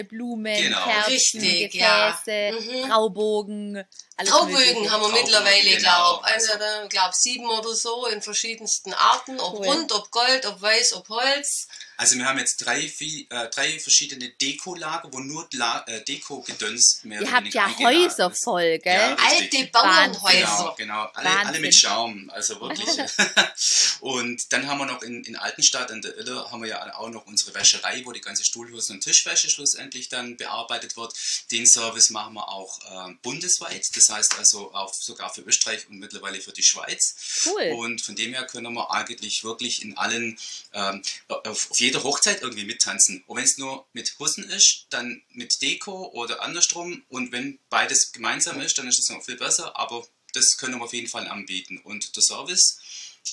Blumen, 0.09 0.61
Genau. 0.63 0.83
Kerzen, 0.83 1.41
Richtig, 1.41 1.73
ja. 1.75 2.11
Gefäße, 2.25 2.59
Mhm. 2.59 2.89
Traubogen. 2.89 3.83
Traubögen 4.29 4.91
haben 4.91 5.01
wir 5.01 5.09
mittlerweile, 5.21 5.69
genau. 5.69 5.79
glaub, 5.81 6.23
Also- 6.23 6.51
also, 6.53 6.87
glaub 6.89 7.13
sieben 7.13 7.47
oder 7.49 7.73
so 7.75 8.05
in 8.07 8.21
verschiedensten 8.21 8.93
Arten, 8.93 9.39
ob 9.39 9.59
Cool. 9.59 9.65
rund, 9.67 9.91
ob 9.91 10.09
Gold, 10.11 10.45
ob 10.45 10.61
weiß, 10.61 10.93
ob 10.93 11.07
Holz. 11.09 11.67
Also 11.97 12.15
wir 12.17 12.25
haben 12.25 12.39
jetzt 12.39 12.57
drei, 12.65 12.79
vi- 12.87 13.27
äh, 13.29 13.47
drei 13.51 13.79
verschiedene 13.79 14.29
Dekolager, 14.29 15.09
wo 15.11 15.19
nur 15.19 15.47
La 15.53 15.83
äh, 15.87 16.03
Deko-Gedöns 16.03 17.01
mehr 17.03 17.21
Ihr 17.21 17.31
habt 17.31 17.53
ja 17.53 17.69
Häuser 17.77 18.31
ist. 18.31 18.43
voll, 18.43 18.79
gell? 18.79 18.93
Ja. 18.95 19.15
Alte. 19.23 19.67
Bauernhäuser. 19.71 20.73
Genau, 20.77 21.03
genau. 21.03 21.09
Alle, 21.13 21.29
alle 21.47 21.59
mit 21.59 21.75
Schaum, 21.75 22.29
also 22.31 22.59
wirklich. 22.59 22.87
und 23.99 24.51
dann 24.51 24.67
haben 24.67 24.79
wir 24.79 24.85
noch 24.85 25.01
in, 25.03 25.23
in 25.25 25.35
Altenstadt 25.35 25.91
an 25.91 26.01
der 26.01 26.17
Iller 26.17 26.49
haben 26.51 26.61
wir 26.63 26.69
ja 26.69 26.95
auch 26.95 27.09
noch 27.09 27.25
unsere 27.27 27.53
Wäscherei, 27.53 28.01
wo 28.05 28.11
die 28.11 28.21
ganze 28.21 28.43
Stuhlhusen 28.43 28.95
und 28.95 29.01
Tischwäsche 29.03 29.49
schlussendlich 29.49 30.09
dann 30.09 30.37
bearbeitet 30.37 30.97
wird. 30.97 31.13
Den 31.51 31.67
Service 31.67 32.09
machen 32.09 32.33
wir 32.33 32.49
auch 32.49 32.79
äh, 33.09 33.13
bundesweit, 33.21 33.85
das 33.95 34.09
heißt 34.11 34.37
also 34.37 34.73
auch 34.73 34.93
sogar 34.93 35.33
für 35.33 35.41
Österreich 35.41 35.87
und 35.89 35.99
mittlerweile 35.99 36.41
für 36.41 36.51
die 36.51 36.63
Schweiz. 36.63 37.15
Cool. 37.45 37.71
Und 37.77 38.01
von 38.01 38.15
dem 38.15 38.33
her 38.33 38.45
können 38.45 38.73
wir 38.73 38.91
eigentlich 38.91 39.43
wirklich 39.43 39.81
in 39.81 39.97
allen, 39.97 40.37
ähm, 40.73 41.01
auf, 41.27 41.71
auf 41.71 41.79
jeder 41.79 42.03
Hochzeit 42.03 42.41
irgendwie 42.41 42.65
mittanzen. 42.65 43.23
Und 43.27 43.37
wenn 43.37 43.45
es 43.45 43.57
nur 43.57 43.85
mit 43.93 44.15
Hussen 44.19 44.43
ist, 44.49 44.87
dann 44.89 45.21
mit 45.31 45.61
Deko 45.61 46.09
oder 46.13 46.41
andersrum. 46.41 47.03
Und 47.09 47.31
wenn 47.31 47.59
beides 47.69 48.11
gemeinsam 48.11 48.59
ist, 48.61 48.77
dann 48.77 48.87
ist 48.87 48.99
es 48.99 49.09
noch 49.09 49.23
viel 49.23 49.37
besser. 49.37 49.75
Aber 49.77 50.05
das 50.33 50.57
können 50.57 50.77
wir 50.77 50.83
auf 50.83 50.93
jeden 50.93 51.07
Fall 51.07 51.27
anbieten. 51.27 51.79
Und 51.79 52.15
der 52.15 52.23
Service 52.23 52.79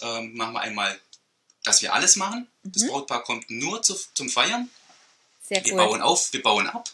ähm, 0.00 0.34
machen 0.34 0.54
wir 0.54 0.60
einmal, 0.60 0.98
dass 1.64 1.82
wir 1.82 1.92
alles 1.92 2.16
machen. 2.16 2.48
Das 2.62 2.86
Brautpaar 2.86 3.24
kommt 3.24 3.50
nur 3.50 3.82
zu, 3.82 3.98
zum 4.14 4.28
Feiern. 4.28 4.70
Sehr 5.48 5.64
Wir 5.64 5.72
cool. 5.72 5.78
bauen 5.78 6.02
auf, 6.02 6.32
wir 6.32 6.42
bauen 6.42 6.66
ab. 6.66 6.90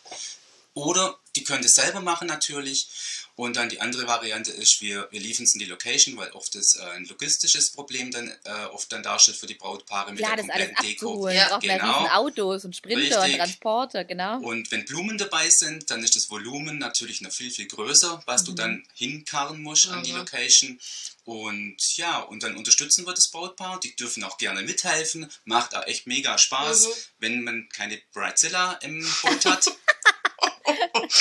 Oder 0.75 1.19
die 1.37 1.45
können 1.45 1.63
das 1.63 1.73
selber 1.73 2.01
machen 2.01 2.29
natürlich. 2.29 2.89
Und 3.37 3.57
dann 3.57 3.69
die 3.69 3.81
andere 3.81 4.07
Variante 4.07 4.53
ist, 4.53 4.81
wir, 4.81 5.09
wir 5.11 5.19
liefern 5.19 5.45
es 5.45 5.55
in 5.55 5.59
die 5.59 5.65
Location, 5.67 6.17
weil 6.17 6.31
oft 6.33 6.55
das 6.55 6.77
äh, 6.77 6.83
ein 6.91 7.05
logistisches 7.07 7.73
Problem 7.73 8.13
dann 8.13 8.29
äh, 8.45 8.65
oft 8.67 8.93
dann 8.93 9.03
darstellt 9.03 9.37
für 9.37 9.47
die 9.49 9.55
Brautpaare 9.55 10.13
mit 10.13 10.21
Klar, 10.21 10.37
der 10.37 10.45
das 10.47 10.55
alles 10.55 10.67
kompletten 10.69 10.91
Deko. 11.01 11.29
Ja, 11.31 11.49
Braucht 11.49 11.63
genau. 11.63 12.07
Autos 12.13 12.65
und 12.65 12.77
Sprinter 12.77 13.17
und 13.19 13.23
Richtig. 13.25 13.39
Transporter, 13.41 14.05
genau. 14.05 14.39
Und 14.41 14.71
wenn 14.71 14.85
Blumen 14.85 15.19
dabei 15.19 15.51
sind, 15.51 15.91
dann 15.91 16.05
ist 16.05 16.15
das 16.15 16.31
Volumen 16.31 16.79
natürlich 16.79 17.23
noch 17.23 17.33
viel, 17.33 17.51
viel 17.51 17.67
größer, 17.67 18.23
was 18.27 18.45
du 18.45 18.53
Mhm. 18.53 18.57
dann 18.57 18.87
hinkarren 18.95 19.61
musst 19.63 19.89
an 19.89 20.05
die 20.05 20.13
Mhm. 20.13 20.19
Location. 20.19 20.81
Und 21.25 21.77
ja, 21.97 22.21
und 22.21 22.43
dann 22.43 22.55
unterstützen 22.57 23.05
wir 23.07 23.15
das 23.15 23.31
Brautpaar. 23.31 23.81
Die 23.81 23.97
dürfen 23.97 24.23
auch 24.25 24.39
gerne 24.39 24.63
mithelfen. 24.63 25.29
Macht 25.45 25.75
auch 25.75 25.87
echt 25.87 26.07
mega 26.07 26.39
Spaß, 26.39 26.85
Mhm. 26.87 26.91
wenn 27.19 27.43
man 27.43 27.69
keine 27.71 28.01
Bridezilla 28.13 28.75
im 28.83 29.01
Boot 29.23 29.45
hat. 29.47 29.67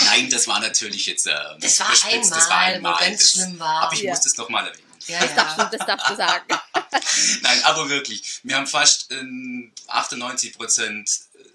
Nein, 0.05 0.29
das 0.29 0.47
war 0.47 0.59
natürlich 0.59 1.05
jetzt. 1.05 1.27
Äh, 1.27 1.33
Das 1.59 1.79
war 1.79 1.87
überspitzt. 1.87 2.33
einmal, 2.51 2.93
wo 2.95 2.99
ganz 2.99 3.19
Das- 3.21 3.29
schlimm 3.31 3.59
war. 3.59 3.83
Aber 3.83 3.93
ich 3.93 4.01
Ja. 4.01 4.11
muss 4.11 4.21
das 4.21 4.37
nochmal 4.37 4.67
erwähnen. 4.67 4.83
Ja, 5.07 5.19
Das 5.19 5.35
darfst, 5.35 5.57
ja. 5.57 5.65
du, 5.65 5.77
das 5.77 5.85
darfst 5.87 6.09
du 6.09 6.15
sagen. 6.15 6.45
Nein, 7.41 7.63
aber 7.65 7.89
wirklich. 7.89 8.39
Wir 8.43 8.55
haben 8.55 8.67
fast 8.67 9.11
ähm, 9.11 9.73
98 9.87 10.53
Prozent 10.53 11.09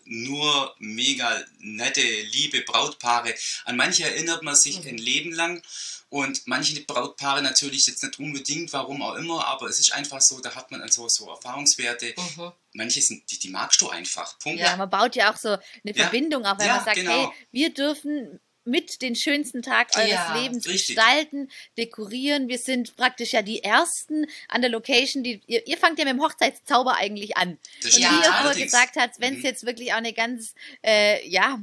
nur 0.08 0.74
mega 0.78 1.44
nette, 1.60 2.00
liebe 2.02 2.62
Brautpaare. 2.62 3.34
An 3.64 3.76
manche 3.76 4.04
erinnert 4.04 4.42
man 4.42 4.56
sich 4.56 4.80
Mhm. 4.82 4.88
ein 4.88 4.98
Leben 4.98 5.32
lang. 5.32 5.62
Und 6.10 6.46
manche 6.46 6.80
Brautpaare 6.84 7.42
natürlich 7.42 7.86
jetzt 7.86 8.02
nicht 8.02 8.18
unbedingt, 8.18 8.72
warum 8.72 9.02
auch 9.02 9.14
immer, 9.16 9.46
aber 9.46 9.66
es 9.68 9.78
ist 9.78 9.92
einfach 9.92 10.22
so, 10.22 10.40
da 10.40 10.54
hat 10.54 10.70
man 10.70 10.80
also 10.80 11.06
so 11.08 11.28
Erfahrungswerte. 11.28 12.14
Mhm. 12.16 12.52
Manche 12.72 13.02
sind, 13.02 13.30
die, 13.30 13.38
die 13.38 13.50
magst 13.50 13.78
du 13.82 13.90
einfach. 13.90 14.38
Punkt. 14.38 14.58
Ja, 14.58 14.74
man 14.76 14.88
baut 14.88 15.14
ja 15.16 15.30
auch 15.30 15.36
so 15.36 15.48
eine 15.50 15.60
Ja. 15.84 16.04
Verbindung 16.04 16.46
auf, 16.46 16.58
wenn 16.58 16.66
Ja, 16.66 16.76
man 16.76 16.84
sagt, 16.86 16.96
genau. 16.96 17.30
hey, 17.30 17.46
wir 17.52 17.74
dürfen 17.74 18.40
mit 18.68 19.02
den 19.02 19.16
schönsten 19.16 19.62
Tag 19.62 19.88
eures 19.96 20.10
Ja, 20.10 20.40
Lebens 20.40 20.66
richtig. 20.68 20.94
gestalten, 20.96 21.48
dekorieren. 21.76 22.48
Wir 22.48 22.58
sind 22.58 22.96
praktisch 22.96 23.32
ja 23.32 23.42
die 23.42 23.64
Ersten 23.64 24.26
an 24.48 24.60
der 24.60 24.70
Location. 24.70 25.22
Die, 25.24 25.40
ihr, 25.46 25.66
ihr 25.66 25.76
fangt 25.78 25.98
ja 25.98 26.04
mit 26.04 26.14
dem 26.14 26.22
Hochzeitszauber 26.22 26.96
eigentlich 26.96 27.36
an. 27.36 27.58
Das 27.82 27.94
Und 27.96 28.02
Ja, 28.02 28.10
wie 28.10 28.16
ihr 28.16 28.32
vorher 28.32 28.64
gesagt 28.64 28.96
habt, 28.96 29.20
wenn 29.20 29.34
es 29.34 29.40
Mhm. 29.40 29.44
jetzt 29.46 29.66
wirklich 29.66 29.92
auch 29.92 29.96
eine 29.98 30.12
ganz, 30.12 30.54
äh, 30.84 31.26
ja, 31.28 31.58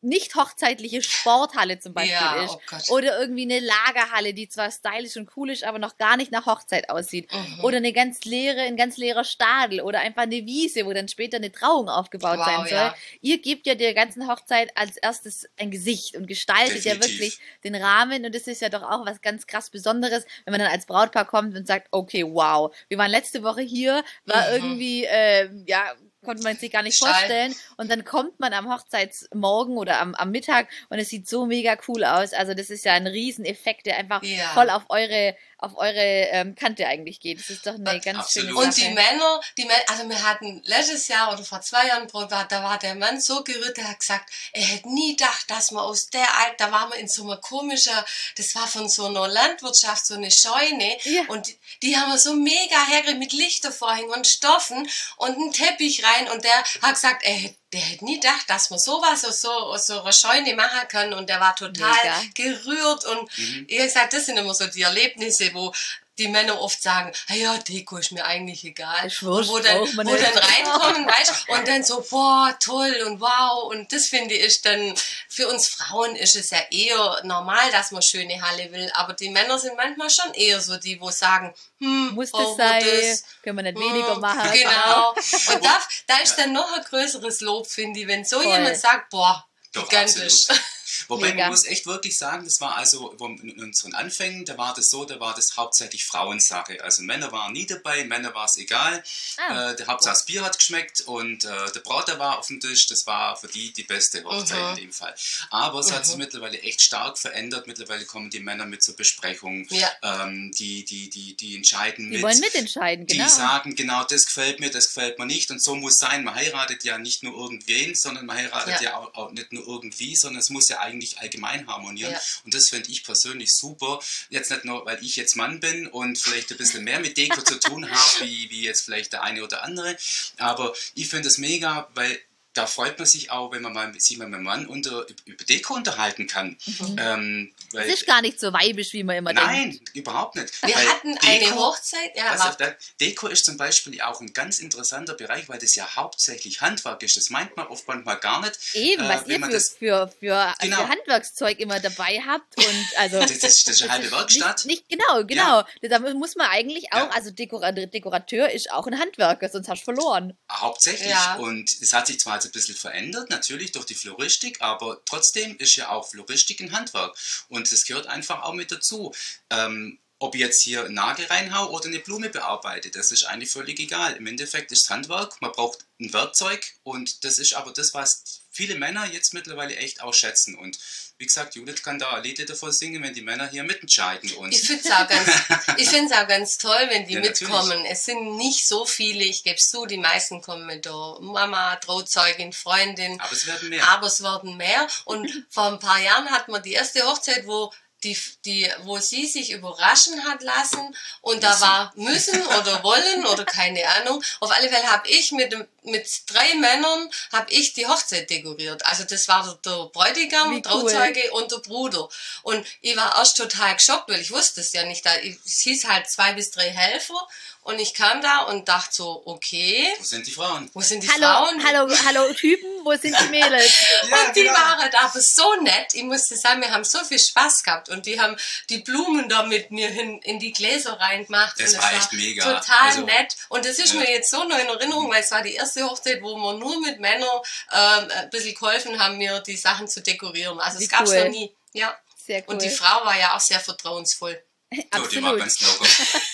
nicht 0.00 0.36
hochzeitliche 0.36 1.02
Sporthalle 1.02 1.78
zum 1.80 1.92
Beispiel 1.92 2.12
Ja, 2.14 2.44
ist 2.44 2.56
oh 2.88 2.94
oder 2.94 3.18
irgendwie 3.20 3.42
eine 3.42 3.58
Lagerhalle, 3.58 4.32
die 4.32 4.48
zwar 4.48 4.70
stylisch 4.70 5.16
und 5.16 5.28
cool 5.36 5.50
ist, 5.50 5.64
aber 5.64 5.78
noch 5.80 5.96
gar 5.96 6.16
nicht 6.16 6.30
nach 6.30 6.46
Hochzeit 6.46 6.88
aussieht 6.88 7.28
Mhm. 7.32 7.64
oder 7.64 7.78
eine 7.78 7.92
ganz 7.92 8.24
leere, 8.24 8.60
ein 8.60 8.76
ganz 8.76 8.96
leerer 8.96 9.24
Stadel 9.24 9.80
oder 9.80 10.00
einfach 10.00 10.22
eine 10.22 10.46
Wiese, 10.46 10.86
wo 10.86 10.92
dann 10.92 11.08
später 11.08 11.38
eine 11.38 11.50
Trauung 11.50 11.88
aufgebaut 11.88 12.38
Wow, 12.38 12.44
sein 12.46 12.60
soll. 12.68 12.78
ja. 12.78 12.94
Ihr 13.20 13.38
gebt 13.40 13.66
ja 13.66 13.74
der 13.74 13.92
ganzen 13.94 14.28
Hochzeit 14.28 14.70
als 14.76 14.96
erstes 14.98 15.48
ein 15.58 15.70
Gesicht 15.70 16.16
und 16.16 16.26
gestaltet 16.28 16.84
ja 16.84 16.94
Definitiv. 16.94 17.18
wirklich 17.20 17.38
den 17.64 17.74
Rahmen 17.74 18.24
und 18.24 18.34
das 18.34 18.46
ist 18.46 18.60
ja 18.62 18.68
doch 18.68 18.82
auch 18.82 19.04
was 19.04 19.20
ganz 19.20 19.46
krass 19.46 19.68
Besonderes, 19.70 20.24
wenn 20.44 20.52
man 20.52 20.60
dann 20.60 20.70
als 20.70 20.86
Brautpaar 20.86 21.24
kommt 21.26 21.56
und 21.56 21.66
sagt, 21.66 21.88
okay, 21.90 22.24
wow, 22.24 22.74
wir 22.88 22.98
waren 22.98 23.10
letzte 23.10 23.42
Woche 23.42 23.62
hier, 23.62 24.04
war 24.26 24.46
Mhm. 24.48 24.52
irgendwie, 24.54 25.04
äh, 25.04 25.48
ja, 25.66 25.92
konnte 26.24 26.42
man 26.42 26.56
sich 26.56 26.70
gar 26.70 26.82
nicht 26.82 26.96
Stall. 26.96 27.12
vorstellen. 27.12 27.54
Und 27.76 27.90
dann 27.90 28.04
kommt 28.04 28.40
man 28.40 28.52
am 28.52 28.72
Hochzeitsmorgen 28.72 29.76
oder 29.76 30.00
am, 30.00 30.14
am 30.14 30.30
Mittag 30.30 30.68
und 30.88 30.98
es 30.98 31.08
sieht 31.08 31.28
so 31.28 31.46
mega 31.46 31.76
cool 31.88 32.04
aus. 32.04 32.32
Also 32.32 32.54
das 32.54 32.70
ist 32.70 32.84
ja 32.84 32.94
ein 32.94 33.06
Rieseneffekt, 33.06 33.86
der 33.86 33.96
einfach 33.98 34.22
Ja. 34.22 34.48
voll 34.54 34.70
auf 34.70 34.84
eure, 34.88 35.36
auf 35.58 35.76
eure 35.76 36.00
ähm, 36.30 36.54
Kante 36.54 36.86
eigentlich 36.86 37.20
geht. 37.20 37.40
Das 37.40 37.50
ist 37.50 37.66
doch 37.66 37.74
eine 37.74 38.00
ganz 38.00 38.18
Absolut. 38.18 38.48
schöne 38.50 38.60
Und 38.60 38.74
Sache. 38.74 38.86
die 38.86 38.94
Männer, 38.94 39.40
die 39.56 39.64
Männer, 39.64 39.82
also 39.88 40.08
wir 40.08 40.22
hatten 40.22 40.62
letztes 40.64 41.08
Jahr 41.08 41.32
oder 41.32 41.44
vor 41.44 41.60
zwei 41.60 41.88
Jahren, 41.88 42.06
da 42.08 42.62
war 42.62 42.78
der 42.78 42.94
Mann 42.94 43.20
so 43.20 43.42
gerührt, 43.42 43.76
der 43.76 43.88
hat 43.88 43.98
gesagt, 43.98 44.30
er 44.52 44.62
hätte 44.62 44.88
nie 44.88 45.16
gedacht, 45.16 45.50
dass 45.50 45.72
man 45.72 45.82
aus 45.82 46.10
der 46.10 46.38
Alt, 46.38 46.54
da 46.58 46.70
waren 46.70 46.90
wir 46.90 46.98
in 46.98 47.08
so 47.08 47.24
einer 47.24 47.38
komischen, 47.38 47.92
das 48.36 48.54
war 48.54 48.68
von 48.68 48.88
so 48.88 49.06
einer 49.06 49.26
Landwirtschaft, 49.26 50.06
so 50.06 50.14
eine 50.14 50.30
Scheune. 50.30 50.96
Ja. 51.02 51.22
Und 51.28 51.48
die, 51.48 51.58
die 51.82 51.96
haben 51.96 52.12
wir 52.12 52.18
so 52.18 52.34
mega 52.34 52.86
hergekriegt 52.86 53.18
mit 53.18 53.32
Lichtervorhängen 53.32 54.10
und 54.10 54.26
Stoffen 54.26 54.88
und 55.16 55.36
einen 55.36 55.52
Teppich 55.52 56.04
rein. 56.04 56.28
Und 56.28 56.44
der 56.44 56.64
hat 56.82 56.94
gesagt, 56.94 57.24
er 57.24 57.34
hätte 57.34 57.56
der 57.72 57.80
hätte 57.80 58.04
nie 58.04 58.18
gedacht, 58.18 58.48
dass 58.48 58.70
man 58.70 58.78
sowas 58.78 59.24
aus 59.24 59.40
so, 59.40 59.50
aus 59.50 59.86
so 59.86 60.00
einer 60.00 60.12
Scheune 60.12 60.54
machen 60.54 60.88
kann. 60.88 61.12
Und 61.12 61.28
der 61.28 61.40
war 61.40 61.54
total 61.54 61.92
Mega. 61.92 62.22
gerührt. 62.34 63.04
Und 63.04 63.30
ich 63.66 63.78
hab 63.78 63.86
gesagt, 63.86 64.12
das 64.14 64.26
sind 64.26 64.38
immer 64.38 64.54
so 64.54 64.66
die 64.66 64.82
Erlebnisse, 64.82 65.52
wo 65.52 65.72
die 66.18 66.28
Männer 66.28 66.60
oft 66.60 66.82
sagen, 66.82 67.12
"Ah 67.28 67.34
ja, 67.34 67.56
Deko 67.58 67.96
ist 67.98 68.12
mir 68.12 68.24
eigentlich 68.24 68.64
egal. 68.64 69.04
Und 69.04 69.22
wurscht, 69.22 69.50
wo 69.50 69.58
dann, 69.60 69.78
wo 69.80 70.02
nicht. 70.02 70.22
dann 70.22 70.36
reinkommen, 70.36 71.06
weißt 71.08 71.48
und 71.48 71.66
dann 71.68 71.82
so, 71.84 72.04
boah, 72.10 72.54
toll 72.62 72.94
und 73.06 73.20
wow. 73.20 73.64
Und 73.72 73.92
das 73.92 74.06
finde 74.08 74.34
ich 74.34 74.60
dann, 74.62 74.94
für 75.28 75.48
uns 75.48 75.68
Frauen 75.68 76.16
ist 76.16 76.36
es 76.36 76.50
ja 76.50 76.58
eher 76.70 77.20
normal, 77.24 77.70
dass 77.72 77.90
man 77.92 78.02
schöne 78.02 78.40
Halle 78.42 78.70
will. 78.72 78.90
Aber 78.94 79.14
die 79.14 79.30
Männer 79.30 79.58
sind 79.58 79.76
manchmal 79.76 80.10
schon 80.10 80.34
eher 80.34 80.60
so 80.60 80.76
die, 80.76 81.00
wo 81.00 81.10
sagen, 81.10 81.54
hm, 81.78 82.10
Muss 82.14 82.30
das 82.32 82.40
brauchen 82.40 82.58
wir 82.58 82.66
sein? 82.68 82.84
das? 83.10 83.24
Können 83.42 83.56
wir 83.58 83.62
nicht 83.62 83.78
weniger 83.78 84.14
Hm, 84.14 84.20
machen? 84.20 84.50
Genau. 84.52 85.10
Und 85.12 85.64
da, 85.64 85.78
da 86.06 86.18
ist 86.18 86.36
dann 86.36 86.52
noch 86.52 86.72
ein 86.76 86.82
größeres 86.84 87.40
Lob, 87.40 87.66
finde 87.68 88.00
ich, 88.00 88.06
wenn 88.08 88.24
so 88.24 88.40
Voll. 88.40 88.52
jemand 88.52 88.76
sagt, 88.76 89.10
boah, 89.10 89.46
Doch, 89.72 89.88
gigantisch. 89.88 90.48
absolut. 90.48 90.62
Wobei 91.06 91.28
Mega. 91.30 91.44
man 91.44 91.50
muss 91.50 91.64
echt 91.66 91.86
wirklich 91.86 92.16
sagen, 92.18 92.44
das 92.44 92.60
war 92.60 92.76
also 92.76 93.12
in 93.12 93.60
unseren 93.60 93.94
Anfängen, 93.94 94.44
da 94.44 94.58
war 94.58 94.74
das 94.74 94.88
so, 94.88 95.04
da 95.04 95.20
war 95.20 95.34
das 95.34 95.56
hauptsächlich 95.56 96.04
Frauensache. 96.04 96.82
Also 96.82 97.02
Männer 97.02 97.30
waren 97.32 97.52
nie 97.52 97.66
dabei, 97.66 98.04
Männer 98.04 98.34
war 98.34 98.46
es 98.46 98.56
egal. 98.56 99.02
Ah. 99.36 99.70
Äh, 99.70 99.76
der 99.76 99.86
Hauptsache 99.86 100.14
das 100.14 100.24
Bier 100.24 100.42
hat 100.42 100.58
geschmeckt 100.58 101.02
und 101.02 101.44
äh, 101.44 101.72
der 101.74 101.80
Brater 101.80 102.18
war 102.18 102.38
auf 102.38 102.46
dem 102.48 102.60
Tisch. 102.60 102.86
Das 102.86 103.06
war 103.06 103.36
für 103.36 103.48
die 103.48 103.72
die 103.72 103.82
beste 103.84 104.24
Hochzeit 104.24 104.58
Mhm. 104.58 104.70
in 104.70 104.76
dem 104.86 104.92
Fall. 104.92 105.14
Aber 105.50 105.78
es 105.80 105.92
hat 105.92 106.06
sich 106.06 106.16
mittlerweile 106.16 106.60
echt 106.62 106.80
stark 106.80 107.18
verändert. 107.18 107.66
Mittlerweile 107.66 108.04
kommen 108.06 108.30
die 108.30 108.40
Männer 108.40 108.66
mit 108.66 108.82
zur 108.82 108.96
Besprechung. 108.96 109.66
Ja. 109.70 109.90
Ähm, 110.02 110.50
die, 110.58 110.84
die, 110.84 111.08
die, 111.10 111.36
die 111.36 111.56
entscheiden 111.56 112.06
Die 112.06 112.16
mit. 112.16 112.22
wollen 112.22 112.40
mitentscheiden, 112.40 113.06
genau. 113.06 113.24
Die 113.24 113.30
sagen, 113.30 113.74
genau, 113.76 114.04
das 114.04 114.24
gefällt 114.26 114.60
mir, 114.60 114.70
das 114.70 114.86
gefällt 114.86 115.18
mir 115.18 115.26
nicht. 115.26 115.50
Und 115.50 115.62
so 115.62 115.74
muss 115.76 115.96
sein. 115.98 116.24
Man 116.24 116.34
heiratet 116.34 116.84
ja 116.84 116.98
nicht 116.98 117.22
nur 117.22 117.36
irgendwen, 117.38 117.94
sondern 117.94 118.26
man 118.26 118.36
heiratet 118.36 118.80
ja, 118.80 118.90
Ja. 118.90 118.96
auch, 118.96 119.14
auch 119.14 119.30
nicht 119.32 119.52
nur 119.52 119.66
irgendwie, 119.66 120.16
sondern 120.16 120.40
es 120.40 120.50
muss 120.50 120.68
ja 120.68 120.78
eigentlich 120.88 121.18
allgemein 121.18 121.66
harmonieren. 121.66 122.12
Ja. 122.12 122.20
Und 122.44 122.54
das 122.54 122.68
finde 122.68 122.90
ich 122.90 123.04
persönlich 123.04 123.54
super. 123.54 124.00
Jetzt 124.30 124.50
nicht 124.50 124.64
nur, 124.64 124.84
weil 124.86 125.02
ich 125.04 125.16
jetzt 125.16 125.36
Mann 125.36 125.60
bin 125.60 125.86
und 125.86 126.18
vielleicht 126.18 126.50
ein 126.50 126.58
bisschen 126.58 126.84
mehr 126.84 127.00
mit 127.00 127.16
Deko 127.16 127.42
zu 127.42 127.58
tun 127.60 127.88
habe, 127.88 128.10
wie, 128.24 128.50
wie 128.50 128.62
jetzt 128.62 128.82
vielleicht 128.82 129.12
der 129.12 129.22
eine 129.22 129.44
oder 129.44 129.62
andere. 129.62 129.96
Aber 130.38 130.74
ich 130.94 131.08
finde 131.08 131.28
es 131.28 131.38
mega, 131.38 131.88
weil 131.94 132.18
da 132.54 132.66
freut 132.66 132.98
man 132.98 133.06
sich 133.06 133.30
auch, 133.30 133.52
wenn 133.52 133.62
man 133.62 133.72
mal 133.72 133.92
sich 134.00 134.16
mal 134.18 134.26
mit 134.26 134.34
einem 134.36 134.44
Mann 134.44 134.66
unter, 134.66 135.06
über 135.26 135.44
Deko 135.44 135.74
unterhalten 135.74 136.26
kann. 136.26 136.56
Ähm, 136.98 137.52
weil, 137.72 137.88
Es 137.88 137.94
ist 138.00 138.06
gar 138.06 138.20
nicht 138.22 138.40
so 138.40 138.52
weibisch, 138.52 138.92
wie 138.94 139.04
man 139.04 139.16
immer 139.16 139.32
denkt. 139.32 139.46
Nein, 139.48 139.80
überhaupt 139.94 140.34
nicht. 140.34 140.60
Wir 140.62 140.74
Weil 140.74 140.88
hatten 140.88 141.18
eine 141.18 141.44
Deko- 141.44 141.54
Hochzeit, 141.56 142.10
ja, 142.16 142.30
also, 142.30 142.56
Deko 143.00 143.28
ist 143.28 143.44
zum 143.44 143.56
Beispiel 143.56 144.00
auch 144.00 144.20
ein 144.20 144.32
ganz 144.32 144.58
interessanter 144.58 145.14
Bereich, 145.14 145.48
weil 145.48 145.58
das 145.58 145.74
ja 145.76 145.94
hauptsächlich 145.94 146.60
Handwerk 146.60 147.02
ist. 147.02 147.16
Das 147.16 147.30
meint 147.30 147.56
man 147.56 147.66
oft 147.68 147.86
manchmal 147.86 148.18
gar 148.18 148.40
nicht. 148.40 148.58
Eben, 148.74 149.04
Äh, 149.04 149.08
was 149.08 149.24
wenn 149.26 149.30
ihr 149.32 149.38
man 149.38 149.50
für, 149.50 149.56
das- 149.56 149.68
für, 149.70 150.08
für, 150.18 150.54
Genau. 150.60 150.76
für 150.78 150.88
Handwerkszeug 150.88 151.60
immer 151.60 151.78
dabei 151.80 152.20
habt. 152.26 152.56
Und 152.56 152.86
also, 152.96 153.20
Das, 153.20 153.38
das, 153.38 153.64
das 153.64 153.74
ist 153.76 153.82
eine 153.82 153.92
halbe 153.92 154.10
Werkstatt. 154.10 154.64
Nicht, 154.64 154.88
nicht, 154.90 155.00
genau, 155.00 155.24
genau. 155.24 155.64
Da 155.82 155.98
muss 156.14 156.34
man 156.34 156.48
eigentlich 156.48 156.92
auch, 156.92 156.96
Ja. 156.98 157.10
also 157.10 157.30
Dekora 157.30 157.70
Dekorateur 157.72 158.50
ist 158.50 158.70
auch 158.72 158.86
ein 158.86 158.98
Handwerker, 158.98 159.48
sonst 159.48 159.68
hast 159.68 159.80
du 159.82 159.84
verloren. 159.94 160.36
Hauptsächlich. 160.50 161.10
Ja. 161.10 161.36
Und 161.36 161.70
es 161.80 161.92
hat 161.92 162.06
sich 162.06 162.18
zwar 162.18 162.37
jetzt 162.38 162.46
ein 162.46 162.52
bisschen 162.52 162.76
verändert, 162.76 163.30
natürlich 163.30 163.72
durch 163.72 163.86
die 163.86 163.94
Floristik, 163.94 164.60
aber 164.60 165.00
trotzdem 165.04 165.56
ist 165.58 165.76
ja 165.76 165.90
auch 165.90 166.08
Floristik 166.08 166.60
ein 166.60 166.72
Handwerk. 166.72 167.16
Und 167.48 167.70
das 167.70 167.84
gehört 167.84 168.06
einfach 168.06 168.42
auch 168.42 168.54
mit 168.54 168.72
dazu. 168.72 169.14
Ähm, 169.50 169.98
ob 170.20 170.34
ich 170.34 170.40
jetzt 170.40 170.62
hier 170.64 170.88
Nagel 170.88 171.26
reinhau 171.26 171.70
oder 171.70 171.86
eine 171.86 172.00
Blume 172.00 172.28
bearbeite, 172.28 172.90
das 172.90 173.12
ist 173.12 173.24
eigentlich 173.24 173.52
völlig 173.52 173.78
egal. 173.78 174.16
Im 174.16 174.26
Endeffekt 174.26 174.72
ist 174.72 174.90
Handwerk, 174.90 175.40
man 175.40 175.52
braucht 175.52 175.86
ein 176.00 176.12
Werkzeug 176.12 176.64
und 176.82 177.24
das 177.24 177.38
ist 177.38 177.54
aber 177.54 177.72
das, 177.72 177.94
was 177.94 178.42
viele 178.58 178.74
Männer 178.74 179.06
jetzt 179.06 179.34
mittlerweile 179.34 179.76
echt 179.76 180.00
auch 180.02 180.12
schätzen. 180.12 180.56
Und 180.58 180.76
wie 181.18 181.26
gesagt, 181.26 181.54
Judith 181.54 181.84
kann 181.84 182.00
da 182.00 182.10
ein 182.14 182.24
Lied 182.24 182.48
davor 182.50 182.72
singen, 182.72 183.04
wenn 183.04 183.14
die 183.14 183.22
Männer 183.22 183.48
hier 183.48 183.62
mitentscheiden. 183.62 184.32
Und 184.34 184.52
Ich 184.52 184.62
finde 184.62 184.82
es 184.84 184.90
auch, 184.90 185.06
ganz, 185.06 185.28
auch 186.12 186.26
ganz 186.28 186.58
toll, 186.58 186.86
wenn 186.90 187.06
die 187.06 187.14
Ja, 187.14 187.20
natürlich. 187.20 187.40
mitkommen. 187.52 187.84
Es 187.84 188.04
sind 188.04 188.36
nicht 188.36 188.66
so 188.66 188.84
viele, 188.84 189.22
ich 189.24 189.44
gebe 189.44 189.54
es 189.56 189.68
zu, 189.70 189.86
die 189.86 189.96
meisten 189.96 190.42
kommen 190.42 190.66
mit 190.66 190.84
der 190.86 191.16
Mama, 191.20 191.76
Trauzeugin, 191.76 192.52
Freundin. 192.52 193.20
aber 193.20 193.32
es 193.32 193.46
werden 193.46 193.68
mehr. 193.68 193.86
Aber 193.88 194.08
es 194.08 194.22
werden 194.24 194.56
mehr. 194.56 194.88
Und 195.04 195.30
vor 195.50 195.66
ein 195.72 195.78
paar 195.78 196.00
Jahren 196.00 196.28
hatten 196.30 196.50
wir 196.52 196.58
die 196.60 196.72
erste 196.72 197.02
Hochzeit, 197.06 197.46
wo 197.46 197.72
die, 198.04 198.16
die, 198.44 198.70
wo 198.84 198.98
sie 198.98 199.26
sich 199.26 199.50
überraschen 199.50 200.22
hat 200.24 200.40
lassen 200.44 200.94
und 201.20 201.42
da 201.42 201.48
Müssen. 201.50 201.62
war 201.62 201.92
müssen 201.96 202.46
oder 202.46 202.84
wollen 202.84 203.26
oder 203.26 203.44
keine 203.44 203.84
Ahnung. 203.88 204.22
Auf 204.38 204.52
alle 204.56 204.68
Fälle 204.68 204.86
habe 204.88 205.08
ich 205.08 205.32
mit, 205.32 205.50
dem- 205.52 205.66
mit 205.90 206.06
drei 206.26 206.54
Männern 206.54 207.10
habe 207.32 207.50
ich 207.52 207.74
die 207.74 207.86
Hochzeit 207.86 208.28
dekoriert. 208.30 208.84
Also 208.86 209.04
das 209.04 209.28
war 209.28 209.42
der, 209.44 209.54
der 209.72 209.84
Bräutigam, 209.92 210.50
Wie 210.52 210.56
cool. 210.56 210.62
Trauzeuge 210.62 211.30
und 211.32 211.50
der 211.52 211.58
Bruder. 211.58 212.08
Und 212.42 212.66
ich 212.80 212.96
war 212.96 213.16
erst 213.18 213.36
total 213.36 213.74
geschockt, 213.76 214.08
weil 214.10 214.20
ich 214.20 214.30
wusste 214.30 214.60
es 214.60 214.72
ja 214.72 214.84
nicht. 214.84 215.04
Da, 215.04 215.16
ich- 215.16 215.38
es 215.44 215.60
hieß 215.62 215.84
halt 215.86 216.08
zwei 216.10 216.32
bis 216.32 216.50
drei 216.50 216.70
Helfer 216.70 217.26
und 217.62 217.78
ich 217.80 217.92
kam 217.92 218.22
da 218.22 218.40
und 218.44 218.66
dachte 218.68 218.94
so, 218.94 219.22
okay, 219.26 219.86
Wo 219.98 220.04
sind 220.04 220.26
die 220.26 220.30
Frauen? 220.30 220.70
wo 220.72 220.80
sind 220.80 221.02
die 221.02 221.08
Hallo, 221.10 221.20
Frauen? 221.46 221.62
hallo, 221.66 221.94
hallo 222.06 222.32
Typen, 222.32 222.68
wo 222.84 222.92
sind 222.96 223.14
die 223.20 223.28
Mädels? 223.28 223.72
und 224.04 224.36
die 224.36 224.42
genau. 224.44 224.54
waren 224.54 224.90
aber 224.94 225.20
so 225.20 225.54
nett. 225.62 225.92
Ich 225.92 226.02
musste 226.04 226.36
sagen, 226.36 226.62
wir 226.62 226.70
haben 226.72 226.84
so 226.84 227.04
viel 227.04 227.18
Spaß 227.18 227.62
gehabt. 227.62 227.88
Und 227.90 228.06
die 228.06 228.18
haben 228.20 228.36
die 228.70 228.78
Blumen 228.78 229.28
da 229.28 229.42
mit 229.42 229.70
mir 229.70 229.88
hin, 229.88 230.18
in 230.22 230.38
die 230.38 230.52
Gläser 230.52 230.98
reingemacht. 230.98 231.60
Das 231.60 231.74
und 231.74 231.82
war 231.82 231.92
echt 231.92 232.12
mega. 232.12 232.44
Total 232.44 232.88
Also, 232.88 233.00
nett. 233.02 233.36
Und 233.48 233.64
das 233.66 233.78
ist 233.78 233.92
ja. 233.94 234.00
mir 234.00 234.10
jetzt 234.10 234.30
so 234.30 234.44
noch 234.44 234.58
in 234.58 234.66
Erinnerung, 234.68 235.10
weil 235.10 235.22
es 235.22 235.30
war 235.30 235.42
die 235.42 235.54
erste 235.54 235.77
Hochzeit, 235.82 236.22
wo 236.22 236.36
wir 236.36 236.54
nur 236.58 236.80
mit 236.80 237.00
Männern 237.00 237.28
ähm, 237.72 238.08
ein 238.10 238.30
bisschen 238.30 238.54
geholfen 238.54 238.98
haben, 238.98 239.18
mir 239.18 239.40
die 239.40 239.56
Sachen 239.56 239.88
zu 239.88 240.00
dekorieren. 240.02 240.58
Also 240.60 240.78
Wie 240.80 240.84
es 240.84 240.90
gab's 240.90 241.10
cool. 241.10 241.24
noch 241.24 241.30
nie. 241.30 241.54
Ja. 241.72 241.96
Sehr 242.16 242.40
cool. 242.46 242.54
Und 242.54 242.62
die 242.62 242.70
Frau 242.70 243.04
war 243.06 243.18
ja 243.18 243.34
auch 243.36 243.40
sehr 243.40 243.60
vertrauensvoll. 243.60 244.42
Oh, 244.70 245.06
die 245.06 245.22
war 245.22 245.32
Absolut. 245.32 245.38
ganz 245.38 245.60
locker. 245.62 245.86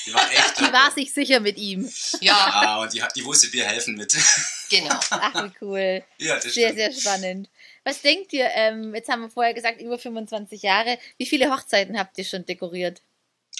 Die 0.07 0.13
war 0.15 0.29
echt 0.33 0.59
Die 0.59 0.73
war 0.73 0.91
sich 0.91 1.15
sicher 1.15 1.39
mit 1.39 1.57
ihm. 1.57 1.89
Ja, 2.21 2.35
Ah, 2.35 2.81
und 2.83 2.93
die, 2.93 3.01
die 3.15 3.25
wusste, 3.25 3.53
wir 3.53 3.65
helfen 3.65 3.95
mit. 3.95 4.13
genau. 4.71 4.99
Ach, 5.11 5.45
wie 5.45 5.53
cool. 5.61 6.05
ja, 6.19 6.35
das 6.35 6.53
Sehr, 6.53 6.73
stimmt. 6.73 6.75
sehr 6.79 6.93
spannend. 7.01 7.49
Was 7.85 8.01
denkt 8.01 8.33
ihr, 8.33 8.51
ähm, 8.55 8.93
jetzt 8.93 9.09
haben 9.09 9.23
wir 9.23 9.31
vorher 9.31 9.55
gesagt, 9.55 9.81
über 9.81 10.01
25 10.01 10.63
Jahre, 10.63 10.99
wie 11.17 11.27
viele 11.27 11.49
Hochzeiten 11.53 11.97
habt 11.97 12.19
ihr 12.19 12.25
schon 12.25 12.45
dekoriert? 12.45 13.03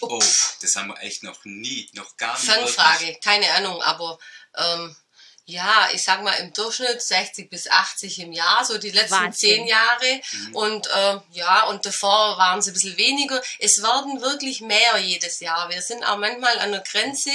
Oh, 0.01 0.19
das 0.61 0.75
haben 0.75 0.89
wir 0.89 1.01
echt 1.03 1.23
noch 1.23 1.45
nie, 1.45 1.89
noch 1.93 2.17
gar 2.17 2.37
nicht. 2.37 2.51
Fangfrage, 2.51 3.17
keine 3.23 3.49
Ahnung, 3.53 3.81
aber 3.81 4.19
ähm, 4.57 4.97
ja, 5.47 5.89
ich 5.93 6.03
sag 6.03 6.23
mal 6.23 6.33
im 6.41 6.53
Durchschnitt 6.55 7.03
60 7.03 7.51
bis 7.51 7.69
80 7.69 8.21
im 8.21 8.33
Jahr, 8.33 8.65
so 8.65 8.79
die 8.79 8.91
letzten 8.91 9.25
Wahnsinn. 9.25 9.51
zehn 9.51 9.67
Jahre. 9.67 10.21
Mhm. 10.33 10.57
Und 10.57 10.87
äh, 10.87 11.19
ja, 11.33 11.65
und 11.65 11.85
davor 11.85 12.39
waren 12.39 12.61
es 12.61 12.67
ein 12.67 12.73
bisschen 12.73 12.97
weniger. 12.97 13.43
Es 13.59 13.83
werden 13.83 14.23
wirklich 14.23 14.63
mehr 14.63 14.99
jedes 14.99 15.41
Jahr. 15.41 15.69
Wir 15.69 15.83
sind 15.83 16.03
auch 16.03 16.17
manchmal 16.17 16.59
an 16.61 16.73
der 16.73 16.81
Grenze, 16.81 17.31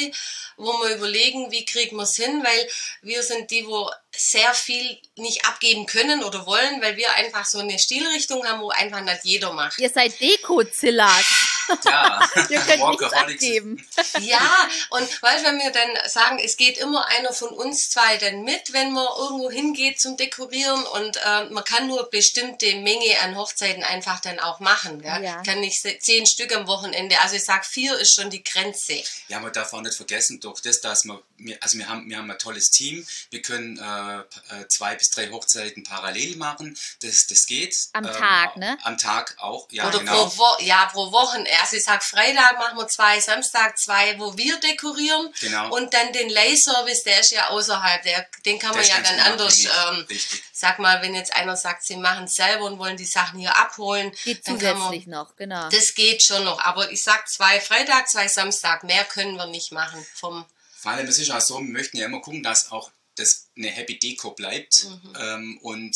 wo 0.58 0.72
wir 0.82 0.96
überlegen, 0.96 1.52
wie 1.52 1.66
kriegen 1.66 1.98
wir 1.98 2.04
es 2.04 2.16
hin, 2.16 2.44
weil 2.44 2.70
wir 3.04 3.22
sind 3.22 3.52
die, 3.52 3.66
wo 3.68 3.90
sehr 4.16 4.54
viel 4.56 5.00
nicht 5.16 5.46
abgeben 5.46 5.86
können 5.86 6.24
oder 6.24 6.46
wollen, 6.48 6.82
weil 6.82 6.98
wir 6.98 7.14
einfach 7.14 7.46
so 7.46 7.60
eine 7.60 7.78
Stilrichtung 7.78 8.46
haben, 8.46 8.62
wo 8.62 8.70
einfach 8.70 9.02
nicht 9.02 9.24
jeder 9.24 9.54
macht. 9.54 9.78
Ihr 9.78 9.90
seid 9.90 10.20
Deko-Zillas. 10.20 11.49
Ja, 11.86 12.30
Ihr 12.50 12.60
könnt 12.62 12.90
nichts 12.90 13.14
abgeben. 13.14 13.88
Ja, 14.22 14.70
und 14.90 15.22
weißt, 15.22 15.46
wenn 15.46 15.60
wir 15.60 15.72
dann 15.72 15.90
sagen, 16.10 16.40
es 16.40 16.58
geht 16.58 16.78
immer 16.78 17.08
einer 17.08 17.34
von 17.34 17.50
uns 17.50 17.90
zwei 17.90 18.18
dann 18.18 18.44
mit, 18.44 18.74
wenn 18.74 18.94
man 18.94 19.08
irgendwo 19.18 19.50
hingeht 19.50 20.00
zum 20.00 20.18
Dekorieren 20.18 20.84
und 20.84 21.18
äh, 21.18 21.46
man 21.46 21.64
kann 21.64 21.88
nur 21.88 22.10
bestimmte 22.10 22.76
Menge 22.76 23.20
an 23.24 23.36
Hochzeiten 23.36 23.84
einfach 23.84 24.20
dann 24.20 24.40
auch 24.40 24.60
machen. 24.60 25.02
Gell? 25.02 25.24
Ja. 25.24 25.42
Kann 25.44 25.60
nicht 25.62 25.82
zehn 26.02 26.26
Stück 26.26 26.56
am 26.56 26.68
Wochenende. 26.68 27.20
Also 27.22 27.36
ich 27.36 27.46
sag, 27.46 27.66
vier 27.66 27.98
ist 27.98 28.16
schon 28.16 28.30
die 28.30 28.44
Grenze. 28.44 29.02
Ja, 29.28 29.40
man 29.40 29.54
darf 29.54 29.74
auch 29.74 29.82
nicht 29.82 29.96
vergessen, 29.96 30.40
durch 30.40 30.62
das, 30.62 30.82
dass 30.82 31.06
wir, 31.06 31.22
also 31.62 31.78
wir 31.78 31.88
haben, 31.88 32.10
wir 32.10 32.18
haben 32.18 32.30
ein 32.30 32.40
tolles 32.40 32.70
Team, 32.70 33.06
wir 33.30 33.42
können 33.42 33.78
äh, 33.78 34.20
äh, 34.20 34.68
zwei 34.68 34.96
bis 34.96 35.10
drei 35.10 35.30
Hochzeiten 35.30 35.84
parallel 35.84 36.38
machen, 36.38 36.78
das, 37.02 37.28
das 37.28 37.46
geht. 37.46 37.76
Am 37.94 38.04
Tag, 38.04 38.58
ne? 38.58 38.78
Am 38.84 38.98
Tag 38.98 39.36
auch, 39.40 39.68
ja 39.72 39.88
Oder 39.88 40.00
genau. 40.00 40.28
pro, 40.28 40.38
Wo 40.38 40.64
ja, 40.64 40.86
pro 40.92 41.12
Wochenende. 41.12 41.52
Also 41.62 41.78
ich 41.78 41.84
sag 41.84 42.04
Freitag 42.04 42.58
machen 42.58 42.78
wir 42.78 42.88
zwei, 42.88 43.20
Samstag 43.20 43.78
zwei, 43.78 44.18
wo 44.20 44.36
wir 44.38 44.60
dekorieren. 44.60 45.34
Genau. 45.42 45.76
Und 45.76 45.94
dann 45.94 46.12
den 46.14 46.30
Leihservice, 46.30 47.04
der 47.04 47.20
ist 47.20 47.32
ja 47.32 47.50
außerhalb. 47.50 48.04
Der, 48.04 48.28
den 48.46 48.60
kann 48.60 48.76
man 48.76 48.86
ja 48.86 49.00
dann 49.02 49.20
anders, 49.20 49.66
ähm, 49.66 50.06
Richtig. 50.10 50.44
sag 50.54 50.80
mal, 50.80 51.02
wenn 51.02 51.16
jetzt 51.16 51.34
einer 51.36 51.56
sagt, 51.56 51.84
sie 51.86 51.98
machen 51.98 52.26
es 52.26 52.36
selber 52.36 52.66
und 52.66 52.80
wollen 52.80 52.98
die 52.98 53.06
Sachen 53.06 53.40
hier 53.40 53.56
abholen. 53.56 54.12
Geht 54.24 54.48
dann 54.48 54.58
kann 54.60 54.78
man- 54.78 54.88
zusätzlich 54.88 55.08
noch, 55.08 55.36
genau. 55.36 55.70
Das 55.70 55.94
geht 55.96 56.26
schon 56.26 56.44
noch. 56.44 56.60
Aber 56.62 56.92
ich 56.92 57.04
sag 57.04 57.28
zwei 57.30 57.60
Freitag, 57.60 58.10
zwei 58.10 58.28
Samstag. 58.28 58.84
Mehr 58.84 59.04
können 59.06 59.36
wir 59.36 59.48
nicht 59.48 59.72
machen. 59.72 60.06
Vom, 60.16 60.46
Vor 60.78 60.92
allem, 60.92 61.08
es 61.08 61.20
ist 61.20 61.32
auch 61.32 61.42
so, 61.42 61.56
wir 61.60 61.62
möchten 61.72 61.98
ja 61.98 62.06
immer 62.06 62.22
gucken, 62.22 62.44
dass 62.44 62.72
auch 62.72 62.92
das 63.16 63.48
eine 63.58 63.68
Happy 63.70 64.00
Deko 64.00 64.32
bleibt. 64.32 64.86
Mhm. 64.86 65.14
Ähm, 65.20 65.60
und 65.62 65.96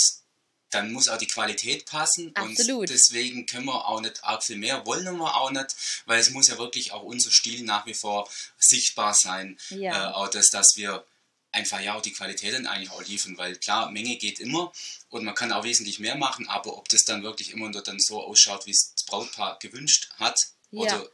dann 0.73 0.91
muss 0.91 1.09
auch 1.09 1.17
die 1.17 1.27
Qualität 1.27 1.85
passen. 1.85 2.31
Absolut. 2.35 2.81
Und 2.81 2.89
deswegen 2.89 3.45
können 3.45 3.65
wir 3.65 3.87
auch 3.87 4.01
nicht 4.01 4.23
arg 4.23 4.43
viel 4.43 4.57
mehr, 4.57 4.85
wollen 4.85 5.17
wir 5.17 5.35
auch 5.35 5.51
nicht, 5.51 5.75
weil 6.05 6.19
es 6.19 6.29
muss 6.31 6.47
ja 6.47 6.57
wirklich 6.57 6.91
auch 6.91 7.03
unser 7.03 7.31
Stil 7.31 7.63
nach 7.63 7.85
wie 7.85 7.93
vor 7.93 8.29
sichtbar 8.57 9.13
sein. 9.13 9.57
Ja. 9.69 10.09
Äh, 10.09 10.13
auch 10.13 10.29
das, 10.29 10.49
dass 10.49 10.73
wir 10.75 11.05
einfach 11.51 11.79
ja 11.79 11.93
auch 11.93 12.01
die 12.01 12.13
Qualität 12.13 12.53
dann 12.53 12.67
eigentlich 12.67 12.91
auch 12.91 13.03
liefern, 13.03 13.37
weil 13.37 13.55
klar, 13.55 13.91
Menge 13.91 14.17
geht 14.17 14.39
immer 14.39 14.73
und 15.09 15.23
man 15.23 15.35
kann 15.35 15.51
auch 15.51 15.63
wesentlich 15.63 15.99
mehr 15.99 16.15
machen, 16.15 16.47
aber 16.49 16.75
ob 16.77 16.89
das 16.89 17.05
dann 17.05 17.23
wirklich 17.23 17.51
immer 17.51 17.69
nur 17.69 17.83
dann 17.83 17.99
so 17.99 18.23
ausschaut, 18.23 18.65
wie 18.65 18.71
es 18.71 18.93
das 18.95 19.05
Brautpaar 19.05 19.59
gewünscht 19.59 20.09
hat 20.17 20.39
Ja. 20.71 20.81
oder 20.81 21.09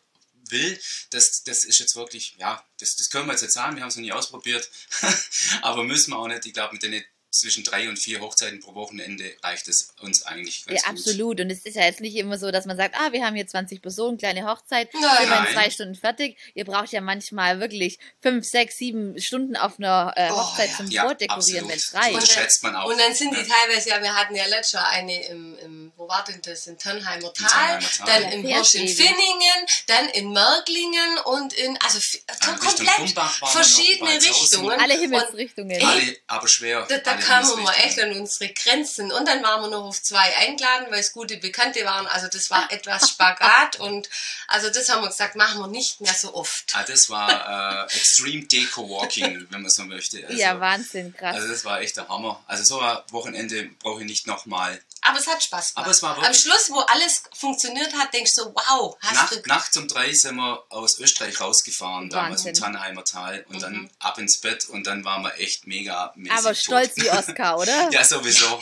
will, 0.49 0.80
das, 1.12 1.43
das 1.43 1.64
ist 1.64 1.80
jetzt 1.80 1.95
wirklich, 1.95 2.36
ja, 2.39 2.64
das, 2.80 2.95
das 2.95 3.10
können 3.10 3.28
wir 3.28 3.34
jetzt 3.34 3.41
nicht 3.41 3.53
sagen, 3.53 3.76
wir 3.76 3.84
haben 3.84 3.89
es 3.89 3.95
noch 3.97 4.01
nie 4.01 4.14
ausprobiert, 4.14 4.70
aber 5.62 5.84
müssen 5.84 6.12
wir 6.12 6.18
auch 6.18 6.28
nicht, 6.28 6.45
ich 6.45 6.53
glaube 6.53 6.74
mit 6.74 6.84
den 6.84 7.03
zwischen 7.32 7.63
drei 7.63 7.88
und 7.89 7.97
vier 7.97 8.19
Hochzeiten 8.21 8.59
pro 8.59 8.73
Wochenende 8.75 9.32
reicht 9.43 9.67
es 9.67 9.93
uns 10.01 10.23
eigentlich 10.23 10.65
ganz 10.65 10.82
Ja, 10.82 10.89
gut. 10.89 10.97
absolut. 10.99 11.39
Und 11.41 11.49
es 11.51 11.65
ist 11.65 11.75
ja 11.75 11.84
jetzt 11.84 12.01
nicht 12.01 12.15
immer 12.15 12.38
so, 12.39 12.49
dass 12.51 12.65
man 12.65 12.75
sagt, 12.75 12.95
ah, 12.99 13.11
wir 13.11 13.23
haben 13.25 13.36
hier 13.36 13.45
20 13.47 13.82
Personen, 13.82 14.17
kleine 14.17 14.45
Hochzeit, 14.47 14.89
Nein. 14.93 15.01
sind 15.03 15.30
wir 15.30 15.38
in 15.38 15.43
Nein. 15.43 15.53
zwei 15.53 15.69
Stunden 15.69 15.95
fertig. 15.95 16.38
Ihr 16.55 16.65
braucht 16.65 16.91
ja 16.91 17.01
manchmal 17.01 17.59
wirklich 17.59 17.99
fünf, 18.21 18.45
sechs, 18.47 18.77
sieben 18.77 19.19
Stunden 19.21 19.55
auf 19.55 19.77
einer 19.77 20.13
äh, 20.15 20.30
Oh, 20.32 20.38
Hochzeit 20.38 20.69
ja. 20.71 20.77
zum 20.77 20.88
Ja, 20.88 21.03
Vordekorieren, 21.03 21.69
wenn 21.69 21.75
es 21.77 21.89
Und 21.93 21.99
reicht. 21.99 22.17
das 22.17 22.32
schätzt 22.32 22.63
man 22.63 22.75
auch. 22.75 22.86
Und 22.89 22.99
dann 22.99 23.13
sind 23.13 23.32
die 23.36 23.41
Ja. 23.41 23.45
teilweise, 23.55 23.89
ja, 23.89 24.01
wir 24.01 24.15
hatten 24.15 24.36
ja 24.36 24.45
letztes 24.47 24.71
Jahr 24.73 24.88
eine 24.89 25.25
im, 25.27 25.57
im 25.59 25.91
wo 25.97 26.07
war 26.07 26.23
denn 26.23 26.41
das, 26.41 26.65
in 26.67 26.77
Tannheimer 26.77 27.34
Tal, 27.34 27.80
Tal. 27.80 28.07
dann 28.07 28.32
im 28.32 28.45
Hirsch 28.45 28.75
in. 28.75 28.88
Finningen, 28.88 29.65
dann 29.88 30.09
in 30.09 30.32
Mörglingen 30.34 31.17
und 31.25 31.53
in, 31.53 31.77
also 31.84 31.99
Richtung 31.99 32.57
komplett 32.57 33.15
verschiedene. 33.51 34.11
Richtungen. 34.15 34.80
Alle 34.80 34.93
Himmelsrichtungen. 34.99 35.82
Alle, 35.86 36.17
aber 36.27 36.47
schwer. 36.47 36.86
da, 36.89 36.97
da 36.97 37.18
kamen 37.20 37.57
wir 37.63 37.86
echt 37.86 37.99
an 37.99 38.11
unsere 38.13 38.51
Grenzen. 38.53 39.11
Und 39.11 39.28
dann 39.28 39.41
waren 39.43 39.61
wir 39.61 39.70
noch 39.70 39.86
auf 39.86 40.01
zwei 40.01 40.36
eingeladen, 40.38 40.88
weil 40.89 40.99
es 40.99 41.11
gute 41.13 41.38
Bekannte 41.38 41.84
waren. 41.86 42.07
Also 42.07 42.28
das 42.28 42.49
war 42.49 42.72
etwas 42.72 43.09
Spagat 43.09 43.78
und 43.80 44.09
also 44.47 44.70
das 44.70 44.89
haben 44.89 45.01
wir 45.01 45.09
gesagt, 45.09 45.36
machen 45.36 45.59
wir 45.61 45.67
nicht 45.67 46.01
mehr 46.01 46.13
so 46.13 46.34
oft. 46.34 46.65
Ah, 46.74 46.84
das 46.84 47.09
war 47.09 47.88
äh, 47.89 47.95
Extreme 47.95 48.45
Deco 48.45 48.89
Walking, 48.89 49.47
wenn 49.51 49.61
man 49.61 49.72
so 49.72 49.84
möchte. 49.84 50.26
Also, 50.26 50.38
ja, 50.39 50.59
Wahnsinn, 50.59 51.13
krass. 51.15 51.36
Also 51.36 51.47
das 51.47 51.65
war 51.65 51.82
echt 51.82 51.97
der 51.97 52.07
Hammer. 52.07 52.43
Also 52.47 52.63
so 52.63 52.80
ein 52.80 52.97
Wochenende 53.11 53.70
brauche 53.80 54.01
ich 54.01 54.07
nicht 54.07 54.28
nochmal. 54.28 54.82
Aber 55.01 55.17
es 55.20 55.28
hat 55.28 55.41
Spaß 55.43 55.74
gemacht. 55.76 55.86
Aber 55.86 55.91
es 55.91 56.03
war 56.03 56.17
Am 56.24 56.34
Schluss, 56.34 56.70
wo 56.72 56.80
alles 56.80 57.24
funktioniert 57.34 57.93
hat, 57.93 58.13
denkst 58.13 58.34
du, 58.36 58.53
wow, 58.53 58.97
hast 59.01 59.13
Nacht, 59.15 59.32
du 59.32 59.41
nachts 59.47 59.78
um 59.78 59.88
drei 59.88 60.11
sind 60.13 60.36
wir 60.36 60.63
aus 60.70 60.99
Österreich 60.99 61.39
rausgefahren, 61.39 62.09
damals 62.09 62.41
im 62.41 62.47
Wahnsinn. 62.47 62.63
Tannheimer 62.63 63.03
Tal 63.05 63.45
und 63.47 63.55
Mhm. 63.57 63.61
dann 63.61 63.89
ab 63.99 64.17
ins 64.17 64.39
Bett 64.41 64.67
und 64.70 64.86
dann 64.88 65.05
waren 65.05 65.24
wir 65.24 65.38
echt 65.39 65.67
mega 65.67 66.11
mäßig 66.15 66.38
Aber 66.38 66.53
stolz 66.55 66.95
tot. 66.95 67.03
wie 67.03 67.09
Oscar, 67.12 67.57
oder? 67.57 67.89
Ja, 67.91 68.03
sowieso. 68.03 68.62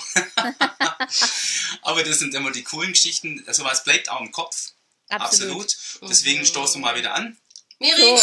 Aber 1.81 2.03
das 2.03 2.19
sind 2.19 2.33
immer 2.33 2.51
die 2.51 2.63
coolen 2.63 2.93
Geschichten. 2.93 3.45
Sowas 3.51 3.83
bleibt 3.83 4.09
auch 4.09 4.21
im 4.21 4.31
Kopf. 4.31 4.71
Absolut. 5.09 5.65
Absolut. 5.65 6.11
Deswegen 6.11 6.45
stoßen 6.45 6.81
wir 6.81 6.87
mal 6.87 6.95
wieder 6.97 7.13
an. 7.13 7.37
Miri, 7.79 8.17
So, 8.17 8.21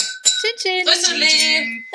tschin, 0.59 0.87
tschin. 0.87 1.87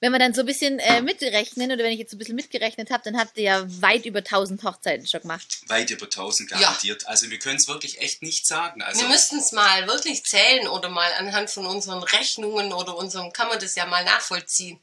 Wenn 0.00 0.12
wir 0.12 0.18
dann 0.18 0.34
so 0.34 0.40
ein 0.40 0.46
bisschen 0.46 0.78
äh, 0.78 1.00
mitrechnen, 1.00 1.72
oder 1.72 1.82
wenn 1.82 1.92
ich 1.92 1.98
jetzt 1.98 2.10
so 2.10 2.16
ein 2.16 2.18
bisschen 2.18 2.36
mitgerechnet 2.36 2.90
habe, 2.90 3.02
dann 3.04 3.18
habt 3.18 3.38
ihr 3.38 3.44
ja 3.44 3.64
weit 3.80 4.04
über 4.04 4.18
1000 4.18 4.62
Hochzeiten 4.62 5.06
schon 5.06 5.22
gemacht. 5.22 5.60
Weit 5.68 5.90
über 5.90 6.04
1000 6.04 6.50
garantiert. 6.50 7.06
Also 7.06 7.30
wir 7.30 7.38
können 7.38 7.56
es 7.56 7.66
wirklich 7.66 8.00
echt 8.00 8.20
nicht 8.20 8.46
sagen. 8.46 8.82
Also 8.82 9.00
Wir 9.00 9.08
müssten 9.08 9.38
es 9.38 9.52
mal 9.52 9.86
wirklich 9.86 10.22
zählen 10.24 10.68
oder 10.68 10.90
mal 10.90 11.10
anhand 11.14 11.48
von 11.48 11.64
unseren 11.64 12.02
Rechnungen 12.02 12.74
oder 12.74 12.94
unserem, 12.94 13.32
kann 13.32 13.48
man 13.48 13.58
das 13.58 13.74
ja 13.74 13.86
mal 13.86 14.04
nachvollziehen. 14.04 14.78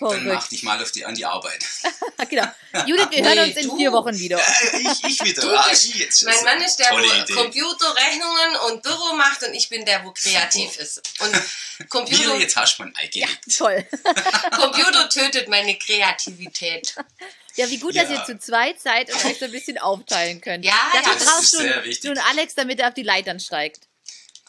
Dann 0.00 0.08
mach 0.26 0.32
Verrückt. 0.32 0.50
dich 0.52 0.62
mal 0.62 0.82
auf 0.82 0.90
die, 0.92 1.04
an 1.04 1.14
die 1.14 1.24
Arbeit. 1.24 1.64
genau. 2.30 2.46
Judith, 2.86 3.06
wir 3.10 3.24
hören 3.24 3.34
Nee, 3.34 3.48
uns 3.50 3.56
in 3.56 3.68
du. 3.68 3.76
vier 3.76 3.92
Wochen 3.92 4.18
wieder. 4.18 4.38
Äh, 4.38 4.78
ich, 4.80 5.04
ich 5.04 5.20
wieder. 5.24 5.42
Du 5.42 5.56
Ah, 5.56 5.68
ich 5.72 5.94
jetzt. 5.94 6.22
mein 6.24 6.42
Mann 6.44 6.60
ist 6.62 6.76
der, 6.76 6.90
wo 6.92 6.98
Idee. 6.98 7.32
Computerrechnungen 7.32 8.56
und 8.68 8.82
Büro 8.82 9.12
macht 9.14 9.42
und 9.42 9.54
ich 9.54 9.68
bin 9.68 9.84
der, 9.84 10.04
wo 10.04 10.12
kreativ 10.12 10.76
ist. 10.78 11.02
Und 11.20 11.88
Computer, 11.88 12.36
jetzt 12.36 12.56
hast 12.56 12.78
du 12.78 12.82
mein 12.84 12.94
Ei 12.96 13.10
Ja, 13.14 13.28
toll. 13.56 13.86
Computer 14.56 15.08
tötet 15.08 15.48
meine 15.48 15.76
Kreativität. 15.78 16.94
Ja, 17.56 17.68
wie 17.70 17.78
gut, 17.78 17.94
dass 17.96 18.08
Ja. 18.10 18.16
ihr 18.18 18.24
zu 18.24 18.38
zweit 18.38 18.80
seid 18.80 19.12
und 19.12 19.24
euch 19.24 19.38
so 19.38 19.44
ein 19.44 19.52
bisschen 19.52 19.78
aufteilen 19.78 20.40
könnt. 20.40 20.64
Ja, 20.64 20.74
Dafür 20.92 21.12
ja, 21.12 21.18
das 21.18 21.24
brauchst 21.24 21.44
ist 21.44 21.54
du 21.54 21.58
sehr 21.58 21.74
einen- 21.74 21.84
wichtig. 21.84 22.00
du 22.02 22.08
einen 22.10 22.18
Alex, 22.30 22.54
damit 22.54 22.80
er 22.80 22.88
auf 22.88 22.94
die 22.94 23.02
Leitern 23.04 23.38
steigt. 23.38 23.82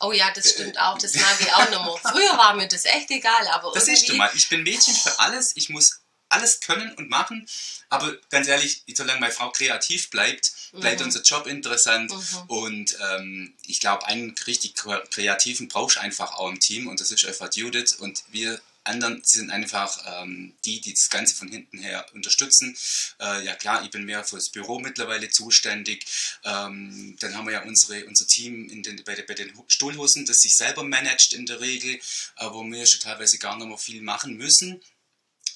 Oh 0.02 0.12
ja, 0.12 0.30
das 0.32 0.52
stimmt 0.52 0.78
auch. 0.80 0.98
Das 0.98 1.14
mag 1.16 1.38
ich 1.40 1.52
auch 1.54 1.70
noch 1.72 1.86
mal. 2.04 2.12
Früher 2.12 2.38
war 2.38 2.54
mir 2.54 2.68
das 2.68 2.86
echt 2.86 3.10
egal, 3.12 3.48
aber 3.48 3.72
Das 3.74 3.88
ist 3.88 4.08
du 4.10 4.14
mal. 4.16 4.30
Ich 4.36 4.50
bin 4.50 4.64
Mädchen 4.64 4.94
für 4.94 5.18
alles. 5.20 5.54
Ich 5.56 5.70
muss 5.70 6.02
alles 6.28 6.60
können 6.60 6.94
und 6.96 7.10
machen. 7.10 7.48
Aber 7.90 8.14
ganz 8.30 8.48
ehrlich, 8.48 8.84
solange 8.94 9.20
meine 9.22 9.32
Frau 9.32 9.52
kreativ 9.52 10.10
bleibt, 10.10 10.52
bleibt 10.74 11.00
Mhm. 11.00 11.06
unser 11.06 11.22
Job 11.22 11.48
interessant. 11.48 12.12
Und 12.48 12.98
ähm, 13.12 13.54
ich 13.68 13.80
glaube, 13.80 14.06
einen 14.08 14.36
richtig 14.48 14.74
kre- 14.76 15.08
kreativen 15.10 15.68
brauchst 15.70 15.96
du 15.98 16.02
einfach 16.02 16.34
auch 16.34 16.50
im 16.50 16.60
Team. 16.60 16.88
Und 16.88 17.00
das 17.00 17.12
ist 17.12 17.24
einfach 17.26 17.54
Judith. 17.54 17.94
Und 17.94 18.24
wir 18.30 18.60
anderen 18.86 19.24
sind 19.24 19.50
einfach 19.50 19.98
ähm, 20.06 20.56
die, 20.64 20.80
die 20.80 20.94
das 20.94 21.10
Ganze 21.10 21.36
von 21.36 21.50
hinten 21.50 21.80
her 21.80 22.06
unterstützen. 22.14 22.78
Äh, 23.20 23.44
ja 23.44 23.56
klar, 23.56 23.84
ich 23.84 23.90
bin 23.90 24.06
mehr 24.06 24.24
fürs 24.24 24.50
Büro 24.50 24.80
mittlerweile 24.80 25.30
zuständig. 25.30 26.06
Ähm, 26.44 27.16
dann 27.20 27.36
haben 27.36 27.46
wir 27.46 27.54
ja 27.54 27.64
unsere, 27.64 28.06
unser 28.06 28.28
Team 28.28 28.70
in 28.70 28.84
den, 28.84 29.04
bei, 29.04 29.16
den, 29.16 29.26
bei 29.26 29.34
den 29.34 29.52
Stuhlhussen, 29.68 30.26
das 30.26 30.38
sich 30.38 30.56
selber 30.56 30.84
managt 30.84 31.34
in 31.34 31.46
der 31.46 31.60
Regel, 31.60 31.96
äh, 32.38 32.46
wo 32.52 32.64
wir 32.64 32.86
schon 32.86 33.02
teilweise 33.02 33.38
gar 33.40 33.58
nicht 33.58 33.68
mehr 33.68 33.78
viel 33.78 34.02
machen 34.02 34.38
müssen, 34.38 34.82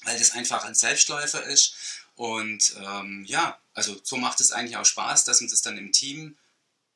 weil 0.02 0.18
das 0.18 0.32
einfach 0.32 0.64
ein 0.64 0.74
Selbstläufer 0.74 1.44
ist. 1.44 1.74
Und 2.16 2.74
ähm, 2.76 3.24
ja, 3.26 3.58
also 3.74 3.98
so 4.04 4.16
macht 4.16 4.40
es 4.40 4.52
eigentlich 4.52 4.76
auch 4.76 4.84
Spaß, 4.84 5.24
dass 5.24 5.40
man 5.40 5.50
das 5.50 5.62
dann 5.62 5.78
im 5.78 5.92
Team 5.92 6.36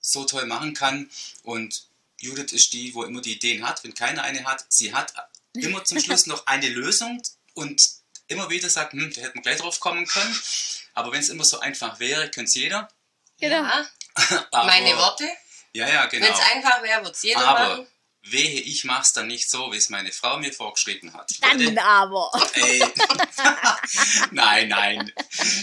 so 0.00 0.24
toll 0.24 0.46
machen 0.46 0.74
kann. 0.74 1.08
Und 1.42 1.86
Judith 2.20 2.52
ist 2.52 2.72
die, 2.72 2.94
wo 2.94 3.04
immer 3.04 3.20
die 3.20 3.34
Ideen 3.34 3.66
hat. 3.66 3.84
Wenn 3.84 3.94
keiner 3.94 4.22
eine 4.22 4.44
hat, 4.44 4.66
sie 4.68 4.92
hat 4.92 5.14
immer 5.54 5.84
zum 5.84 6.00
Schluss 6.00 6.26
noch 6.26 6.46
eine 6.46 6.68
Lösung 6.68 7.22
und 7.54 7.80
immer 8.26 8.50
wieder 8.50 8.68
sagt, 8.68 8.92
hm, 8.92 9.12
da 9.14 9.22
hätten 9.22 9.38
wir 9.38 9.42
gleich 9.42 9.58
drauf 9.58 9.80
kommen 9.80 10.06
können. 10.06 10.40
Aber 10.94 11.12
wenn 11.12 11.20
es 11.20 11.28
immer 11.28 11.44
so 11.44 11.60
einfach 11.60 12.00
wäre, 12.00 12.30
könnte 12.30 12.48
es 12.48 12.54
jeder. 12.54 12.88
Genau. 13.40 13.62
Ja, 13.62 13.86
Aber, 14.50 14.66
meine 14.66 14.96
Worte. 14.96 15.28
Ja, 15.72 15.88
ja, 15.88 16.06
genau. 16.06 16.26
Wenn 16.26 16.32
es 16.32 16.40
einfach 16.40 16.82
wäre, 16.82 17.02
würde 17.02 17.12
es 17.12 17.22
jeder 17.22 17.46
Aber 17.46 17.68
machen. 17.68 17.86
Wehe, 18.26 18.60
ich 18.60 18.84
mach's 18.84 19.12
dann 19.12 19.26
nicht 19.26 19.50
so, 19.50 19.70
wie 19.72 19.76
es 19.76 19.90
meine 19.90 20.10
Frau 20.10 20.38
mir 20.38 20.52
vorgeschrieben 20.52 21.12
hat. 21.12 21.30
Dann 21.40 21.60
Leute, 21.60 21.82
aber. 21.82 22.30
ey. 22.54 22.80
nein, 24.30 24.68
nein. 24.68 25.12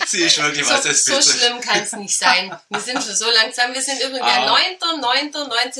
Sie 0.07 0.21
ist 0.21 0.37
wirklich 0.37 0.67
was, 0.67 0.83
So, 0.83 0.89
das 0.89 1.03
so 1.03 1.15
bitte. 1.17 1.37
schlimm 1.39 1.61
kann 1.61 1.79
es 1.81 1.91
nicht 1.93 2.17
sein. 2.17 2.55
Wir 2.69 2.79
sind 2.79 3.03
schon 3.03 3.15
so 3.15 3.29
langsam. 3.31 3.73
Wir 3.73 3.81
sind 3.81 3.99
übrigens 4.01 4.21
Ah. 4.21 4.59
der 4.79 4.91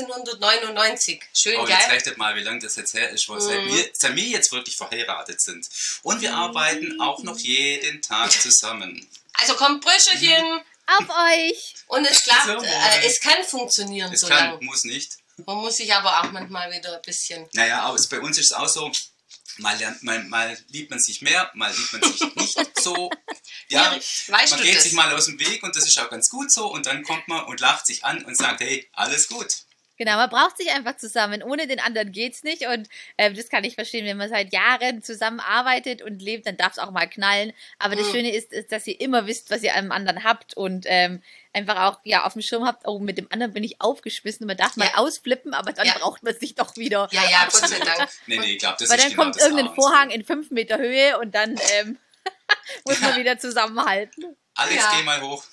9.9.1999. 0.00 1.20
Schön, 1.34 1.56
Oh, 1.58 1.66
jetzt 1.66 1.80
geil? 1.86 1.90
rechnet 1.90 2.18
mal, 2.18 2.34
wie 2.36 2.42
lange 2.42 2.60
das 2.60 2.76
jetzt 2.76 2.94
her 2.94 3.10
ist, 3.10 3.28
wo 3.28 3.38
seit, 3.38 3.64
wir, 3.66 3.90
seit 3.92 4.16
wir 4.16 4.24
jetzt 4.24 4.52
wirklich 4.52 4.76
verheiratet 4.76 5.40
sind. 5.40 5.66
Und 6.02 6.20
wir 6.20 6.34
arbeiten 6.34 7.00
auch 7.00 7.22
noch 7.22 7.38
jeden 7.38 8.02
Tag 8.02 8.30
zusammen. 8.42 9.06
Also 9.34 9.54
kommt 9.54 9.82
Brüsselchen 9.84 10.60
Auf 10.86 11.08
euch. 11.08 11.74
und 11.86 12.04
es 12.06 12.22
klappt. 12.24 12.46
So, 12.46 12.62
äh, 12.62 13.06
es 13.06 13.20
kann 13.20 13.42
funktionieren 13.44 14.12
Es 14.12 14.20
so 14.20 14.28
kann, 14.28 14.52
lang. 14.52 14.64
muss 14.64 14.84
nicht. 14.84 15.12
Man 15.46 15.56
muss 15.58 15.76
sich 15.76 15.92
aber 15.94 16.20
auch 16.20 16.32
manchmal 16.32 16.70
wieder 16.72 16.94
ein 16.96 17.02
bisschen. 17.02 17.48
Naja, 17.54 17.82
aber 17.82 17.94
es, 17.96 18.08
bei 18.08 18.20
uns 18.20 18.38
ist 18.38 18.46
es 18.46 18.52
auch 18.52 18.68
so, 18.68 18.90
mal, 19.58 19.76
lernt, 19.78 20.02
mal, 20.02 20.22
mal 20.24 20.56
liebt 20.68 20.90
man 20.90 20.98
sich 20.98 21.22
mehr, 21.22 21.50
mal 21.54 21.72
liebt 21.72 21.92
man 21.92 22.02
sich 22.12 22.20
nicht 22.36 22.80
so. 22.80 23.10
Ja, 23.68 23.92
Ja, 23.94 23.96
weißt 24.28 24.50
man 24.52 24.60
du 24.60 24.66
geht 24.66 24.76
das? 24.76 24.82
sich 24.84 24.92
mal 24.92 25.12
aus 25.14 25.26
dem 25.26 25.38
Weg 25.38 25.62
und 25.62 25.74
das 25.76 25.86
ist 25.86 25.98
auch 25.98 26.10
ganz 26.10 26.28
gut 26.30 26.50
so 26.52 26.72
und 26.72 26.86
dann 26.86 27.02
kommt 27.02 27.26
man 27.28 27.44
und 27.44 27.60
lacht 27.60 27.86
sich 27.86 28.04
an 28.04 28.24
und 28.24 28.36
sagt, 28.36 28.60
hey, 28.60 28.88
alles 28.92 29.28
gut. 29.28 29.48
Genau, 29.98 30.16
man 30.16 30.30
braucht 30.30 30.56
sich 30.56 30.70
einfach 30.72 30.96
zusammen. 30.96 31.42
Ohne 31.44 31.68
den 31.68 31.78
anderen 31.78 32.10
geht's 32.10 32.42
nicht. 32.42 32.66
Und 32.66 32.88
ähm, 33.18 33.36
das 33.36 33.48
kann 33.50 33.62
ich 33.62 33.74
verstehen, 33.76 34.04
wenn 34.06 34.16
man 34.16 34.30
seit 34.30 34.52
Jahren 34.52 35.02
zusammenarbeitet 35.02 36.02
und 36.02 36.20
lebt, 36.20 36.46
dann 36.46 36.56
darf 36.56 36.72
es 36.72 36.78
auch 36.80 36.90
mal 36.90 37.06
knallen. 37.06 37.52
Aber 37.78 37.94
das 37.94 38.08
Mhm. 38.08 38.12
Schöne 38.12 38.34
ist, 38.34 38.52
ist, 38.52 38.72
dass 38.72 38.86
ihr 38.86 39.00
immer 39.00 39.26
wisst, 39.26 39.50
was 39.50 39.62
ihr 39.62 39.76
am 39.76 39.92
anderen 39.92 40.24
habt 40.24 40.54
und 40.56 40.86
ähm, 40.88 41.22
einfach 41.52 41.76
auch 41.82 42.00
ja 42.04 42.24
auf 42.24 42.32
dem 42.34 42.42
Schirm 42.42 42.64
habt. 42.66 42.86
Oh, 42.86 42.98
mit 42.98 43.18
dem 43.18 43.30
anderen 43.30 43.52
bin 43.52 43.62
ich 43.64 43.80
aufgeschmissen. 43.80 44.46
Man 44.46 44.56
darf 44.56 44.76
mal 44.76 44.86
Ja. 44.86 44.96
ausflippen, 44.96 45.54
aber 45.54 45.72
dann 45.72 45.86
Ja. 45.86 45.98
braucht 45.98 46.22
man 46.22 46.34
sich 46.34 46.54
doch 46.54 46.76
wieder. 46.76 47.08
Ja, 47.12 47.22
ja, 47.30 47.44
Gott 47.50 47.68
sei 47.68 47.78
Dank. 47.78 48.08
Nee, 48.26 48.38
nee, 48.38 48.52
ich 48.52 48.58
glaube, 48.58 48.76
das 48.78 48.88
Weil 48.88 48.96
ist 48.98 49.04
dann 49.04 49.10
genau 49.12 49.22
kommt 49.24 49.36
irgendein. 49.38 49.74
Vorhang 49.74 50.10
in 50.10 50.24
fünf 50.24 50.50
Meter 50.50 50.78
Höhe 50.78 51.18
und 51.18 51.34
dann 51.34 51.58
ähm, 51.74 51.98
muss 52.86 53.00
man 53.00 53.16
wieder 53.16 53.38
zusammenhalten. 53.38 54.36
Alex, 54.54 54.76
Ja. 54.82 54.92
geh 54.96 55.02
mal 55.04 55.20
hoch. 55.22 55.44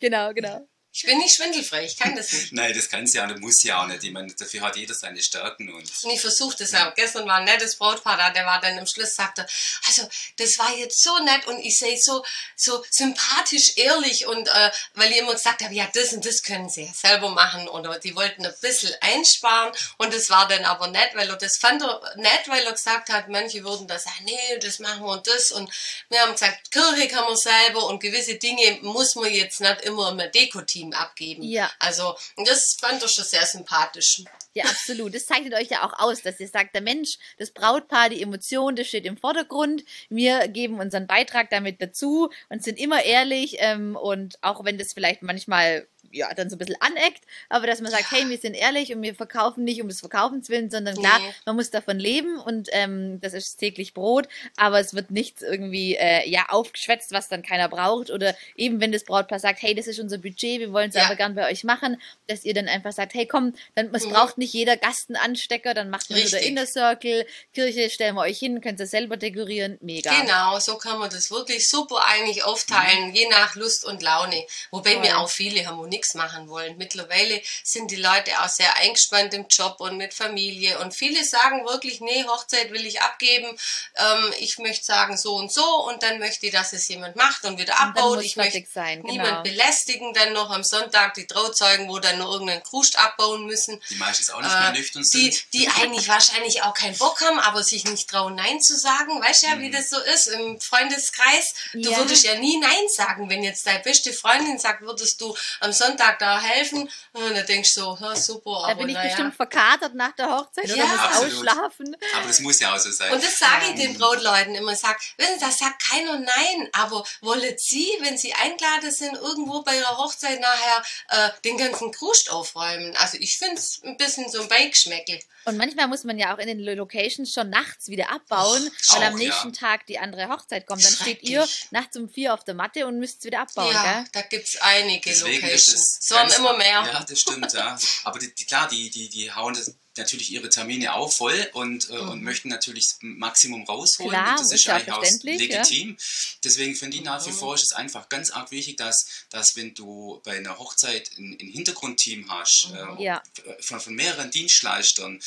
Genau, 0.00 0.32
genau. 0.32 0.66
Ich 0.98 1.04
bin 1.04 1.18
nicht 1.18 1.36
schwindelfrei, 1.36 1.84
ich 1.84 1.96
kann 1.96 2.16
das 2.16 2.32
nicht. 2.32 2.52
Nein, 2.52 2.74
das 2.74 2.88
kann 2.88 3.06
sie 3.06 3.18
ja 3.18 3.24
und 3.24 3.40
muss 3.40 3.62
ja 3.62 3.80
auch 3.80 3.86
nicht. 3.86 4.02
Ich 4.02 4.10
meine, 4.10 4.34
dafür 4.34 4.62
hat 4.62 4.74
jeder 4.74 4.94
seine 4.94 5.22
Stärken 5.22 5.72
und. 5.72 5.88
Und 6.02 6.10
ich 6.10 6.20
versuche 6.20 6.56
das 6.58 6.74
auch. 6.74 6.92
Gestern 6.96 7.24
war 7.28 7.36
ein 7.36 7.44
nettes 7.44 7.76
Brautpaar 7.76 8.16
da, 8.16 8.30
der 8.30 8.44
war 8.44 8.60
dann 8.60 8.76
am 8.76 8.84
Schluss, 8.84 9.14
sagte, 9.14 9.46
also 9.86 10.08
das 10.38 10.58
war 10.58 10.74
jetzt 10.74 11.00
so 11.00 11.16
nett 11.20 11.46
und 11.46 11.60
ich 11.60 11.78
sehe 11.78 11.96
so, 11.96 12.24
so 12.56 12.84
sympathisch, 12.90 13.76
ehrlich 13.76 14.26
und 14.26 14.48
äh, 14.48 14.70
weil 14.94 15.12
ich 15.12 15.18
immer 15.18 15.34
gesagt 15.34 15.62
habe, 15.62 15.72
ja, 15.72 15.88
das 15.94 16.14
und 16.14 16.26
das 16.26 16.42
können 16.42 16.68
sie 16.68 16.86
ja 16.86 16.92
selber 16.92 17.28
machen 17.28 17.68
oder 17.68 18.00
die 18.00 18.16
wollten 18.16 18.44
ein 18.44 18.54
bisschen 18.60 18.92
einsparen 19.00 19.72
und 19.98 20.12
das 20.12 20.30
war 20.30 20.48
dann 20.48 20.64
aber 20.64 20.88
nett, 20.88 21.10
weil 21.14 21.30
er 21.30 21.36
das 21.36 21.58
fand 21.58 21.80
er 21.80 22.00
nett, 22.16 22.48
weil 22.48 22.66
er 22.66 22.72
gesagt 22.72 23.08
hat, 23.10 23.28
manche 23.28 23.62
würden 23.62 23.86
da 23.86 24.00
sagen, 24.00 24.24
nee, 24.24 24.58
das 24.60 24.80
machen 24.80 25.04
wir 25.04 25.12
und 25.12 25.28
das 25.28 25.52
und 25.52 25.70
wir 26.08 26.18
haben 26.22 26.32
gesagt, 26.32 26.72
Kirche 26.72 27.06
kann 27.06 27.24
man 27.24 27.36
selber 27.36 27.86
und 27.86 28.00
gewisse 28.00 28.34
Dinge 28.34 28.80
muss 28.82 29.14
man 29.14 29.32
jetzt 29.32 29.60
nicht 29.60 29.82
immer 29.82 30.08
im 30.08 30.32
Deko-Team 30.32 30.87
abgeben. 30.94 31.42
Ja. 31.42 31.70
Also 31.78 32.14
das 32.44 32.76
fand 32.80 33.02
er 33.02 33.08
schon 33.08 33.24
sehr 33.24 33.44
sympathisch. 33.46 34.22
Ja, 34.54 34.64
absolut. 34.64 35.14
Das 35.14 35.26
zeichnet 35.26 35.54
euch 35.54 35.68
ja 35.68 35.86
auch 35.86 35.98
aus, 35.98 36.22
dass 36.22 36.40
ihr 36.40 36.48
sagt, 36.48 36.74
der 36.74 36.82
Mensch, 36.82 37.18
das 37.38 37.50
Brautpaar, 37.50 38.08
die 38.08 38.22
Emotion, 38.22 38.76
das 38.76 38.88
steht 38.88 39.04
im 39.04 39.16
Vordergrund. 39.16 39.84
Wir 40.08 40.48
geben 40.48 40.80
unseren 40.80 41.06
Beitrag 41.06 41.50
damit 41.50 41.80
dazu 41.80 42.30
und 42.48 42.64
sind 42.64 42.78
immer 42.78 43.04
ehrlich. 43.04 43.56
Ähm, 43.58 43.96
und 43.96 44.42
auch 44.42 44.64
wenn 44.64 44.78
das 44.78 44.92
vielleicht 44.94 45.22
manchmal 45.22 45.86
ja, 46.12 46.32
dann 46.34 46.48
so 46.50 46.56
ein 46.56 46.58
bisschen 46.58 46.80
aneckt, 46.80 47.22
aber 47.48 47.66
dass 47.66 47.80
man 47.80 47.90
sagt, 47.90 48.10
hey, 48.10 48.28
wir 48.28 48.38
sind 48.38 48.54
ehrlich 48.54 48.92
und 48.94 49.02
wir 49.02 49.14
verkaufen 49.14 49.64
nicht 49.64 49.80
um 49.82 49.88
des 49.88 50.00
Verkaufens 50.00 50.48
willen, 50.48 50.70
sondern 50.70 50.96
klar, 50.96 51.18
Nee. 51.18 51.34
man 51.46 51.56
muss 51.56 51.70
davon 51.70 51.98
leben 51.98 52.38
und 52.38 52.68
ähm, 52.72 53.20
das 53.20 53.32
ist 53.34 53.56
täglich 53.58 53.94
Brot, 53.94 54.28
aber 54.56 54.80
es 54.80 54.94
wird 54.94 55.10
nichts 55.10 55.42
irgendwie 55.42 55.96
äh, 55.96 56.28
ja 56.28 56.46
aufgeschwätzt, 56.48 57.12
was 57.12 57.28
dann 57.28 57.42
keiner 57.42 57.68
braucht 57.68 58.10
oder 58.10 58.34
eben 58.56 58.80
wenn 58.80 58.92
das 58.92 59.04
Brautpaar 59.04 59.38
sagt, 59.38 59.62
hey, 59.62 59.74
das 59.74 59.86
ist 59.86 59.98
unser 60.00 60.18
Budget, 60.18 60.60
wir 60.60 60.72
wollen 60.72 60.88
es 60.90 60.94
Ja. 60.96 61.04
aber 61.06 61.16
gern 61.16 61.34
bei 61.34 61.50
euch 61.50 61.64
machen, 61.64 62.00
dass 62.26 62.44
ihr 62.44 62.54
dann 62.54 62.68
einfach 62.68 62.92
sagt, 62.92 63.14
hey, 63.14 63.26
komm, 63.26 63.54
dann 63.74 63.94
es 63.94 64.04
Mhm. 64.06 64.10
braucht 64.10 64.38
nicht 64.38 64.52
jeder 64.54 64.76
Gastenanstecker, 64.76 65.74
dann 65.74 65.90
macht 65.90 66.10
man 66.10 66.18
Richtig. 66.18 66.46
Inner 66.46 66.66
Circle, 66.66 67.26
Kirche 67.52 67.90
stellen 67.90 68.14
wir 68.14 68.22
euch 68.22 68.38
hin, 68.38 68.60
könnt 68.60 68.80
ihr 68.80 68.86
selber 68.86 69.16
dekorieren, 69.16 69.78
mega. 69.80 70.18
Genau, 70.20 70.58
so 70.58 70.76
kann 70.78 70.98
man 70.98 71.10
das 71.10 71.30
wirklich 71.30 71.68
super 71.68 72.04
eigentlich 72.06 72.44
aufteilen, 72.44 73.14
je 73.14 73.28
nach 73.28 73.54
Lust 73.54 73.84
und 73.84 74.02
Laune. 74.02 74.44
Wobei 74.70 74.94
Toll. 74.94 75.02
wir 75.02 75.18
auch 75.18 75.28
viele 75.30 75.58
wo 75.76 75.86
nichts 75.98 76.14
machen 76.14 76.48
wollen. 76.48 76.76
Mittlerweile 76.76 77.40
sind 77.64 77.90
die 77.90 77.96
Leute 77.96 78.30
auch 78.40 78.48
sehr 78.48 78.74
eingespannt 78.76 79.34
im 79.34 79.46
Job 79.48 79.76
und 79.80 79.96
mit 79.96 80.14
Familie. 80.14 80.78
Und 80.78 80.94
viele 80.94 81.24
sagen 81.24 81.64
wirklich, 81.66 82.00
nee, 82.00 82.24
Hochzeit 82.24 82.70
will 82.70 82.86
ich 82.86 83.00
abgeben. 83.02 83.58
Ähm, 83.96 84.32
ich 84.38 84.58
möchte 84.58 84.84
sagen 84.84 85.16
so 85.16 85.34
und 85.34 85.52
so 85.52 85.64
und 85.88 86.02
dann 86.04 86.18
möchte 86.20 86.46
ich, 86.46 86.52
dass 86.52 86.72
es 86.72 86.86
jemand 86.88 87.16
macht 87.16 87.44
und 87.44 87.58
wieder 87.58 87.74
Und 87.74 87.80
abbaut. 87.80 88.16
muss 88.16 88.24
Ich 88.24 88.36
möchte 88.36 88.64
sein, 88.72 89.00
niemand 89.02 89.28
genau. 89.28 89.42
belästigen 89.42 90.14
dann 90.14 90.32
noch 90.32 90.50
am 90.50 90.62
Sonntag, 90.62 91.14
die 91.14 91.26
Trauzeugen, 91.26 91.88
wo 91.88 91.98
dann 91.98 92.18
noch 92.18 92.30
irgendeinen 92.32 92.62
Krust 92.62 92.96
abbauen 92.98 93.44
müssen. 93.46 93.80
Die 93.90 93.96
meistens 93.96 94.30
auch 94.30 94.40
nicht 94.40 94.52
mehr 94.58 94.68
Äh, 94.68 94.78
nüchtern 94.78 95.02
die, 95.02 95.08
sind. 95.30 95.52
die 95.52 95.68
eigentlich 95.68 96.06
wahrscheinlich 96.08 96.62
auch 96.62 96.74
keinen 96.74 96.96
Bock 96.96 97.20
haben, 97.22 97.40
aber 97.40 97.64
sich 97.64 97.84
nicht 97.84 98.08
trauen, 98.08 98.36
Nein 98.36 98.60
zu 98.60 98.76
sagen. 98.78 99.20
Weißt 99.20 99.42
ja, 99.42 99.58
wie 99.58 99.70
das 99.70 99.90
so 99.90 99.98
ist 99.98 100.28
im 100.28 100.60
Freundeskreis. 100.60 101.54
Du 101.72 101.90
Ja. 101.90 101.98
würdest 101.98 102.24
ja 102.24 102.36
nie 102.36 102.56
Nein 102.58 102.88
sagen, 102.94 103.28
wenn 103.30 103.42
jetzt 103.42 103.66
deine 103.66 103.80
beste 103.80 104.12
Freundin 104.12 104.58
sagt, 104.58 104.82
würdest 104.82 105.20
du 105.20 105.36
am 105.60 105.72
Sonntag 105.72 105.87
da 105.96 106.40
helfen. 106.40 106.88
Und 107.12 107.34
dann 107.36 107.46
denkst 107.46 107.74
du 107.74 107.80
so, 107.80 107.98
ja, 108.00 108.14
super, 108.16 108.50
Da 108.62 108.72
aber 108.72 108.74
bin 108.80 108.88
ich 108.90 108.94
naja. 108.94 109.08
bestimmt 109.08 109.34
verkatert 109.34 109.94
nach 109.94 110.12
der 110.12 110.28
Hochzeit 110.30 110.64
oder 110.64 110.76
Ja. 110.76 110.86
muss 110.86 110.98
Absolut. 111.00 111.32
ausschlafen. 111.48 111.96
Aber 112.16 112.26
das 112.26 112.40
muss 112.40 112.60
ja 112.60 112.74
auch 112.74 112.78
so 112.78 112.90
sein. 112.90 113.12
Und 113.12 113.22
das 113.22 113.38
sage 113.38 113.66
ich 113.70 113.80
den 113.80 113.96
Brautleuten 113.98 114.54
immer. 114.54 114.72
Ich 114.72 114.78
sag, 114.78 114.98
wissen 115.16 115.38
Sie, 115.38 115.44
das 115.44 115.58
sagt 115.58 115.82
keiner 115.90 116.18
Nein, 116.18 116.68
aber 116.72 117.04
wollen 117.20 117.54
Sie, 117.58 117.88
wenn 118.00 118.18
Sie 118.18 118.32
eingeladen 118.34 118.90
sind, 118.90 119.14
irgendwo 119.14 119.62
bei 119.62 119.76
Ihrer 119.76 119.96
Hochzeit 119.98 120.40
nachher 120.40 120.82
äh, 121.08 121.30
den 121.44 121.56
ganzen 121.56 121.92
Krust 121.92 122.30
aufräumen? 122.30 122.94
Also 122.96 123.16
ich 123.20 123.38
finde 123.38 123.56
es 123.56 123.80
ein 123.84 123.96
bisschen 123.96 124.28
so 124.28 124.42
ein 124.42 124.48
Beigeschmäckel. 124.48 125.20
Und 125.44 125.56
manchmal 125.56 125.88
muss 125.88 126.04
man 126.04 126.18
ja 126.18 126.34
auch 126.34 126.38
in 126.38 126.46
den 126.48 126.58
Locations 126.60 127.32
schon 127.32 127.48
nachts 127.48 127.88
wieder 127.88 128.10
abbauen, 128.10 128.66
Och, 128.68 128.94
weil 128.96 129.02
am 129.04 129.14
nächsten 129.14 129.52
ja. 129.52 129.60
Tag 129.60 129.86
die 129.86 129.98
andere 129.98 130.28
Hochzeit 130.28 130.66
kommt. 130.66 130.84
Dann 130.84 130.92
steht 130.92 131.22
ihr 131.22 131.46
nachts 131.70 131.96
um 131.96 132.08
vier 132.10 132.34
auf 132.34 132.44
der 132.44 132.54
Matte 132.54 132.86
und 132.86 132.98
müsst 132.98 133.24
wieder 133.24 133.40
abbauen, 133.40 133.72
ja, 133.72 133.82
gell? 133.82 134.04
da 134.12 134.20
gibt 134.22 134.46
es 134.48 134.60
einige 134.60 135.08
Deswegen 135.08 135.46
ist 135.80 135.98
es 136.02 136.08
ganz- 136.08 136.36
immer 136.36 136.56
mehr. 136.56 136.84
Ja, 136.92 137.04
das 137.04 137.20
stimmt, 137.20 137.52
ja. 137.52 137.78
Aber 138.04 138.18
die, 138.18 138.34
die, 138.34 138.44
klar, 138.44 138.68
die, 138.68 138.90
die, 138.90 139.08
die 139.08 139.32
hauen 139.32 139.54
das 139.54 139.74
natürlich 139.96 140.30
ihre 140.30 140.48
Termine 140.48 140.94
auch 140.94 141.12
voll 141.12 141.50
und, 141.54 141.90
äh, 141.90 141.94
und 141.94 142.22
möchten 142.22 142.48
natürlich 142.48 142.86
das 142.86 142.98
Maximum 143.00 143.64
rausholen. 143.64 144.10
Klar, 144.12 144.30
und 144.32 144.40
das 144.40 144.52
ist 144.52 144.60
ist 144.60 144.68
eigentlich 144.68 144.92
auch 144.92 144.98
verständlich, 145.00 145.40
ja. 145.50 145.56
legitim. 145.62 145.96
Deswegen 146.44 146.76
finde 146.76 146.98
ich 146.98 147.02
nach 147.02 147.26
wie 147.26 147.32
vor 147.32 147.54
ist 147.56 147.64
es 147.64 147.72
einfach 147.72 148.08
ganz 148.08 148.30
arg 148.30 148.50
wichtig, 148.52 148.76
dass, 148.76 149.04
dass 149.30 149.56
wenn 149.56 149.74
du 149.74 150.20
bei 150.24 150.36
einer 150.36 150.56
Hochzeit 150.58 151.10
ein, 151.18 151.36
ein 151.40 151.48
Hintergrundteam 151.48 152.30
hast, 152.30 152.68
äh, 152.74 153.02
Ja. 153.02 153.22
von, 153.60 153.80
von 153.80 153.94
mehreren 153.94 154.30
Dienstleistern, 154.30 155.20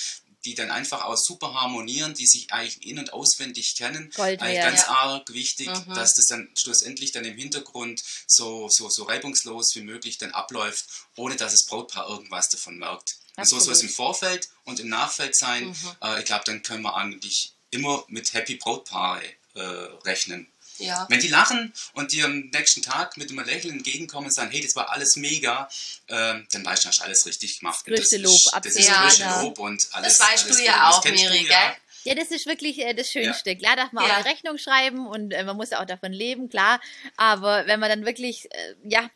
die 0.46 0.56
dann 0.56 0.72
einfach 0.72 1.04
auch 1.06 1.18
super 1.18 1.54
harmonieren, 1.54 2.14
die 2.14 2.26
sich 2.26 2.52
eigentlich 2.52 2.86
in- 2.86 3.00
und 3.00 3.14
auswendig 3.14 3.76
kennen. 3.76 4.12
Gold 4.16 4.42
eigentlich 4.42 4.62
ganz 4.62 4.82
ja. 4.82 4.90
arg 4.90 5.34
wichtig, 5.34 5.68
Mhm. 5.68 5.94
dass 5.94 6.16
das 6.16 6.26
dann 6.28 6.50
schlussendlich 6.58 7.12
dann 7.12 7.26
im 7.26 7.38
Hintergrund 7.38 8.02
so, 8.28 8.68
so, 8.70 8.90
so 8.90 9.04
reibungslos 9.04 9.76
wie 9.76 9.82
möglich 9.82 10.18
dann 10.18 10.32
abläuft, 10.32 10.86
ohne 11.16 11.36
dass 11.36 11.52
das 11.52 11.66
Brautpaar 11.66 12.10
irgendwas 12.10 12.50
davon 12.50 12.78
merkt. 12.78 13.18
Und 13.38 13.46
so 13.48 13.60
soll 13.60 13.74
es 13.74 13.82
im. 13.82 13.90
Vorfeld 13.90 14.50
und 14.66 14.80
im 14.80 14.90
Nachfeld 14.90 15.36
sein. 15.36 15.68
Mhm. 15.68 15.76
Äh, 16.02 16.20
ich 16.20 16.26
glaube, 16.26 16.44
dann 16.46 16.64
können 16.64 16.84
wir 16.84 16.96
eigentlich 16.96 17.54
immer 17.70 18.04
mit 18.08 18.34
Happy 18.34 18.56
Brautpaare 18.56 19.24
äh, 19.54 19.62
rechnen. 19.62 20.51
Ja. 20.82 21.06
Wenn 21.10 21.20
die 21.20 21.28
lachen 21.28 21.74
und 21.94 22.12
dir 22.12 22.26
am 22.26 22.50
nächsten 22.54 22.82
Tag 22.82 23.18
mit 23.18 23.30
einem 23.30 23.44
Lächeln 23.46 23.78
entgegenkommen 23.78 24.28
und 24.28 24.34
sagen, 24.34 24.52
hey, 24.52 24.62
das 24.62 24.76
war 24.76 24.90
alles 24.92 25.16
mega, 25.16 25.70
ähm, 26.08 26.48
dann 26.52 26.66
weißt 26.66 26.84
du, 26.84 26.88
hast 26.90 27.00
du 27.00 27.04
alles 27.04 27.26
richtig 27.26 27.60
gemacht. 27.60 27.86
Größte 27.86 28.20
das 28.20 28.24
Lob, 28.32 28.36
ist, 28.36 28.52
Das 28.54 28.76
ist 28.76 28.90
das 28.90 28.98
größte 29.02 29.22
Ja, 29.24 29.42
Lob 29.42 29.60
und 29.60 29.88
alles. 29.92 30.18
Das 30.18 30.28
weißt 30.32 30.46
alles 30.46 30.58
du 30.58 30.64
ja 30.64 30.88
Das 30.90 30.96
auch, 30.98 31.06
Miri, 31.06 31.48
ja. 31.48 31.68
gell? 31.68 31.76
Ja, 32.04 32.16
das 32.16 32.32
ist 32.32 32.48
wirklich 32.48 32.80
äh, 32.80 32.94
das 32.96 33.12
Schönste. 33.12 33.56
Klar 33.56 33.76
darf 33.76 33.92
man 33.92 34.04
Ja. 34.06 34.14
auch 34.14 34.16
eine 34.18 34.26
Rechnung 34.26 34.58
schreiben 34.58 35.06
und 35.06 35.32
äh, 35.34 35.44
man 35.44 35.56
muss 35.56 35.70
ja 35.70 35.82
auch 35.82 35.86
davon 35.86 36.12
leben, 36.12 36.50
klar. 36.50 36.82
Aber 37.16 37.68
wenn 37.68 37.80
man 37.80 37.90
dann 37.90 38.06
wirklich, 38.06 38.46
äh, 38.52 38.74
ja, 38.84 39.08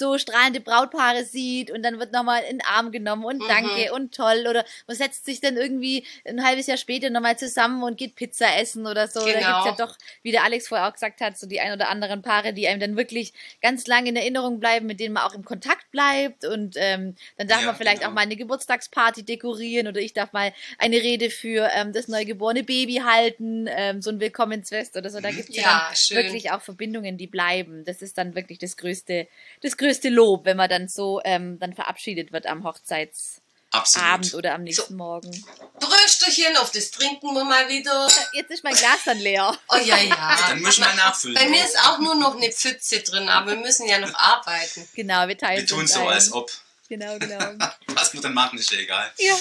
so 0.00 0.18
strahlende 0.18 0.60
Brautpaare 0.60 1.24
sieht 1.24 1.70
und 1.70 1.84
dann 1.84 2.00
wird 2.00 2.12
nochmal 2.12 2.42
in 2.50 2.58
den 2.58 2.66
Arm 2.66 2.90
genommen 2.90 3.24
und 3.24 3.40
Mhm. 3.42 3.48
danke 3.48 3.92
und 3.94 4.12
toll 4.14 4.46
oder 4.50 4.64
man 4.88 4.96
setzt 4.96 5.24
sich 5.26 5.40
dann 5.40 5.56
irgendwie 5.56 6.04
ein 6.26 6.44
halbes 6.44 6.66
Jahr 6.66 6.76
später 6.78 7.10
nochmal 7.10 7.38
zusammen 7.38 7.84
und 7.84 7.96
geht 7.98 8.16
Pizza 8.16 8.56
essen 8.58 8.86
oder 8.88 9.06
so. 9.06 9.20
Da 9.20 9.40
Genau. 9.40 9.46
gibt's 9.46 9.64
ja 9.78 9.86
doch, 9.86 9.96
wie 10.22 10.32
der 10.32 10.42
Alex 10.44 10.66
vorher 10.68 10.88
auch 10.88 10.92
gesagt 10.92 11.20
hat, 11.20 11.38
so 11.38 11.46
die 11.46 11.60
ein 11.60 11.72
oder 11.72 11.88
anderen 11.88 12.22
Paare, 12.22 12.52
die 12.52 12.66
einem 12.66 12.80
dann 12.80 12.96
wirklich 12.96 13.32
ganz 13.62 13.86
lange 13.86 14.08
in 14.08 14.16
Erinnerung 14.16 14.58
bleiben, 14.58 14.86
mit 14.86 14.98
denen 15.00 15.12
man 15.14 15.22
auch 15.24 15.34
im 15.34 15.44
Kontakt 15.44 15.90
bleibt 15.92 16.44
und 16.44 16.74
ähm, 16.78 17.14
dann 17.36 17.46
darf 17.48 17.60
Ja, 17.60 17.66
man 17.66 17.76
vielleicht 17.76 17.98
genau. 17.98 18.10
auch 18.10 18.14
mal 18.14 18.22
eine 18.22 18.36
Geburtstagsparty 18.36 19.24
dekorieren 19.24 19.86
oder 19.86 20.00
ich 20.00 20.14
darf 20.14 20.32
mal 20.32 20.52
eine 20.78 20.96
Rede 20.96 21.30
für 21.30 21.68
ähm, 21.74 21.92
das 21.92 22.08
neugeborene 22.08 22.62
Baby 22.64 23.02
halten, 23.04 23.66
ähm, 23.68 24.00
so 24.02 24.10
ein 24.10 24.20
Willkommensfest 24.20 24.96
oder 24.96 25.10
so. 25.10 25.20
Da 25.20 25.30
gibt's 25.32 25.54
ja, 25.56 25.62
Ja, 25.64 25.92
wirklich 26.16 26.50
auch 26.52 26.62
Verbindungen, 26.62 27.16
die 27.18 27.26
bleiben. 27.26 27.84
Das 27.84 28.02
ist 28.02 28.16
dann 28.18 28.34
wirklich 28.34 28.58
das 28.58 28.76
größte, 28.76 29.26
das 29.62 29.76
größte 29.76 29.89
Lob, 30.08 30.44
wenn 30.44 30.56
man 30.56 30.68
dann 30.68 30.88
so 30.88 31.20
ähm, 31.24 31.58
dann 31.58 31.74
verabschiedet 31.74 32.32
wird 32.32 32.46
am 32.46 32.64
Hochzeitsabend 32.64 33.40
Absolut. 33.72 34.34
oder 34.34 34.54
am 34.54 34.62
nächsten 34.62 34.96
Morgen. 34.96 35.30
Brösterchen, 35.78 36.56
auf 36.56 36.70
das 36.70 36.90
trinken 36.90 37.34
wir 37.34 37.44
mal 37.44 37.68
wieder. 37.68 38.08
Jetzt 38.32 38.50
ist 38.50 38.64
mein 38.64 38.74
Glas 38.74 38.98
dann 39.04 39.18
leer. 39.18 39.56
Oh 39.68 39.76
ja, 39.76 39.98
ja. 39.98 40.38
Dann 40.48 40.60
müssen 40.60 40.84
wir 40.84 40.94
nachfüllen. 40.94 41.34
Bei 41.34 41.48
mir 41.48 41.64
ist 41.64 41.78
auch 41.78 41.98
nur 41.98 42.14
noch 42.14 42.36
eine 42.36 42.50
Pfütze 42.50 43.00
drin, 43.00 43.28
aber 43.28 43.52
wir 43.52 43.58
müssen 43.58 43.86
ja 43.86 43.98
noch 43.98 44.14
arbeiten. 44.14 44.88
Genau, 44.94 45.28
wir 45.28 45.38
teilen 45.38 45.60
Wir 45.60 45.66
tun 45.66 45.86
so, 45.86 46.00
ein. 46.00 46.14
als 46.14 46.32
ob. 46.32 46.50
Genau, 46.88 47.18
genau. 47.18 47.38
Was 47.88 48.12
wir 48.12 48.20
dann 48.20 48.34
machen, 48.34 48.58
ist 48.58 48.70
ja 48.72 48.78
egal. 48.78 49.12
Ja. 49.18 49.36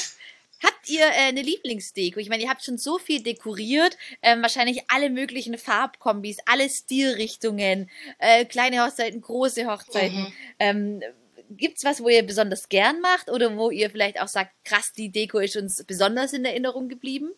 Habt 0.64 0.89
ihr 0.89 1.05
äh, 1.05 1.28
eine 1.28 1.41
Lieblingsdeko? 1.41 2.20
Ich 2.20 2.30
meine, 2.30 2.43
ihr 2.43 2.49
habt 2.49 2.64
schon 2.64 2.78
so 2.78 2.97
viel 2.97 3.24
dekoriert, 3.24 3.97
ähm, 4.22 4.41
wahrscheinlich 4.41 4.84
alle 4.89 5.10
möglichen 5.10 5.57
Farbkombis, 5.57 6.38
alle 6.45 6.70
Stilrichtungen, 6.70 7.89
äh, 8.18 8.45
kleine 8.45 8.84
Hochzeiten, 8.84 9.22
große 9.22 9.68
Hochzeiten. 9.68 10.20
Mhm. 10.20 10.34
Ähm, 10.60 11.03
gibt's 11.49 11.84
was, 11.84 12.01
wo 12.03 12.10
ihr 12.10 12.24
besonders 12.24 12.70
gern 12.70 13.01
macht 13.01 13.30
oder 13.30 13.55
wo 13.57 13.72
ihr 13.72 13.89
vielleicht 13.89 14.22
auch 14.22 14.28
sagt, 14.28 14.51
krass, 14.66 14.93
die 14.93 15.12
Deko 15.12 15.39
ist 15.39 15.55
uns 15.55 15.84
besonders 15.84 16.34
in 16.34 16.45
Erinnerung 16.45 16.89
geblieben? 16.89 17.32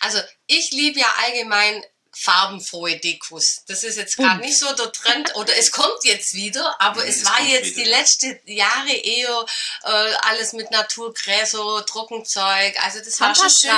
Also 0.00 0.18
ich 0.46 0.70
liebe 0.72 1.00
ja 1.00 1.06
allgemein 1.24 1.82
farbenfrohe 2.14 2.98
Dekos. 2.98 3.62
Das 3.68 3.82
ist 3.84 3.96
jetzt 3.96 4.16
gerade 4.16 4.40
nicht 4.40 4.58
so 4.58 4.72
der 4.74 4.92
Trend 4.92 5.34
oder 5.36 5.56
es 5.56 5.70
kommt 5.70 6.04
jetzt 6.04 6.34
wieder, 6.34 6.80
aber 6.80 7.02
Ja, 7.04 7.08
es 7.10 7.16
es 7.22 7.24
war 7.26 7.40
jetzt 7.42 7.76
wieder. 7.76 7.84
die 7.84 7.90
letzten 7.90 8.40
Jahre 8.46 8.90
eher 8.92 9.46
äh, 9.84 9.88
alles 10.28 10.52
mit 10.52 10.70
Naturgräser, 10.70 11.84
Trockenzeug. 11.86 12.74
Also 12.84 12.98
das 13.00 13.20
war 13.20 13.34
schon 13.34 13.50
schön. 13.50 13.70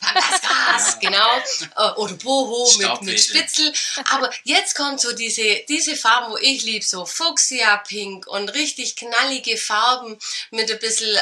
Pampasgras. 0.00 0.98
Genau. 1.00 1.36
Äh, 1.76 1.90
Oder 1.96 2.14
Boho 2.14 2.70
mit, 2.78 3.02
mit. 3.02 3.20
Spitzel. 3.20 3.72
Aber 4.10 4.30
jetzt 4.44 4.74
kommt 4.74 5.00
so 5.00 5.12
diese, 5.12 5.64
diese 5.68 5.96
Farben, 5.96 6.32
wo 6.32 6.36
ich 6.38 6.62
liebe, 6.62 6.84
so 6.84 7.06
Fuchsia-Pink 7.06 8.26
und 8.26 8.48
richtig 8.50 8.96
knallige 8.96 9.56
Farben 9.56 10.18
mit 10.50 10.70
ein 10.70 10.78
bisschen, 10.78 11.14
äh, 11.14 11.20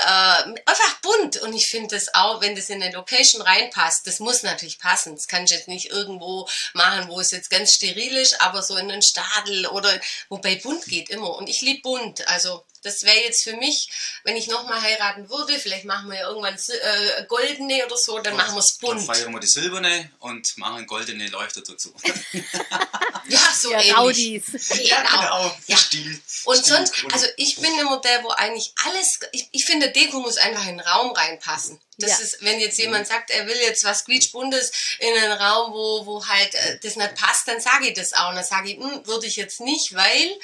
einfach 0.66 0.94
bunt. 1.02 1.36
Und 1.42 1.52
ich 1.54 1.66
finde 1.68 1.94
das 1.94 2.14
auch, 2.14 2.40
wenn 2.40 2.56
das 2.56 2.70
in 2.70 2.82
eine 2.82 2.92
Location 2.94 3.42
reinpasst, 3.42 4.06
das 4.06 4.18
muss 4.20 4.42
natürlich 4.42 4.78
passen. 4.78 5.14
Das 5.14 5.26
kann 5.28 5.44
ich 5.44 5.50
jetzt 5.50 5.68
nicht 5.68 5.86
irgendwo 5.90 6.45
machen, 6.74 7.08
wo 7.08 7.20
es 7.20 7.30
jetzt 7.30 7.50
ganz 7.50 7.72
steril 7.72 8.16
ist, 8.16 8.40
aber 8.40 8.62
so 8.62 8.76
in 8.76 8.88
den 8.88 9.02
Stadel 9.02 9.66
oder 9.66 10.00
wobei 10.28 10.56
bunt 10.56 10.84
geht 10.86 11.10
immer. 11.10 11.36
Und 11.36 11.48
ich 11.48 11.60
liebe 11.60 11.82
bunt. 11.82 12.26
Also 12.28 12.64
das 12.86 13.02
wäre 13.02 13.20
jetzt 13.24 13.42
für 13.44 13.56
mich, 13.56 13.88
wenn 14.24 14.36
ich 14.36 14.46
nochmal 14.46 14.80
heiraten 14.80 15.28
würde, 15.28 15.58
vielleicht 15.58 15.84
machen 15.84 16.08
wir 16.08 16.18
ja 16.18 16.28
irgendwann 16.28 16.54
äh, 16.56 17.24
goldene 17.26 17.84
oder 17.84 17.96
so, 17.96 18.18
dann 18.20 18.36
machen 18.36 18.54
wir 18.54 18.60
es 18.60 18.78
bunt. 18.78 19.00
Dann 19.00 19.14
feiern 19.14 19.32
wir 19.32 19.40
die 19.40 19.46
silberne 19.46 20.10
und 20.20 20.56
machen 20.56 20.86
goldene 20.86 21.26
Leuchter 21.28 21.62
dazu. 21.62 21.94
ja, 23.28 23.40
so 23.54 23.72
ja, 23.72 23.80
ähnlich. 23.80 23.96
Raudis. 23.96 24.44
Ja, 24.84 25.02
genau. 25.02 25.56
Ja. 25.66 25.76
Stil. 25.76 26.20
Und 26.44 26.58
Stil, 26.58 26.76
sonst, 26.76 26.94
also 27.12 27.26
ich 27.36 27.56
bin 27.56 27.78
immer 27.78 28.00
der, 28.00 28.22
wo 28.22 28.28
eigentlich 28.30 28.72
alles, 28.84 29.18
ich, 29.32 29.48
ich 29.52 29.64
finde, 29.64 29.90
Deko 29.90 30.20
muss 30.20 30.36
einfach 30.38 30.66
in 30.66 30.78
den 30.78 30.80
Raum 30.80 31.10
reinpassen. 31.12 31.80
Das 31.98 32.10
Ja. 32.10 32.18
ist, 32.18 32.42
wenn 32.42 32.60
jetzt 32.60 32.78
jemand 32.78 33.06
sagt, 33.06 33.30
er 33.30 33.46
will 33.46 33.56
jetzt 33.56 33.82
was 33.84 34.04
quietschbuntes 34.04 34.70
in 34.98 35.14
einen 35.16 35.32
Raum, 35.32 35.72
wo, 35.72 36.04
wo 36.04 36.26
halt 36.26 36.54
äh, 36.54 36.78
das 36.82 36.96
nicht 36.96 37.14
passt, 37.14 37.48
dann 37.48 37.58
sage 37.60 37.88
ich 37.88 37.94
das 37.94 38.12
auch. 38.12 38.28
Und 38.28 38.36
dann 38.36 38.44
sage 38.44 38.70
ich, 38.70 38.76
hm, 38.76 39.06
würde 39.06 39.26
ich 39.26 39.36
jetzt 39.36 39.60
nicht, 39.60 39.94
weil, 39.94 40.38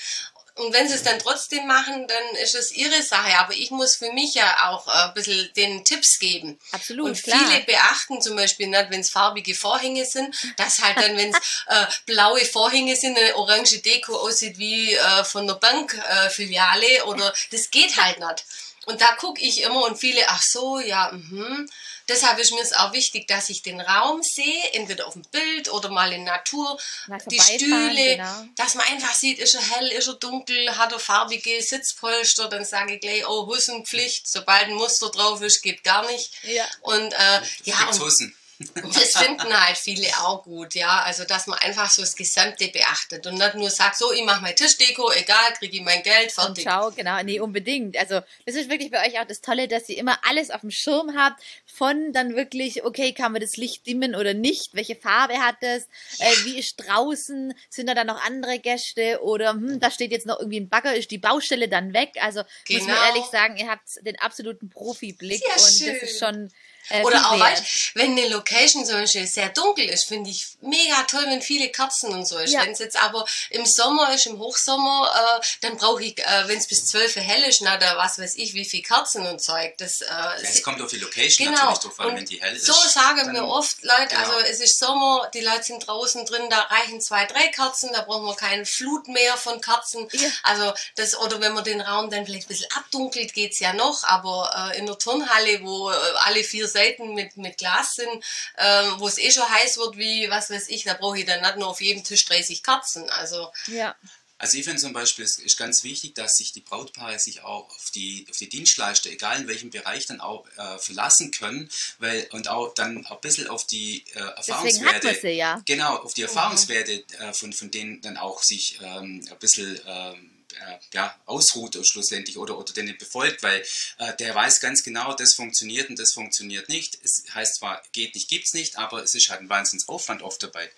und 0.55 0.75
wenn 0.75 0.87
sie 0.87 0.95
es 0.95 1.03
dann 1.03 1.19
trotzdem 1.19 1.67
machen, 1.67 2.07
dann 2.07 2.43
ist 2.43 2.55
es 2.55 2.73
ihre 2.73 3.03
Sache. 3.03 3.39
Aber 3.39 3.55
ich 3.55 3.71
muss 3.71 3.97
für 3.97 4.13
mich 4.13 4.35
ja 4.35 4.69
auch 4.69 4.87
äh, 4.87 5.09
ein 5.09 5.15
bisschen 5.15 5.51
den 5.57 5.85
Tipps 5.85 6.19
geben. 6.19 6.59
Absolut, 6.73 7.07
Und 7.07 7.23
klar. 7.23 7.39
viele 7.39 7.63
beachten 7.65 8.21
zum 8.21 8.37
Beispiel 8.37 8.67
nicht, 8.67 8.91
wenn 8.91 9.01
es 9.01 9.11
farbige 9.11 9.55
Vorhänge 9.55 10.05
sind, 10.05 10.35
dass 10.59 10.83
halt 10.83 10.99
dann, 10.99 11.17
wenn 11.17 11.31
es 11.31 11.37
äh, 11.69 11.87
blaue 12.05 12.45
Vorhänge 12.45 12.97
sind, 12.97 13.17
eine 13.17 13.35
orange 13.37 13.81
Deko 13.81 14.15
aussieht 14.17 14.59
wie 14.59 14.93
äh, 14.93 15.25
von 15.25 15.47
der 15.47 15.55
Bankfiliale 15.55 16.27
äh, 16.27 16.31
Filiale 16.31 17.05
oder 17.07 17.33
das 17.51 17.71
geht 17.71 17.97
halt 17.97 18.19
nicht. 18.19 18.45
Und 18.85 19.01
da 19.01 19.15
gucke 19.15 19.41
ich 19.41 19.63
immer 19.63 19.85
und 19.85 19.97
viele, 19.97 20.29
ach 20.29 20.43
so, 20.43 20.81
ja, 20.81 21.13
mhm. 21.13 21.69
Deshalb 22.09 22.39
ist 22.39 22.53
mir 22.53 22.61
es 22.61 22.73
auch 22.73 22.93
wichtig, 22.93 23.29
dass 23.29 23.49
ich 23.51 23.63
den 23.63 23.81
Raum 23.81 24.23
sehe, 24.23 24.73
entweder 24.73 25.07
auf 25.07 25.15
dem 25.15 25.23
Bild 25.31 25.71
oder 25.71 25.89
mal 25.91 26.13
in 26.13 26.25
Natur, 26.25 26.79
Mal 27.07 27.21
die 27.31 27.41
Stühle, 27.41 28.17
genau. 28.17 28.45
dass 28.57 28.75
man 28.75 28.87
einfach 28.89 29.15
sieht, 29.15 29.39
ist 29.39 29.55
er 29.55 29.63
hell, 29.63 29.89
ist 29.89 30.09
er 30.09 30.15
dunkel, 30.15 30.77
hat 30.77 30.93
er 30.93 30.99
farbige 30.99 31.61
Sitzpolster, 31.63 32.49
dann 32.49 32.65
sage 32.65 32.95
ich 32.95 33.01
gleich, 33.01 33.27
oh, 33.27 33.47
Hussenpflicht, 33.47 34.29
sobald 34.29 34.69
ein 34.69 34.75
Muster 34.75 35.11
drauf 35.11 35.41
ist, 35.43 35.63
geht 35.63 35.85
gar 35.85 36.07
nicht. 36.11 36.31
Ja. 36.45 36.67
Und 36.83 37.13
äh, 37.13 37.41
ja, 37.65 37.79
und 37.79 37.85
Franzosen. 37.85 38.37
Das 38.75 39.13
finden 39.17 39.53
halt 39.67 39.77
viele 39.77 40.07
auch 40.21 40.43
gut, 40.43 40.75
ja. 40.75 41.03
Also, 41.03 41.25
dass 41.25 41.47
man 41.47 41.59
einfach 41.59 41.91
so 41.91 42.03
das 42.03 42.17
Gesamte 42.17 42.69
beachtet 42.69 43.27
und 43.27 43.35
nicht 43.39 43.55
nur 43.55 43.71
sagt, 43.71 43.97
so, 43.97 44.13
ich 44.13 44.25
mache 44.25 44.43
meine 44.43 44.55
Tischdeko, 44.55 45.11
egal, 45.13 45.53
kriege 45.59 45.77
ich 45.77 45.83
mein 45.83 46.03
Geld, 46.03 46.27
Und 46.39 46.45
fertig. 46.45 46.65
ciao, 46.65 46.91
genau, 46.91 47.23
nee, 47.23 47.41
unbedingt. 47.41 47.97
Also, 47.97 48.21
das 48.47 48.55
ist 48.55 48.69
wirklich 48.71 48.91
bei 48.91 49.07
euch 49.07 49.21
auch 49.21 49.27
das 49.27 49.41
Tolle, 49.41 49.69
dass 49.69 49.89
ihr 49.89 49.99
immer 49.99 50.19
alles 50.29 50.51
auf 50.51 50.61
dem 50.63 50.71
Schirm 50.71 51.17
habt, 51.17 51.43
von 51.67 52.13
dann 52.13 52.37
wirklich, 52.37 52.85
okay, 52.85 53.13
kann 53.13 53.33
man 53.33 53.41
das 53.41 53.57
Licht 53.57 53.87
dimmen 53.87 54.15
oder 54.15 54.35
nicht, 54.35 54.75
welche 54.75 54.97
Farbe 54.97 55.39
hat 55.39 55.57
es, 55.61 55.85
äh, 56.19 56.35
wie 56.45 56.59
ist 56.59 56.77
draußen, 56.77 57.55
sind 57.71 57.87
da 57.87 57.95
dann 57.95 58.07
noch 58.07 58.23
andere 58.25 58.59
Gäste 58.59 59.21
oder, 59.23 59.51
hm, 59.53 59.81
da 59.81 59.91
steht 59.91 60.11
jetzt 60.13 60.27
noch 60.27 60.39
irgendwie 60.39 60.61
ein 60.61 60.69
Bagger, 60.69 60.95
ist 60.95 61.11
die 61.11 61.19
Baustelle 61.19 61.69
dann 61.69 61.93
weg? 61.95 62.11
Also, 62.21 62.43
muss 62.69 62.81
man 62.83 62.89
Genau. 62.89 63.07
ehrlich 63.09 63.25
sagen, 63.31 63.57
ihr 63.57 63.69
habt 63.69 63.83
den 64.05 64.19
absoluten 64.19 64.69
Profiblick 64.71 65.43
Sehr 65.45 65.65
und 65.65 65.73
schön. 65.73 65.95
das 66.01 66.11
ist 66.11 66.19
schon 66.19 66.51
äh, 66.89 67.03
Oder 67.03 67.31
auch, 67.31 67.39
weißt, 67.39 67.93
wenn 67.95 68.13
eine 68.13 68.29
Location 68.29 68.85
zum 68.85 68.97
Beispiel 68.97 69.27
sehr 69.27 69.49
dunkel 69.51 69.89
ist, 69.89 70.05
finde 70.05 70.31
ich 70.31 70.47
mega 70.61 71.03
toll, 71.05 71.25
wenn 71.27 71.43
viele 71.43 71.69
Kerzen 71.71 72.13
und 72.13 72.27
so 72.27 72.39
ist. 72.39 72.53
Ja. 72.53 72.63
Wenn 72.63 72.73
es 72.73 72.79
jetzt 72.79 72.97
aber 73.03 73.25
im 73.51 73.65
Sommer 73.67 74.13
ist, 74.15 74.27
im 74.27 74.39
Hochsommer, 74.39 75.11
äh, 75.41 75.45
dann 75.61 75.77
brauche 75.77 76.03
ich, 76.03 76.19
äh, 76.19 76.49
wenn 76.49 76.59
es 76.59 76.67
bis 76.67 76.87
12 76.87 77.17
Uhr 77.17 77.23
hell 77.23 77.43
ist, 77.45 77.61
na, 77.63 77.77
da 77.77 77.97
was 77.97 78.19
weiß 78.19 78.35
ich, 78.37 78.55
wie 78.55 78.65
viel 78.65 78.83
Kerzen 78.83 79.27
und 79.27 79.41
Zeug. 79.41 79.75
Das, 79.79 80.01
äh, 80.01 80.07
Ja, 80.11 80.35
es 80.43 80.63
kommt 80.63 80.81
auf 80.83 80.91
die 80.91 80.99
Location 80.99 81.47
Genau. 81.47 81.59
natürlich 81.59 81.79
drauf 81.81 82.01
an, 82.01 82.07
Und 82.09 82.17
wenn 82.17 82.25
die 82.27 82.41
hell 82.43 82.55
ist. 82.57 82.67
So 82.67 82.75
sagen 82.89 83.33
mir 83.33 83.47
oft 83.47 83.83
Leute, 83.83 84.15
genau. 84.15 84.21
also 84.21 84.39
es 84.41 84.61
ist 84.61 84.79
Sommer, 84.79 85.31
die 85.35 85.41
Leute 85.41 85.63
sind 85.65 85.87
draußen 85.87 86.25
drin, 86.27 86.43
da 86.51 86.61
reichen 86.63 87.01
zwei, 87.01 87.25
drei 87.27 87.49
Kerzen, 87.49 87.91
da 87.93 88.03
brauchen 88.03 88.27
wir 88.27 88.37
keinen 88.37 88.67
Flut 88.67 89.09
mehr 89.09 89.37
von 89.37 89.61
Kerzen. 89.61 90.09
Ja. 90.13 90.29
Also 90.43 90.73
das, 90.97 91.17
oder 91.19 91.41
wenn 91.41 91.53
man 91.55 91.65
den 91.65 91.81
Raum 91.81 92.11
dann 92.11 92.27
vielleicht 92.27 92.47
ein 92.47 92.49
bisschen 92.49 92.71
abdunkelt, 92.77 93.33
geht's 93.35 93.59
ja 93.61 93.73
noch, 93.73 94.05
aber 94.05 94.73
äh, 94.75 94.79
in 94.79 94.87
der 94.87 94.99
Turnhalle, 94.99 95.63
wo 95.63 95.91
äh, 95.91 95.95
alle 96.25 96.43
vier 96.45 96.69
Seiten 96.73 97.15
mit, 97.15 97.37
mit 97.37 97.59
Glas 97.59 97.95
sind, 97.95 98.25
ähm, 98.59 98.95
wo 98.99 99.09
es 99.09 99.19
eh 99.19 99.31
schon 99.31 99.49
heiß 99.49 99.79
wird, 99.79 99.97
wie, 99.97 100.31
was 100.31 100.51
weiß 100.51 100.69
ich, 100.69 100.85
da 100.85 100.95
brauche 100.95 101.19
ich 101.19 101.27
dann 101.27 101.43
nicht 101.43 101.57
nur 101.57 101.69
auf 101.69 101.81
jedem 101.81 102.05
Tisch 102.05 102.25
30 102.25 102.63
Kerzen. 102.63 103.09
Also 103.11 103.51
Ja, 103.67 103.95
Also 104.43 104.59
ich 104.59 104.65
finde 104.65 104.81
zum 104.81 104.93
Beispiel, 104.93 105.25
es 105.25 105.39
ist 105.39 105.57
ganz 105.57 105.85
wichtig, 105.85 106.17
dass 106.17 106.37
sich 106.37 106.51
die 106.51 106.63
Brautpaare 106.63 107.17
sich 107.21 107.45
auch 107.45 107.69
auf 107.69 107.91
die, 107.95 108.27
auf 108.29 108.37
die 108.39 108.49
Dienstleister, 108.49 109.09
egal 109.09 109.41
in 109.41 109.47
welchem 109.47 109.71
Bereich, 109.71 110.07
dann 110.07 110.21
auch 110.21 110.45
äh, 110.57 110.79
verlassen 110.79 111.31
können, 111.31 111.71
weil 112.01 112.27
und 112.33 112.49
auch 112.49 112.75
dann 112.75 113.07
auch 113.07 113.13
ein 113.13 113.21
bisschen 113.21 113.47
auf 113.47 113.65
die 113.69 113.99
äh, 113.99 114.03
deswegen 114.15 114.25
hat 114.25 114.37
Erfahrungswerte, 114.39 115.07
man 115.07 115.17
sie 115.21 115.29
ja. 115.29 115.63
genau, 115.65 115.97
auf 115.99 116.15
die 116.15 116.23
Erfahrungswerte 116.23 117.05
äh, 117.21 117.33
von, 117.33 117.53
von 117.53 117.71
denen 117.71 118.01
dann 118.01 118.17
auch 118.17 118.43
sich 118.43 118.81
ähm, 118.83 119.25
ein 119.31 119.39
bisschen 119.39 119.81
ähm, 119.87 120.42
äh, 120.55 120.79
ja, 120.95 121.15
ausruht 121.27 121.79
schlussendlich 121.87 122.39
oder, 122.39 122.59
oder 122.59 122.73
denen 122.73 122.97
befolgt, 122.99 123.43
weil 123.43 123.65
äh, 123.99 124.15
der 124.17 124.35
weiß 124.35 124.61
ganz 124.61 124.83
genau, 124.83 125.15
das 125.15 125.35
funktioniert 125.35 125.89
und 125.91 125.99
das 125.99 126.13
funktioniert 126.13 126.69
nicht. 126.69 126.99
Es 127.03 127.25
heißt 127.35 127.57
zwar, 127.57 127.83
geht 127.93 128.15
nicht, 128.15 128.29
gibt's 128.29 128.55
nicht, 128.55 128.77
aber 128.79 129.03
es 129.03 129.15
ist 129.15 129.29
halt 129.29 129.41
ein 129.41 129.49
Wahnsinnsaufwand 129.49 130.23
oft 130.23 130.43
dabei. 130.43 130.71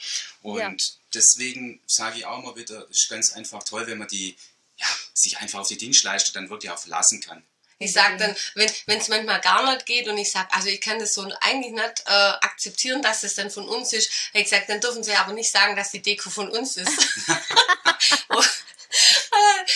Und 0.42 0.58
Ja. 0.60 0.74
deswegen 1.14 1.80
sage 1.86 2.18
ich 2.18 2.26
auch 2.26 2.42
mal 2.42 2.56
wieder, 2.56 2.86
es 2.90 3.02
ist 3.02 3.08
ganz 3.08 3.32
einfach 3.32 3.62
toll, 3.64 3.86
wenn 3.86 3.98
man 3.98 4.08
die, 4.08 4.36
ja, 4.76 4.86
sich 5.12 5.38
einfach 5.38 5.60
auf 5.60 5.68
die 5.68 5.78
Dienstleister 5.78 6.32
dann 6.32 6.50
wirklich 6.50 6.70
auch 6.70 6.78
verlassen 6.78 7.20
kann. 7.20 7.42
Ich 7.80 7.92
sag 7.92 8.18
dann, 8.18 8.34
wenn 8.54 8.98
es 8.98 9.08
manchmal 9.08 9.40
gar 9.40 9.74
nicht 9.74 9.84
geht 9.84 10.06
und 10.08 10.16
ich 10.16 10.30
sag, 10.30 10.48
also 10.54 10.68
ich 10.68 10.80
kann 10.80 10.98
das 11.00 11.12
so 11.12 11.28
eigentlich 11.40 11.72
nicht 11.72 12.04
äh, 12.06 12.10
akzeptieren, 12.10 13.02
dass 13.02 13.22
das 13.22 13.34
dann 13.34 13.50
von 13.50 13.68
uns 13.68 13.92
ist. 13.92 14.10
Ich 14.32 14.44
gesagt, 14.44 14.68
dann 14.68 14.80
dürfen 14.80 15.02
sie 15.02 15.12
aber 15.12 15.32
nicht 15.32 15.50
sagen, 15.50 15.74
dass 15.74 15.90
die 15.90 16.00
Deko 16.00 16.30
von 16.30 16.48
uns 16.50 16.76
ist. 16.76 16.88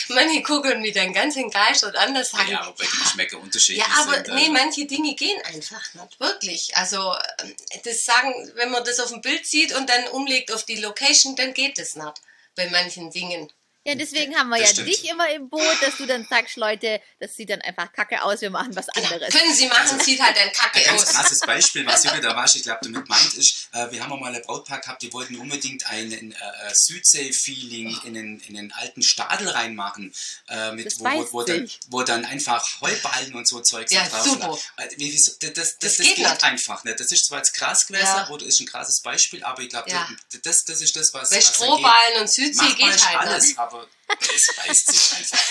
Manche 0.08 0.42
gucken 0.42 0.80
mich 0.80 0.94
dann 0.94 1.12
ganz 1.12 1.36
entgeistert 1.36 1.96
an, 1.96 2.14
das 2.14 2.30
sage 2.30 2.52
Ja, 2.52 2.66
wobei 2.66 2.84
die 2.84 3.02
Geschmäcker 3.02 3.38
unterschiedlich 3.38 3.84
Ja, 3.86 4.02
aber 4.02 4.14
sind. 4.24 4.34
nee, 4.34 4.46
ähm, 4.46 4.52
manche 4.52 4.86
Dinge 4.86 5.14
gehen 5.14 5.40
einfach 5.44 5.94
nicht, 5.94 6.20
wirklich. 6.20 6.76
Also 6.76 7.14
ähm, 7.42 7.54
das 7.84 8.04
sagen, 8.04 8.32
wenn 8.54 8.70
man 8.70 8.84
das 8.84 9.00
auf 9.00 9.10
dem 9.10 9.20
Bild 9.20 9.46
sieht 9.46 9.74
und 9.74 9.88
dann 9.88 10.06
umlegt 10.08 10.52
auf 10.52 10.64
die 10.64 10.76
Location, 10.76 11.36
dann 11.36 11.54
geht 11.54 11.78
das 11.78 11.96
nicht 11.96 12.20
bei 12.56 12.68
manchen 12.70 13.10
Dingen. 13.10 13.50
Ja, 13.88 13.94
deswegen 13.94 14.36
haben 14.36 14.48
wir 14.50 14.58
Das 14.58 14.68
ja 14.68 14.74
stimmt. 14.74 14.88
dich 14.88 15.08
immer 15.08 15.30
im 15.30 15.48
Boot, 15.48 15.76
dass 15.80 15.96
du 15.96 16.06
dann 16.06 16.26
sagst, 16.28 16.56
Leute, 16.56 17.00
das 17.20 17.34
sieht 17.34 17.48
dann 17.50 17.62
einfach 17.62 17.90
kacke 17.92 18.22
aus, 18.22 18.40
wir 18.42 18.50
machen 18.50 18.76
was 18.76 18.88
anderes. 18.90 19.32
Können 19.34 19.54
Sie 19.54 19.66
machen, 19.66 19.98
sieht 20.04 20.20
halt 20.20 20.36
dann 20.36 20.52
kacke 20.52 20.78
Ein 20.78 20.84
ganz 20.84 21.02
aus. 21.04 21.12
krasses 21.14 21.40
Beispiel, 21.40 21.86
was 21.86 22.04
Jürgen 22.04 22.20
da 22.22 22.36
war, 22.36 22.44
ich 22.44 22.62
glaube, 22.62 22.80
damit 22.82 23.08
meint, 23.08 23.34
ist, 23.34 23.68
äh, 23.72 23.90
wir 23.90 24.02
haben 24.02 24.12
auch 24.12 24.20
mal 24.20 24.34
ein 24.34 24.42
Brautpaar 24.42 24.80
gehabt, 24.80 25.00
die 25.02 25.12
wollten 25.12 25.36
unbedingt 25.36 25.86
ein 25.86 26.12
äh, 26.32 26.34
Südsee-Feeling 26.74 27.98
in 28.04 28.14
den, 28.14 28.40
in 28.40 28.54
den 28.54 28.72
alten 28.72 29.02
Stadel 29.02 29.48
reinmachen, 29.48 30.12
äh, 30.48 30.72
mit, 30.72 30.86
Das 30.86 30.98
wo, 31.00 31.04
wo, 31.04 31.32
wo, 31.32 31.42
dann, 31.42 31.70
wo 31.88 32.02
dann 32.02 32.24
einfach 32.24 32.64
Heuballen 32.80 33.34
und 33.34 33.48
so 33.48 33.60
Zeugs 33.60 33.92
Ja, 33.92 34.06
drauf 34.08 34.22
super. 34.24 34.58
Äh, 34.76 34.88
Das, 34.88 35.38
das, 35.38 35.52
das, 35.52 35.78
Das 35.78 35.78
das 35.78 35.96
geht 36.06 36.16
geht, 36.16 36.28
nicht. 36.28 36.44
einfach 36.44 36.84
nicht. 36.84 37.00
Das 37.00 37.10
ist 37.12 37.26
zwar 37.26 37.38
jetzt 37.38 37.54
krass 37.54 37.86
gewesen, 37.86 38.04
Ja. 38.04 38.28
oder 38.28 38.44
ist 38.46 38.60
ein 38.60 38.66
krasses 38.66 39.00
Beispiel, 39.02 39.42
aber 39.44 39.62
ich 39.62 39.68
glaube, 39.70 39.90
Ja. 39.90 40.08
das, 40.44 40.64
das 40.64 40.80
ist 40.80 40.94
das, 40.96 41.12
was. 41.14 41.30
Bei. 41.30 41.40
Strohballen 41.40 42.20
und 42.20 42.30
Südsee 42.30 42.74
geht 42.74 43.06
halt 43.06 43.18
alles, 43.20 43.46
nicht. 43.48 43.58
Aber 43.78 43.88
es 44.20 44.46
beißt 44.56 44.92
sich 44.92 45.12
einfach. 45.18 45.44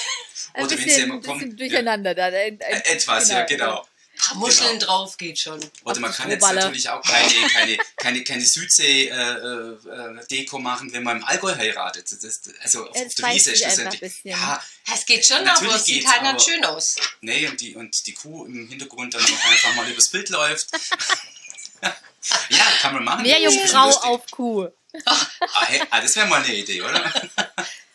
Ein 0.53 0.63
Oder 0.63 0.71
wenn 0.71 0.77
sie 0.79 0.85
bisschen, 0.85 1.03
immer 1.03 1.13
ein 1.15 1.19
bisschen 1.21 1.39
kommen. 1.39 1.51
Ja, 1.51 1.57
durcheinander 1.57 2.15
da. 2.15 2.25
Ein- 2.25 2.33
ein- 2.33 2.59
äh, 2.61 2.81
etwas, 2.85 3.29
ja, 3.29 3.43
genau. 3.45 3.81
Ein 3.81 3.85
paar 4.19 4.35
Muscheln 4.37 4.79
drauf 4.79 5.15
geht 5.17 5.37
schon. 5.37 5.59
Oder 5.83 5.99
man 5.99 6.11
kann 6.11 6.31
jetzt 6.31 6.41
natürlich 6.41 6.89
auch 6.89 7.01
keine, 7.03 7.47
keine, 7.49 7.77
keine, 7.97 8.23
keine 8.23 8.43
Südsee-Deko 8.43 10.57
machen, 10.59 10.91
wenn 10.93 11.03
man 11.03 11.17
im 11.17 11.23
Allgäu 11.25 11.53
heiratet. 11.55 12.11
Das, 12.11 12.19
das- 12.41 12.53
also 12.61 12.89
auf, 12.89 12.95
auf 12.95 13.13
der 13.15 13.29
Wiese 13.33 13.51
ist 13.51 13.63
das 13.63 13.77
ja, 13.77 13.87
ein 13.89 13.99
bisschen. 13.99 14.31
ja, 14.31 14.59
Es 14.91 15.05
geht 15.05 15.23
schon, 15.25 15.43
Natürlich 15.43 15.69
aber 15.69 15.75
es 15.79 15.85
sieht 15.85 16.07
halt 16.07 16.23
nicht 16.33 16.43
schön 16.45 16.65
aus. 16.65 16.95
nee, 17.21 17.47
und 17.47 17.61
die, 17.61 17.75
und 17.75 17.95
die 18.07 18.13
Kuh 18.13 18.45
im 18.45 18.67
Hintergrund 18.67 19.13
dann 19.13 19.23
auch 19.23 19.45
einfach 19.51 19.75
mal 19.75 19.87
übers 19.89 20.09
Bild 20.09 20.29
läuft. 20.29 20.69
ja, 22.49 22.65
kann 22.81 22.95
man 22.95 23.03
machen. 23.03 23.21
Mehr 23.21 23.39
Das 23.39 23.53
Jungfrau 23.53 23.89
auf 23.89 24.25
Kuh. 24.31 24.67
Ah, 25.05 25.27
hey, 25.67 25.83
ah, 25.91 26.01
das 26.01 26.15
wäre 26.15 26.25
mal 26.25 26.41
eine 26.43 26.55
Idee, 26.55 26.81
oder? 26.81 27.13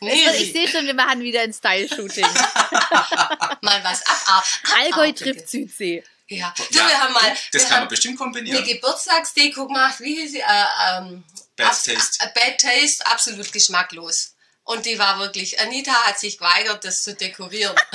Nee, 0.02 0.26
Also 0.28 0.42
ich 0.42 0.52
sehe 0.52 0.68
schon, 0.68 0.86
wir 0.86 0.94
machen 0.94 1.20
wieder 1.20 1.40
ein 1.42 1.52
Style-Shooting. 1.52 2.24
mal 3.62 3.82
was 3.84 4.04
ab, 4.06 4.22
ab, 4.26 4.44
Allgäu 4.76 4.92
abarbeiten. 4.92 5.16
trifft 5.34 5.48
Südsee. 5.48 6.04
Ja, 6.28 6.52
du, 6.56 6.62
Ja, 6.76 6.88
wir 6.88 7.00
haben 7.00 7.12
mal 7.12 7.22
Das 7.30 7.36
wir 7.52 7.60
kann 7.60 7.70
haben 7.70 7.80
man 7.80 7.88
bestimmt 7.88 8.12
eine 8.20 8.30
kombinieren. 8.32 8.64
Geburtstagsdeko 8.64 9.66
gemacht. 9.66 10.00
Wie 10.00 10.14
hieß 10.16 10.32
sie? 10.32 10.40
Äh, 10.40 10.64
ähm, 10.96 11.24
Bad 11.56 11.66
ab- 11.68 11.82
Taste. 11.84 12.32
Bad 12.34 12.58
Taste, 12.60 13.06
absolut 13.06 13.52
geschmacklos. 13.52 14.34
Und 14.64 14.86
die 14.86 14.98
war 14.98 15.18
wirklich, 15.18 15.60
Anita 15.60 15.92
hat 16.04 16.18
sich 16.18 16.38
geweigert, 16.38 16.84
das 16.84 17.02
zu 17.02 17.14
dekorieren. 17.14 17.74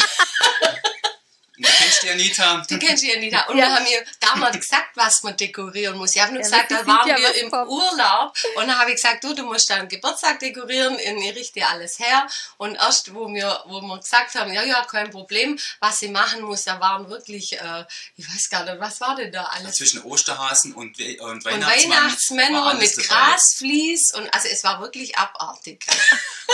Und 1.58 1.66
du 1.68 1.72
kennst 1.72 2.04
die 2.04 2.10
Anita. 2.12 2.64
Du 2.70 2.78
kennst 2.78 3.04
die 3.04 3.16
Anita. 3.16 3.42
Und 3.48 3.58
Ja. 3.58 3.66
wir 3.66 3.76
haben 3.76 3.86
ihr 3.88 4.06
damals 4.20 4.60
gesagt, 4.60 4.92
was 4.96 5.24
man 5.24 5.36
dekorieren 5.36 5.98
muss. 5.98 6.16
Ich 6.16 6.22
habe 6.22 6.34
nur 6.34 6.42
Ja, 6.42 6.48
gesagt, 6.48 6.70
da 6.72 6.86
waren 6.86 7.08
ja, 7.08 7.18
wir 7.18 7.34
im 7.42 7.50
kommt. 7.50 7.68
Urlaub. 7.70 8.38
Und 8.56 8.68
dann 8.68 8.78
habe 8.78 8.92
ich 8.92 8.98
gesagt, 8.98 9.24
du, 9.24 9.34
du 9.34 9.44
musst 9.44 9.68
deinen 9.70 9.88
Geburtstag 9.88 10.40
dekorieren. 10.40 10.94
Und 10.96 11.02
ich 11.02 11.36
richte 11.36 11.54
dir 11.60 11.70
alles 11.70 11.98
her. 11.98 12.28
Und 12.58 12.76
erst, 12.76 13.14
wo 13.16 13.28
wir, 13.34 13.64
wo 13.66 13.82
wir 13.82 13.98
gesagt 14.00 14.36
haben, 14.36 14.54
ja, 14.54 14.64
ja, 14.64 14.86
kein 14.86 15.10
Problem, 15.10 15.58
was 15.80 15.98
sie 16.00 16.10
machen 16.10 16.42
muss, 16.44 16.64
da 16.64 16.80
waren 16.80 17.10
wirklich, 17.10 17.54
äh, 17.60 17.86
ich 18.18 18.28
weiß 18.32 18.50
gar 18.50 18.64
nicht, 18.64 18.80
was 18.80 19.02
war 19.02 19.16
denn 19.16 19.32
da 19.32 19.44
alles? 19.46 19.76
Zwischen 19.78 20.04
Osterhasen 20.04 20.74
und, 20.74 21.00
We 21.00 21.18
und 21.22 21.32
Und 21.38 21.46
Weihnachtsmann 21.46 21.90
war 21.90 22.02
Weihnachtsmänner 22.02 22.66
alles 22.68 22.98
mit 22.98 23.10
dabei. 23.10 23.32
Grasvlies. 23.32 24.14
Und 24.14 24.32
also 24.34 24.48
es 24.48 24.64
war 24.64 24.80
wirklich 24.80 25.18
abartig. 25.18 25.86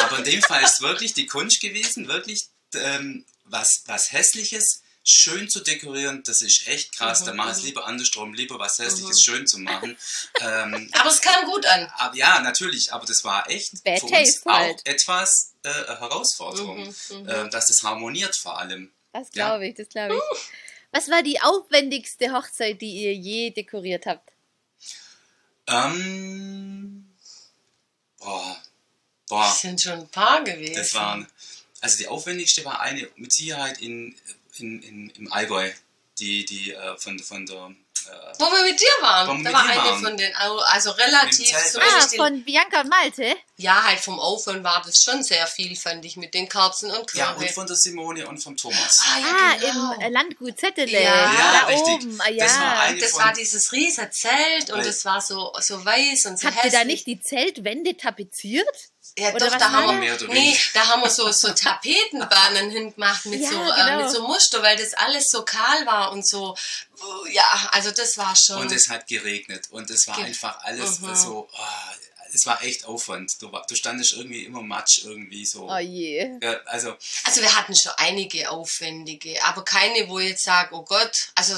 Aber 0.02 0.20
in 0.20 0.24
dem 0.24 0.42
Fall 0.42 0.64
ist 0.64 0.82
wirklich 0.82 1.14
die 1.14 1.26
Kunst 1.26 1.60
gewesen, 1.62 2.08
wirklich 2.08 2.46
ähm, 2.76 3.26
was, 3.46 3.84
was 3.86 4.12
Hässliches 4.14 4.82
schön 5.04 5.50
zu 5.50 5.60
dekorieren, 5.62 6.24
das 6.24 6.42
ist 6.42 6.68
echt 6.68 6.96
krass. 6.98 7.22
Mhm, 7.22 7.26
da 7.26 7.34
mache 7.34 7.52
ich 7.52 7.58
es 7.58 7.64
lieber 7.64 7.86
andersrum, 7.86 8.34
lieber 8.34 8.58
was 8.60 8.80
Hässliches 8.80 9.22
schön 9.22 9.46
zu 9.46 9.60
machen. 9.60 9.98
ähm, 10.42 10.90
Aber 10.94 11.10
es 11.10 11.22
kam 11.22 11.46
gut 11.46 11.66
an. 11.66 11.92
aber 11.98 12.16
ja, 12.16 12.40
natürlich, 12.42 12.92
aber 12.94 13.06
das 13.06 13.24
war 13.24 13.50
echt 13.50 13.84
Bad 13.84 14.00
für 14.00 14.06
uns 14.08 14.42
auch 14.46 14.52
halt. 14.54 14.86
etwas 14.86 15.54
äh, 15.64 15.70
Herausforderung, 15.70 16.94
Mhm, 17.10 17.28
äh, 17.30 17.50
dass 17.50 17.68
das 17.68 17.84
harmoniert 17.84 18.36
vor 18.36 18.58
allem. 18.60 18.92
Das 19.12 19.28
Ja. 19.34 19.50
glaube 19.50 19.68
ich, 19.68 19.76
das 19.76 19.90
glaube 19.90 20.16
ich. 20.16 20.22
Was 20.92 21.10
war 21.10 21.22
die 21.24 21.42
aufwendigste 21.42 22.32
Hochzeit, 22.32 22.80
die 22.82 22.92
ihr 23.04 23.14
je 23.14 23.50
dekoriert 23.52 24.06
habt? 24.06 24.32
Ähm, 25.68 27.10
boah, 28.20 28.58
boah, 29.28 29.44
Das 29.48 29.62
sind 29.62 29.82
schon 29.82 29.94
ein 29.94 30.08
paar 30.10 30.44
gewesen. 30.44 30.76
das 30.76 30.94
waren, 30.94 31.28
also 31.82 31.98
die 31.98 32.08
aufwendigste 32.08 32.64
war 32.66 32.80
eine 32.82 33.10
mit 33.16 33.34
Sicherheit 33.34 33.82
in, 33.82 34.16
in, 34.58 34.82
in, 34.82 35.10
im 35.12 35.32
Allgäu, 35.34 35.72
die, 36.20 36.46
die 36.46 36.72
äh, 36.74 36.98
von, 36.98 37.18
von 37.20 37.46
der, 37.46 37.56
äh, 38.06 38.34
Wo 38.38 38.46
wir 38.52 38.64
mit 38.70 38.80
dir 38.80 38.88
waren. 39.02 39.28
Da 39.28 39.34
mit 39.50 39.54
war 39.54 39.64
eine 39.68 39.76
waren. 39.78 40.04
von 40.04 40.16
den, 40.18 40.36
Au- 40.36 40.58
also 40.60 40.92
relativ, 40.92 41.48
zumindest 41.72 42.14
Ah, 42.20 42.24
von 42.24 42.44
Bianca 42.44 42.82
und 42.82 42.90
Malte? 42.90 43.36
ja, 43.58 43.84
halt 43.84 44.00
vom 44.00 44.20
Aufwand 44.20 44.64
war 44.64 44.82
das 44.86 45.02
schon 45.04 45.24
sehr 45.24 45.48
viel, 45.48 45.76
fand 45.76 46.04
ich, 46.06 46.16
mit 46.18 46.34
den 46.36 46.48
Kerzen 46.50 46.92
und 46.92 47.12
ja, 47.14 47.28
Körbe. 47.32 47.46
und 47.46 47.52
von 47.52 47.66
der 47.66 47.76
Simone 47.78 48.28
und 48.28 48.38
vom 48.44 48.56
Thomas. 48.58 49.00
ah, 49.08 49.20
ja, 49.20 49.26
Ah, 49.28 49.56
genau. 49.96 50.06
im 50.08 50.14
Landgut 50.14 50.60
Zettele. 50.60 51.02
Ja, 51.02 51.34
da 51.62 51.66
richtig. 51.68 51.94
oben. 51.96 52.22
Ah, 52.22 52.30
ja. 52.30 52.44
Das 52.46 52.60
war 52.60 52.80
ein- 52.82 53.00
das 53.00 53.12
von- 53.12 53.24
war 53.24 53.34
dieses 53.34 53.72
riesige 53.72 54.10
Zelt 54.12 54.70
und 54.72 54.82
es 54.86 55.06
war 55.06 55.20
so, 55.22 55.52
so 55.62 55.84
weiß 55.84 56.26
und 56.28 56.40
so 56.40 56.48
Habt 56.48 56.58
ihr 56.58 56.64
hässlich. 56.64 56.80
da 56.80 56.86
nicht 56.86 57.08
die 57.08 57.20
Zeltwände 57.22 57.98
tapeziert? 57.98 58.68
Ja, 59.18 59.30
Oder 59.30 59.46
doch, 59.46 59.52
was 59.54 59.60
da 59.60 59.72
haben 59.72 60.02
wir, 60.02 60.16
oder 60.16 60.28
nee, 60.34 60.58
da 60.74 60.88
haben 60.88 61.02
wir 61.02 61.10
so, 61.10 61.32
so 61.32 61.52
Tapetenbahnen 61.54 62.72
hingemacht 62.72 63.26
mit, 63.28 63.42
Ja, 63.42 63.50
so, 63.50 63.58
genau. 63.60 63.76
äh, 63.76 63.98
mit 64.04 64.10
so 64.12 64.28
Muster, 64.28 64.64
weil 64.64 64.76
das 64.78 64.94
alles 64.96 65.30
so 65.30 65.44
kahl 65.46 65.86
war 65.86 66.12
und 66.12 66.28
so, 66.28 66.56
ja, 67.32 67.44
also 67.72 67.92
das 67.92 68.18
war 68.18 68.36
schon. 68.36 68.58
Und 68.62 68.72
es 68.72 68.90
hat 68.90 69.08
geregnet 69.08 69.68
und 69.70 69.90
es 69.90 70.08
war 70.08 70.16
Ge- 70.16 70.26
einfach 70.26 70.60
alles 70.64 71.00
Mhm. 71.00 71.16
so, 71.16 71.48
ah, 71.56 71.94
es 72.34 72.46
war 72.48 72.64
echt 72.64 72.86
Aufwand. 72.86 73.32
Du, 73.40 73.52
du 73.68 73.76
standest 73.76 74.14
irgendwie 74.14 74.46
immer 74.46 74.64
Matsch 74.64 75.04
irgendwie 75.04 75.46
so. 75.46 75.70
Oh 75.70 75.78
je. 75.78 76.40
Ja, 76.42 76.54
also, 76.66 76.96
Also 77.26 77.42
wir 77.42 77.56
hatten 77.56 77.76
schon 77.76 77.92
einige 77.98 78.50
aufwendige, 78.50 79.44
aber 79.46 79.64
keine, 79.64 80.10
wo 80.10 80.18
ich 80.18 80.30
jetzt 80.30 80.44
sage, 80.44 80.74
oh 80.74 80.82
Gott, 80.84 81.16
also 81.36 81.54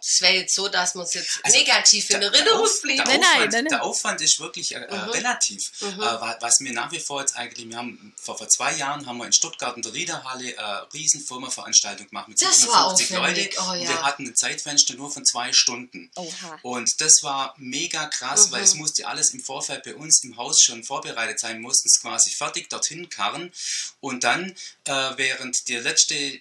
es 0.00 0.20
wäre 0.20 0.34
jetzt 0.34 0.54
so, 0.54 0.68
dass 0.68 0.94
man 0.94 1.04
es 1.06 1.14
jetzt 1.14 1.40
Also, 1.42 1.56
negativ 1.58 2.10
in 2.10 2.20
Erinnerung 2.22 2.68
blieb. 2.82 2.96
der, 3.04 3.18
Nein, 3.18 3.22
Aufwand, 3.24 3.52
nein, 3.52 3.64
der 3.66 3.82
Aufwand 3.82 4.20
ist 4.20 4.38
wirklich 4.40 4.74
äh, 4.74 4.78
äh, 4.80 4.94
Mhm. 4.96 5.10
relativ. 5.10 5.72
Mhm. 5.80 5.88
Äh, 5.94 5.98
wa- 6.00 6.36
was 6.40 6.60
mir 6.60 6.72
nach 6.72 6.92
wie 6.92 7.00
vor 7.00 7.20
jetzt 7.20 7.34
eigentlich, 7.36 7.68
wir 7.68 7.76
haben 7.78 8.14
vor, 8.20 8.36
vor 8.36 8.48
zwei 8.48 8.74
Jahren 8.76 9.06
haben 9.06 9.16
wir 9.18 9.26
in 9.26 9.32
Stuttgart 9.32 9.76
in 9.76 9.82
der 9.82 9.92
Riederhalle 9.94 10.58
eine 10.58 10.86
riesen 10.92 11.24
Firmenveranstaltung 11.24 12.08
gemacht 12.08 12.28
mit 12.28 12.40
Das 12.42 12.66
war 12.68 12.94
750 12.96 13.16
aufwendig, 13.16 13.56
Leute. 13.56 13.66
oh 13.66 13.72
Und 13.72 13.80
ja. 13.82 13.88
wir 13.88 14.02
hatten 14.02 14.26
ein 14.26 14.36
Zeitfenster 14.36 14.94
nur 14.94 15.10
von 15.10 15.24
zwei 15.24 15.52
Stunden. 15.52 16.10
Oha. 16.16 16.58
Und 16.62 17.00
das 17.00 17.22
war 17.22 17.54
mega 17.56 18.06
krass, 18.06 18.48
Mhm. 18.48 18.52
weil 18.52 18.64
es 18.64 18.74
musste 18.74 19.06
alles 19.06 19.30
im 19.32 19.42
Vorfeld 19.42 19.82
bei 19.84 19.94
uns 19.94 20.22
im 20.24 20.36
Haus 20.36 20.60
schon 20.60 20.84
vorbereitet 20.84 21.40
sein, 21.40 21.60
mussten 21.60 21.88
es 21.88 22.00
quasi 22.00 22.30
fertig 22.30 22.68
dorthin 22.68 23.08
karren. 23.08 23.52
Und 24.00 24.24
dann, 24.24 24.54
äh, 24.84 24.92
während 25.16 25.68
der 25.68 25.80
letzte 25.80 26.40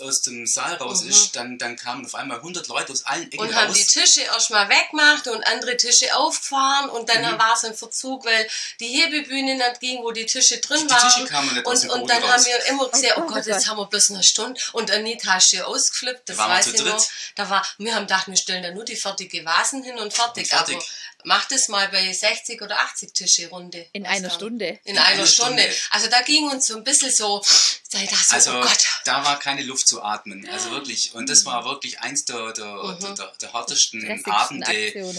aus 0.00 0.22
dem 0.22 0.46
Saal 0.46 0.74
raus 0.76 1.02
Mhm. 1.02 1.10
ist, 1.10 1.36
dann, 1.36 1.58
dann 1.58 1.76
kamen 1.76 2.04
auf 2.04 2.14
einmal 2.14 2.38
100 2.38 2.66
Leute 2.68 2.92
aus 2.92 3.04
allen 3.06 3.24
Ecken 3.30 3.40
Und 3.40 3.54
haben 3.54 3.68
raus. 3.68 3.76
die 3.76 3.84
Tische 3.86 4.22
erstmal 4.22 4.68
weggemacht 4.68 5.26
und 5.28 5.46
andere 5.46 5.76
Tische 5.76 6.14
aufgefahren 6.16 6.90
und 6.90 7.08
dann 7.08 7.22
Mhm. 7.22 7.38
war 7.38 7.54
es 7.54 7.64
ein 7.64 7.74
Verzug, 7.74 8.24
weil 8.24 8.48
die 8.80 8.88
Hebebühne 8.88 9.56
nicht 9.56 9.80
ging, 9.80 10.02
wo 10.02 10.10
die 10.12 10.26
Tische 10.26 10.58
drin 10.58 10.86
Die 10.86 10.90
waren. 10.90 11.12
Tische 11.12 11.24
kamen 11.26 11.54
nicht 11.54 11.66
aus 11.66 11.72
und, 11.74 11.82
dem 11.82 11.90
und 11.90 12.00
Boden 12.00 12.08
dann 12.08 12.22
raus. 12.22 12.30
haben 12.32 12.44
wir 12.46 12.66
immer 12.66 12.88
gesehen, 12.88 13.12
Oh 13.16 13.20
oh, 13.20 13.26
Gott, 13.26 13.44
oh 13.46 13.50
jetzt 13.50 13.66
haben 13.68 13.78
wir 13.78 13.86
bloß 13.86 14.10
eine 14.10 14.22
Stunde. 14.22 14.60
Und 14.72 14.90
Anita 14.90 15.36
ist 15.36 15.50
hier 15.50 15.66
ausgeflippt, 15.68 16.28
das 16.28 16.36
Da 16.36 16.48
weiß 16.48 16.66
ich 16.68 16.80
noch. 16.82 16.96
dritt. 16.96 17.08
Da 17.36 17.48
war, 17.50 17.66
wir 17.78 17.94
haben 17.94 18.06
gedacht, 18.06 18.26
wir 18.28 18.36
stellen 18.36 18.62
da 18.62 18.70
nur 18.70 18.84
die 18.84 18.96
fertige 18.96 19.44
Vasen 19.44 19.82
hin 19.82 19.98
und 19.98 20.12
fertig. 20.12 20.44
Und 20.44 20.48
fertig. 20.58 20.74
Aber 20.76 20.84
mach 21.26 21.44
das 21.48 21.68
mal 21.68 21.88
bei 21.88 22.12
60 22.12 22.60
oder 22.60 22.78
80 22.80 23.12
Tische 23.14 23.48
Runde. 23.48 23.86
In 23.92 24.04
einer 24.06 24.28
dann? 24.28 24.36
Stunde. 24.36 24.66
In, 24.84 24.92
In 24.92 24.98
einer 24.98 25.06
einer 25.08 25.26
Stunde. 25.26 25.62
Stunde. 25.62 25.76
Also 25.90 26.08
da 26.08 26.20
ging 26.22 26.48
uns 26.50 26.66
so 26.66 26.76
ein 26.76 26.84
bisschen 26.84 27.10
so, 27.10 27.42
da 27.90 27.98
ich 28.00 28.10
dachte 28.10 28.24
so, 28.28 28.34
Also 28.34 28.50
oh 28.58 28.60
Gott. 28.60 28.84
Da 29.04 29.24
war 29.24 29.38
keine 29.38 29.62
Luft 29.62 29.86
zu 29.88 30.02
atmen, 30.02 30.48
also 30.48 30.70
wirklich. 30.70 31.14
Und 31.14 31.28
das 31.30 31.44
war 31.44 31.64
wirklich 31.64 32.00
eins 32.00 32.24
der, 32.24 32.52
der, 32.52 32.66
Mhm. 32.74 32.98
der, 33.00 33.14
der, 33.14 33.32
der 33.40 33.52
härtesten 33.52 34.24
Abende. 34.26 35.14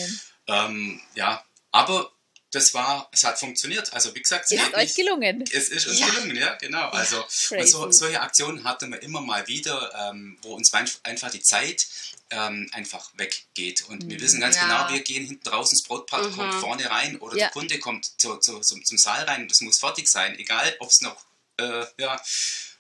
Ähm, 0.48 1.02
ja, 1.16 1.44
aber 1.72 2.12
das 2.52 2.74
war, 2.74 3.10
es 3.12 3.24
hat 3.26 3.38
funktioniert. 3.38 3.92
Also 3.92 4.16
wie 4.16 4.22
gesagt, 4.22 4.46
es 4.46 4.52
Ist 4.52 4.74
euch 4.74 4.84
nicht- 4.84 4.96
gelungen. 4.96 5.44
Es 5.52 5.68
ist 5.70 5.88
uns 5.88 6.00
Ja. 6.00 6.08
gelungen, 6.08 6.36
ja, 6.38 6.54
genau. 6.56 6.88
Also 6.90 7.26
so, 7.66 7.92
solche 7.92 8.22
Aktionen 8.22 8.64
hatten 8.64 8.92
wir 8.92 9.02
immer 9.02 9.20
mal 9.22 9.46
wieder, 9.48 9.92
ähm, 10.10 10.38
wo 10.42 10.54
uns 10.54 10.72
einfach 10.74 11.32
die 11.32 11.42
Zeit 11.42 11.86
ähm, 12.32 12.70
einfach 12.74 13.12
weggeht. 13.16 13.84
Und 13.90 14.10
wir 14.10 14.20
wissen 14.22 14.40
ganz 14.40 14.56
Ja. 14.56 14.64
genau, 14.64 14.90
wir 14.94 15.02
gehen 15.04 15.26
hinten 15.26 15.44
draußen, 15.44 15.78
das 15.78 15.88
Brotpack 15.88 16.24
Mhm. 16.32 16.36
kommt 16.36 16.54
vorne 16.56 16.90
rein 16.90 17.18
oder 17.20 17.36
Ja. 17.36 17.46
der 17.46 17.52
Kunde 17.52 17.78
kommt 17.80 18.06
zu, 18.20 18.38
zu, 18.38 18.60
zum, 18.62 18.84
zum 18.86 18.98
Saal 18.98 19.26
rein 19.26 19.44
und 19.44 19.52
das 19.52 19.62
muss 19.62 19.80
fertig 19.80 20.08
sein, 20.08 20.38
egal 20.40 20.76
ob 20.80 20.90
es 20.90 21.02
noch, 21.02 21.18
äh, 21.58 21.86
ja, 22.00 22.20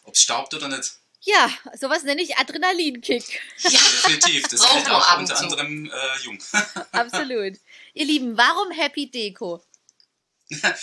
ob 0.06 0.14
es 0.14 0.22
staubt 0.22 0.53
oder 0.53 0.68
nicht. 0.68 0.91
Ja, 1.22 1.49
sowas 1.80 2.03
nenne 2.03 2.22
ich 2.22 2.38
Adrenalinkick. 2.38 3.41
Ja, 3.64 3.70
Definitiv. 3.72 4.47
Das 4.47 4.62
man 4.62 4.88
auch 4.88 5.18
unter 5.18 5.38
anderem 5.39 5.91
äh, 5.91 6.24
Jung. 6.24 6.38
Absolut. 6.91 7.53
Ihr 7.95 8.06
Lieben, 8.06 8.38
warum 8.38 8.72
Happy 8.72 9.10
Deko? 9.10 9.64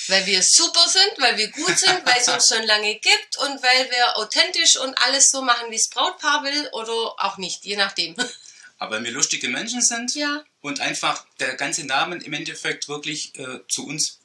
weil 0.08 0.26
wir 0.26 0.42
super 0.42 0.88
sind, 0.88 1.12
weil 1.18 1.36
wir 1.38 1.48
gut 1.52 1.78
sind, 1.78 2.04
weil 2.04 2.20
es 2.20 2.26
uns 2.28 2.48
schon 2.48 2.64
lange 2.66 2.94
gibt 2.96 3.38
und 3.38 3.62
weil 3.62 3.90
wir 3.90 4.16
authentisch 4.16 4.76
und 4.76 4.92
alles 5.02 5.28
so 5.30 5.40
machen, 5.42 5.70
wie 5.70 5.76
es 5.76 5.88
Brautpaar 5.88 6.42
will 6.42 6.68
oder 6.72 6.92
auch 7.18 7.38
nicht, 7.38 7.64
je 7.64 7.76
nachdem. 7.76 8.16
Aber 8.78 8.96
wenn 8.96 9.04
wir 9.04 9.12
lustige 9.12 9.48
Menschen 9.48 9.80
sind 9.80 10.16
Ja. 10.16 10.44
und 10.60 10.80
einfach 10.80 11.24
der 11.38 11.54
ganze 11.54 11.86
Name 11.86 12.16
im 12.16 12.32
Endeffekt 12.32 12.88
wirklich 12.88 13.38
äh, 13.38 13.60
zu 13.68 13.86
uns 13.86 14.18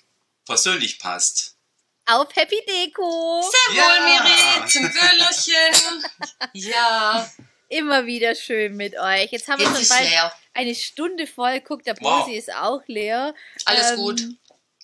persönlich 0.45 0.97
passt. 0.97 1.56
Auf 2.09 2.33
Happy 2.35 2.61
Deko. 2.67 3.41
Sehr 3.41 3.75
Ja. 3.75 3.83
wohl, 3.83 4.05
Miri, 4.05 4.67
zum 4.69 4.83
Wöhlerchen. 4.83 6.03
Ja, 6.53 7.29
Immer 7.69 8.05
wieder 8.05 8.33
schön 8.33 8.77
mit 8.77 8.97
euch. 8.97 9.29
Jetzt 9.31 9.49
haben 9.49 9.59
wir 9.59 9.65
jetzt 9.65 9.73
schon 9.73 9.81
ist 9.81 9.89
bald 9.89 10.09
leer. 10.09 10.33
eine 10.53 10.73
Stunde 10.73 11.27
voll. 11.27 11.59
Guckt, 11.59 11.85
der 11.85 11.97
Wow. 11.99 12.23
Posi 12.23 12.37
ist 12.37 12.53
auch 12.55 12.81
leer. 12.87 13.35
Alles 13.65 13.91
Ähm, 13.91 13.95
gut. 13.97 14.21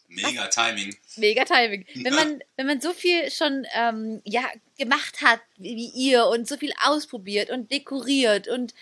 Mega 0.09 0.47
Timing. 0.47 0.95
Mega 1.15 1.45
Timing. 1.45 1.85
Wenn 1.95 2.13
man, 2.13 2.43
wenn 2.57 2.67
man 2.67 2.81
so 2.81 2.91
viel 2.93 3.31
schon 3.31 3.65
ähm, 3.73 4.21
ja, 4.25 4.43
gemacht 4.77 5.21
hat 5.21 5.39
wie 5.57 5.75
wie 5.77 5.91
ihr 5.95 6.25
und 6.27 6.47
so 6.47 6.57
viel 6.57 6.73
ausprobiert 6.85 7.49
und 7.49 7.71
dekoriert 7.71 8.47
und 8.49 8.73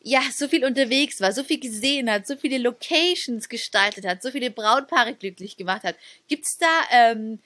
ja, 0.00 0.22
so 0.34 0.48
viel 0.48 0.64
unterwegs 0.64 1.20
war, 1.20 1.32
so 1.32 1.44
viel 1.44 1.60
gesehen 1.60 2.10
hat, 2.10 2.26
so 2.26 2.36
viele 2.36 2.58
Locations 2.58 3.48
gestaltet 3.48 4.04
hat, 4.06 4.22
so 4.22 4.30
viele 4.32 4.50
Brautpaare 4.50 5.14
glücklich 5.14 5.56
gemacht 5.56 5.84
hat, 5.84 5.94
gibt's 6.26 6.56
da 6.58 6.80
ähm, 6.90 7.38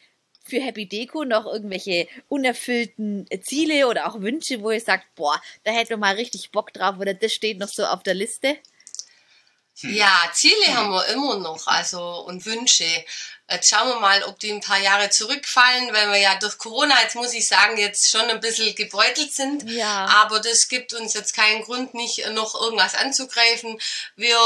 für 0.49 0.61
Happy 0.61 0.87
Deko 0.87 1.25
noch 1.25 1.47
irgendwelche 1.47 2.09
unerfüllten 2.29 3.27
Ziele 3.43 3.89
oder 3.89 4.09
auch 4.09 4.21
Wünsche, 4.21 4.63
wo 4.63 4.71
ihr 4.71 4.81
sagt, 4.81 5.15
boah, 5.15 5.41
da 5.65 5.73
hätte 5.73 5.97
man 5.97 6.11
mal 6.11 6.15
richtig 6.17 6.51
Bock 6.51 6.73
drauf 6.73 6.99
oder 6.99 7.15
das 7.15 7.33
steht 7.33 7.59
noch 7.59 7.69
so 7.69 7.85
auf 7.85 8.03
der 8.03 8.15
Liste? 8.15 8.57
Ja, 9.83 10.31
Ziele 10.33 10.75
haben 10.75 10.91
wir 10.91 11.07
immer 11.09 11.37
noch, 11.39 11.67
also 11.67 12.25
und 12.27 12.47
Wünsche. 12.47 12.87
Jetzt 13.49 13.71
schauen 13.71 13.89
wir 13.89 14.01
mal, 14.01 14.25
ob 14.25 14.41
die 14.41 14.51
ein 14.51 14.61
paar 14.61 14.81
Jahre 14.81 15.09
zurückfallen, 15.09 15.93
weil 15.93 16.11
wir 16.11 16.19
ja 16.19 16.35
durch 16.35 16.59
Corona, 16.59 17.01
jetzt 17.03 17.15
muss 17.15 17.33
ich 17.33 17.47
sagen, 17.47 17.79
jetzt 17.79 18.11
schon 18.11 18.23
ein 18.29 18.41
bisschen 18.41 18.75
gebeutelt 18.75 19.33
sind. 19.33 19.71
Ja. 19.71 20.07
Aber 20.07 20.41
das 20.41 20.67
gibt 20.67 20.93
uns 20.95 21.15
jetzt 21.15 21.33
keinen 21.35 21.63
Grund, 21.63 21.95
nicht 21.95 22.27
noch 22.31 22.61
irgendwas 22.61 22.97
anzugreifen. 22.97 23.81
Wir, 24.17 24.37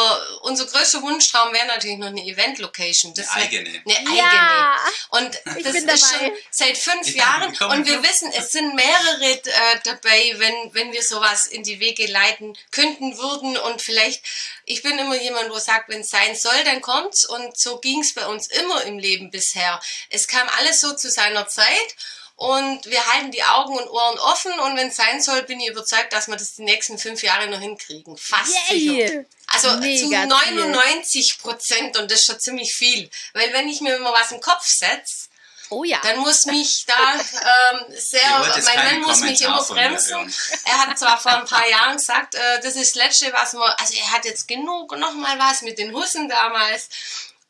unser 0.42 0.66
größter 0.66 1.00
Wunschtraum 1.00 1.50
wäre 1.54 1.66
natürlich 1.66 1.96
noch 1.96 2.08
eine 2.08 2.22
Event-Location. 2.22 3.14
Eine 3.16 3.30
eigene. 3.30 3.70
Eine 3.70 3.96
eigene. 3.96 4.16
Ja. 4.16 4.76
Und 5.10 5.40
das 5.46 5.54
bin 5.54 5.66
ist 5.66 5.86
dabei. 5.86 6.26
schon 6.26 6.32
seit 6.50 6.76
fünf 6.76 7.08
Ja, 7.14 7.40
Jahren. 7.40 7.78
Und 7.78 7.86
wir 7.86 8.02
wissen, 8.02 8.30
es 8.32 8.50
sind 8.52 8.74
mehrere 8.74 9.30
äh, 9.30 9.80
dabei, 9.82 10.34
wenn, 10.36 10.74
wenn 10.74 10.92
wir 10.92 11.02
sowas 11.02 11.46
in 11.46 11.62
die 11.62 11.80
Wege 11.80 12.06
leiten 12.06 12.54
könnten, 12.70 13.16
würden. 13.16 13.56
Und 13.56 13.80
vielleicht, 13.80 14.22
ich 14.66 14.82
bin 14.82 14.98
immer 14.98 15.16
jemand, 15.16 15.48
wo 15.48 15.58
sagt, 15.58 15.88
wenn 15.88 16.00
es 16.02 16.10
sein 16.10 16.36
soll, 16.36 16.64
dann 16.64 16.82
kommt's. 16.82 17.24
Und 17.24 17.58
so 17.58 17.78
ging's 17.78 18.12
bei 18.12 18.26
uns 18.26 18.46
immer 18.48 18.89
im 18.90 18.98
Leben 18.98 19.30
bisher. 19.30 19.80
Es 20.10 20.26
kam 20.28 20.48
alles 20.58 20.80
so 20.80 20.92
zu 20.94 21.10
seiner 21.10 21.46
Zeit. 21.48 21.90
und 22.36 22.86
wir 22.86 23.04
halten 23.12 23.30
die 23.32 23.42
Augen 23.42 23.76
und 23.76 23.88
Ohren 23.90 24.18
offen 24.18 24.58
und 24.60 24.74
wenn 24.76 24.88
es 24.88 24.96
sein 24.96 25.20
soll, 25.20 25.42
bin 25.42 25.60
ich 25.60 25.68
überzeugt, 25.68 26.12
dass 26.14 26.26
wir 26.26 26.36
das 26.36 26.54
die 26.54 26.62
nächsten 26.62 26.96
fünf 26.98 27.22
Jahre 27.22 27.46
noch 27.48 27.60
hinkriegen. 27.60 28.16
Fast 28.16 28.54
sicher. 28.70 28.92
Yay! 28.92 29.26
Also 29.48 29.68
Mega 29.76 30.22
zu 30.26 30.36
Ziel. 30.46 30.56
99 30.66 31.38
Prozent 31.42 31.98
und 31.98 32.10
das 32.10 32.20
ist 32.20 32.26
schon 32.26 32.40
ziemlich 32.40 32.72
viel. 32.74 33.10
Weil 33.34 33.52
wenn 33.52 33.68
ich 33.68 33.80
mir 33.82 33.94
immer 33.96 34.12
was 34.14 34.32
im 34.32 34.40
Kopf 34.40 34.64
setze, 34.66 35.28
Oh 35.72 35.84
ja. 35.84 36.00
dann 36.02 36.18
muss 36.18 36.46
mich 36.46 36.84
da 36.86 37.14
ähm, 37.14 37.84
sehr, 37.94 38.62
mein 38.64 38.84
Mann 38.86 39.00
muss 39.02 39.20
mich 39.20 39.40
immer 39.42 39.62
bremsen. 39.62 40.34
Er 40.64 40.78
hat 40.78 40.98
zwar 40.98 41.16
vor 41.20 41.32
ein 41.32 41.44
paar 41.44 41.68
Jahren 41.68 41.96
gesagt, 41.96 42.34
äh, 42.34 42.60
das 42.62 42.74
ist 42.74 42.96
das 42.96 43.04
Letzte, 43.04 43.32
was 43.32 43.52
man, 43.52 43.70
also 43.78 43.94
er 43.94 44.10
hat 44.12 44.24
jetzt 44.24 44.48
genug, 44.48 44.96
noch 44.98 45.12
mal 45.14 45.38
was 45.38 45.62
mit 45.62 45.78
den 45.78 45.92
Hussen 45.94 46.28
damals. 46.28 46.88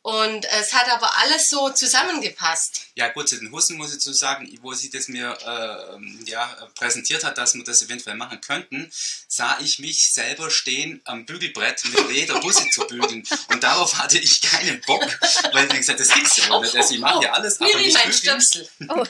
Und 0.03 0.45
es 0.45 0.73
hat 0.73 0.89
aber 0.89 1.17
alles 1.19 1.47
so 1.47 1.69
zusammengepasst. 1.69 2.87
Ja 2.95 3.09
gut, 3.09 3.29
zu 3.29 3.37
den 3.37 3.51
Hussen 3.51 3.77
muss 3.77 3.93
ich 3.93 3.99
zu 3.99 4.13
sagen, 4.13 4.49
wo 4.61 4.73
sie 4.73 4.89
das 4.89 5.07
mir 5.07 5.37
äh, 5.45 6.29
ja, 6.29 6.45
präsentiert 6.75 7.23
hat, 7.23 7.37
dass 7.37 7.53
wir 7.53 7.63
das 7.63 7.83
eventuell 7.83 8.15
machen 8.15 8.41
könnten, 8.41 8.91
sah 9.27 9.59
ich 9.61 9.79
mich 9.79 10.11
selber 10.11 10.49
stehen 10.49 11.01
am 11.05 11.25
Bügelbrett 11.25 11.83
mit 11.85 12.11
jeder 12.11 12.41
Husse 12.41 12.67
zu 12.69 12.81
bügeln. 12.87 13.23
Und 13.49 13.63
darauf 13.63 13.99
hatte 13.99 14.17
ich 14.17 14.41
keinen 14.41 14.81
Bock, 14.81 15.05
weil 15.53 15.67
ich 15.67 15.77
gesagt 15.77 15.99
das 15.99 16.09
gibt's 16.09 16.37
ja 16.37 16.49
wohl 16.49 16.61
nicht. 16.61 16.75
Also 16.75 16.95
ich 16.95 16.99
mache 16.99 17.23
ja 17.23 17.33
alles, 17.33 17.61
aber 17.61 17.69
Miri, 17.69 17.85
nicht 17.85 18.03
mein. 18.03 18.11
Stöpsel. 18.11 18.67
Oh, 18.89 19.03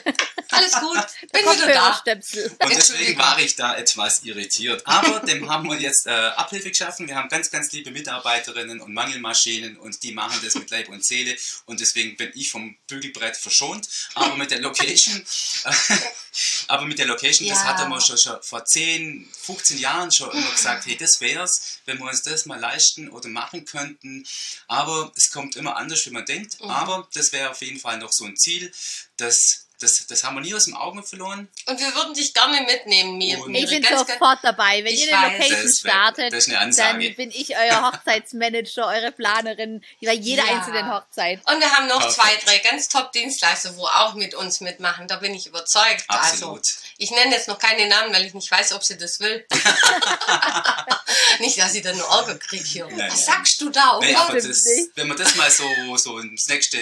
Alles 0.50 0.72
gut, 0.72 0.98
bin 1.32 1.42
wieder 1.42 1.66
da. 1.66 2.02
Kopfhörerstöpsel. 2.04 2.56
Und 2.58 2.70
deswegen 2.70 3.18
war 3.18 3.38
ich 3.38 3.56
da 3.56 3.76
etwas 3.76 4.22
irritiert. 4.24 4.86
Aber 4.86 5.20
dem 5.20 5.50
haben 5.50 5.68
wir 5.68 5.78
jetzt 5.78 6.06
äh, 6.06 6.10
Abhilfe 6.10 6.70
geschaffen. 6.70 7.08
Wir 7.08 7.16
haben 7.16 7.28
ganz, 7.28 7.50
ganz 7.50 7.72
liebe 7.72 7.90
Mitarbeiterinnen 7.90 8.80
und 8.80 8.92
Mangelmaschinen 8.92 9.76
und 9.76 10.02
die 10.02 10.12
machen 10.12 10.38
das 10.44 10.54
mit 10.54 10.70
Leib 10.82 10.88
und 10.88 11.04
Seele. 11.04 11.36
Und 11.66 11.80
deswegen 11.80 12.16
bin 12.16 12.30
ich 12.34 12.50
vom 12.50 12.76
Bügelbrett 12.88 13.36
verschont. 13.36 13.88
Aber 14.14 14.36
mit 14.36 14.50
der 14.50 14.60
Location, 14.60 15.24
aber 16.68 16.86
mit 16.86 16.98
der 16.98 17.06
Location, 17.06 17.48
das 17.48 17.58
Ja. 17.58 17.64
hatte 17.64 17.88
man 17.88 18.00
schon, 18.00 18.18
schon 18.18 18.36
vor 18.42 18.64
10, 18.64 19.28
15 19.42 19.78
Jahren 19.78 20.10
schon 20.12 20.30
immer 20.30 20.50
gesagt, 20.50 20.86
hey, 20.86 20.96
das 20.96 21.20
wär's, 21.20 21.78
wenn 21.86 21.98
wir 21.98 22.06
uns 22.06 22.22
das 22.22 22.46
mal 22.46 22.58
leisten 22.58 23.08
oder 23.08 23.28
machen 23.28 23.64
könnten. 23.64 24.26
Aber 24.66 25.12
es 25.16 25.30
kommt 25.30 25.56
immer 25.56 25.76
anders, 25.76 26.04
wie 26.06 26.10
man 26.10 26.24
denkt. 26.24 26.60
Mhm. 26.60 26.70
Aber 26.70 27.08
das 27.14 27.32
wäre 27.32 27.50
auf 27.50 27.60
jeden 27.62 27.80
Fall 27.80 27.98
noch 27.98 28.12
so 28.12 28.24
ein 28.24 28.36
Ziel, 28.36 28.72
das, 29.16 29.66
das, 29.82 30.06
das 30.06 30.24
haben 30.24 30.36
wir 30.36 30.40
nie 30.42 30.54
aus 30.54 30.64
dem 30.66 30.76
Auge 30.76 31.02
verloren. 31.02 31.48
Und 31.66 31.80
wir 31.80 31.94
würden 31.94 32.14
dich 32.14 32.32
gerne 32.32 32.60
mitnehmen, 32.62 33.18
Mir-. 33.18 33.38
Ich 33.38 33.68
bin 33.70 33.82
ganz, 33.82 34.06
ganz, 34.06 34.10
sofort 34.12 34.38
dabei. 34.42 34.82
Wenn 34.84 34.94
ihr 34.94 35.16
eine 35.18 35.32
Location 35.36 35.62
das 35.62 35.84
wär- 35.84 35.90
startet, 35.92 36.32
das 36.32 36.76
dann 36.76 36.98
bin 36.98 37.30
ich 37.30 37.56
euer 37.56 37.90
Hochzeitsmanager, 37.90 38.86
eure 38.86 39.12
Planerin 39.12 39.82
bei 40.00 40.12
jeder 40.12 40.44
Ja. 40.46 40.56
einzelnen 40.58 40.90
Hochzeit. 40.92 41.40
Und 41.50 41.60
wir 41.60 41.70
haben 41.70 41.86
noch 41.86 42.00
Perfekt. 42.00 42.42
zwei, 42.44 42.52
drei 42.52 42.58
ganz 42.58 42.88
top 42.88 43.12
Dienstleister, 43.12 43.76
wo 43.76 43.86
auch 43.86 44.14
mit 44.14 44.34
uns 44.34 44.60
mitmachen. 44.60 45.08
Da 45.08 45.16
bin 45.16 45.34
ich 45.34 45.46
überzeugt. 45.46 46.04
Absolut. 46.08 46.58
Also, 46.58 46.70
ich 47.02 47.10
nenne 47.10 47.34
jetzt 47.34 47.48
noch 47.48 47.58
keine 47.58 47.88
Namen, 47.88 48.12
weil 48.14 48.24
ich 48.24 48.34
nicht 48.34 48.50
weiß, 48.50 48.72
ob 48.72 48.84
sie 48.84 48.96
das 48.96 49.18
will. 49.20 49.44
nicht, 51.40 51.58
dass 51.58 51.74
ich 51.74 51.82
dann 51.82 51.96
nur 51.96 52.06
Ärger 52.06 52.36
kriege 52.38 52.64
hier. 52.64 52.86
Nein, 52.86 53.10
Was 53.10 53.26
nein. 53.26 53.36
sagst 53.36 53.60
du 53.60 53.70
da? 53.70 53.98
Nee, 54.00 54.14
Oh, 54.14 54.18
aber 54.20 54.34
das, 54.40 54.64
wenn 54.94 55.08
man 55.08 55.16
das 55.16 55.34
mal 55.36 55.50
so, 55.50 55.64
so 55.96 56.18
ins 56.18 56.46
nächste, 56.48 56.78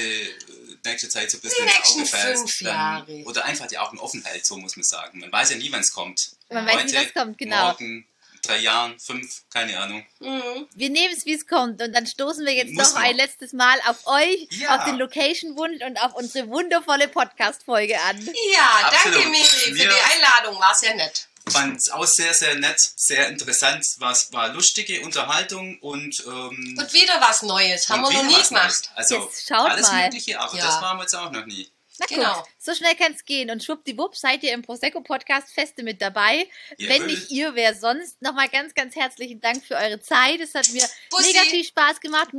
nächste 0.84 1.08
Zeit 1.08 1.30
so 1.30 1.38
ein 1.38 1.40
bisschen 1.40 1.64
Die 1.66 1.72
ins 1.72 1.90
Auge 1.90 1.98
nächsten 2.00 2.16
fällt, 2.16 2.66
dann, 2.66 3.24
oder 3.24 3.44
einfach 3.44 3.66
die 3.66 3.78
Augen 3.78 3.98
offen 3.98 4.22
hält, 4.24 4.44
so 4.44 4.56
muss 4.56 4.76
man 4.76 4.84
sagen. 4.84 5.20
Man 5.20 5.32
weiß 5.32 5.50
ja 5.50 5.56
nie, 5.56 5.72
wann 5.72 5.80
es 5.80 5.92
kommt. 5.92 6.32
Man 6.50 6.66
weiß 6.66 6.84
nie, 6.84 6.94
was 6.94 7.14
kommt, 7.14 7.38
genau. 7.38 7.68
Morgen, 7.68 8.06
drei 8.50 8.58
Jahren, 8.58 8.98
fünf, 9.00 9.42
keine 9.52 9.78
Ahnung. 9.78 10.04
Mhm. 10.20 10.68
Wir 10.74 10.90
nehmen 10.90 11.14
es, 11.16 11.24
wie 11.26 11.32
es 11.34 11.46
kommt. 11.46 11.80
Und 11.80 11.92
dann 11.94 12.06
stoßen 12.06 12.44
wir 12.44 12.52
jetzt 12.52 12.72
Muss 12.72 12.88
noch 12.88 12.94
man. 13.00 13.04
ein 13.10 13.16
letztes 13.16 13.52
Mal 13.52 13.78
auf 13.86 14.06
euch, 14.06 14.48
Ja. 14.50 14.76
auf 14.78 14.84
den 14.84 14.96
Location-Wunsch 14.96 15.82
und 15.84 15.96
auf 16.02 16.14
unsere 16.14 16.48
wundervolle 16.48 17.08
Podcast-Folge 17.08 18.00
an. 18.02 18.20
Ja, 18.54 18.88
Absolut. 18.88 19.16
danke 19.18 19.28
Miri 19.30 19.44
für 19.44 19.74
Wir- 19.74 19.84
die 19.88 20.14
Einladung. 20.14 20.60
War 20.60 20.74
sehr 20.74 20.94
nett. 20.94 21.26
Fand 21.48 21.78
es 21.78 21.90
auch 21.90 22.04
sehr, 22.06 22.32
sehr 22.34 22.54
nett, 22.56 22.78
sehr 22.96 23.28
interessant. 23.28 23.84
Was 23.98 24.32
war 24.32 24.48
lustige 24.50 25.00
Unterhaltung 25.00 25.78
und, 25.80 26.22
ähm, 26.26 26.76
Und 26.78 26.92
wieder 26.92 27.20
was 27.20 27.42
Neues. 27.42 27.88
Haben 27.88 28.02
wir 28.02 28.12
noch 28.12 28.22
nie 28.24 28.34
gemacht. 28.34 28.50
Neues. 28.52 28.82
Also 28.94 29.24
Jetzt 29.24 29.48
schaut 29.48 29.70
alles 29.70 29.88
mal. 29.88 30.04
Mögliche, 30.04 30.38
aber 30.38 30.56
Ja. 30.56 30.66
das 30.66 30.80
waren 30.82 30.98
wir 30.98 31.02
jetzt 31.02 31.14
auch 31.14 31.30
noch 31.32 31.46
nie. 31.46 31.68
Na 32.00 32.06
Genau. 32.06 32.34
guckt, 32.34 32.48
so 32.58 32.74
schnell 32.74 32.94
kann 32.96 33.12
es 33.12 33.24
gehen. 33.24 33.50
Und 33.50 33.62
schwuppdiwupp 33.62 34.16
seid 34.16 34.42
ihr 34.42 34.52
im 34.54 34.62
Prosecco-Podcast 34.62 35.52
feste 35.52 35.82
mit 35.82 36.00
dabei. 36.00 36.48
Wenn 36.78 36.88
Jawohl. 37.02 37.06
nicht 37.06 37.30
ihr, 37.30 37.54
wer 37.54 37.74
sonst? 37.74 38.20
Nochmal 38.22 38.48
ganz, 38.48 38.74
ganz 38.74 38.96
herzlichen 38.96 39.40
Dank 39.40 39.64
für 39.64 39.74
eure 39.76 40.00
Zeit. 40.00 40.40
Es 40.40 40.54
hat 40.54 40.68
mir 40.70 40.82
Bussi. 41.10 41.28
mega 41.28 41.40
viel 41.42 41.62
Spaß 41.64 42.00
gemacht. 42.00 42.30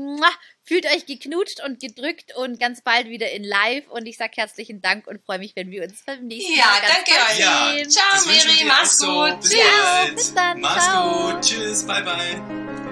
Fühlt 0.64 0.86
euch 0.88 1.06
geknutscht 1.06 1.60
und 1.64 1.80
gedrückt 1.80 2.36
und 2.36 2.60
ganz 2.60 2.82
bald 2.82 3.08
wieder 3.08 3.30
in 3.32 3.44
live. 3.44 3.88
Und 3.90 4.06
ich 4.08 4.18
sag 4.18 4.36
herzlichen 4.38 4.82
Dank 4.82 5.06
und 5.08 5.24
freue 5.26 5.40
mich, 5.40 5.56
wenn 5.56 5.70
wir 5.72 5.84
uns 5.84 6.04
beim 6.06 6.26
nächsten 6.28 6.54
Ja, 6.56 6.66
Mal 6.66 6.82
ganz 6.82 6.94
danke 6.94 7.12
bald 7.20 7.32
euch. 7.32 7.40
Ja, 7.40 7.72
sehen. 7.74 7.90
Ciao, 7.90 8.26
Miri, 8.26 8.64
mach's 8.66 9.02
auch 9.02 9.06
so. 9.06 9.32
gut. 9.32 9.42
Bis 9.42 9.50
Tschüss. 9.52 9.62
bald. 9.84 10.16
Bis 10.16 10.34
dann. 10.34 10.60
Mach's 10.62 10.86
Ciao. 10.86 11.32
gut. 11.34 11.42
Tschüss. 11.42 11.86
Bye, 11.86 12.04
bye. 12.04 12.91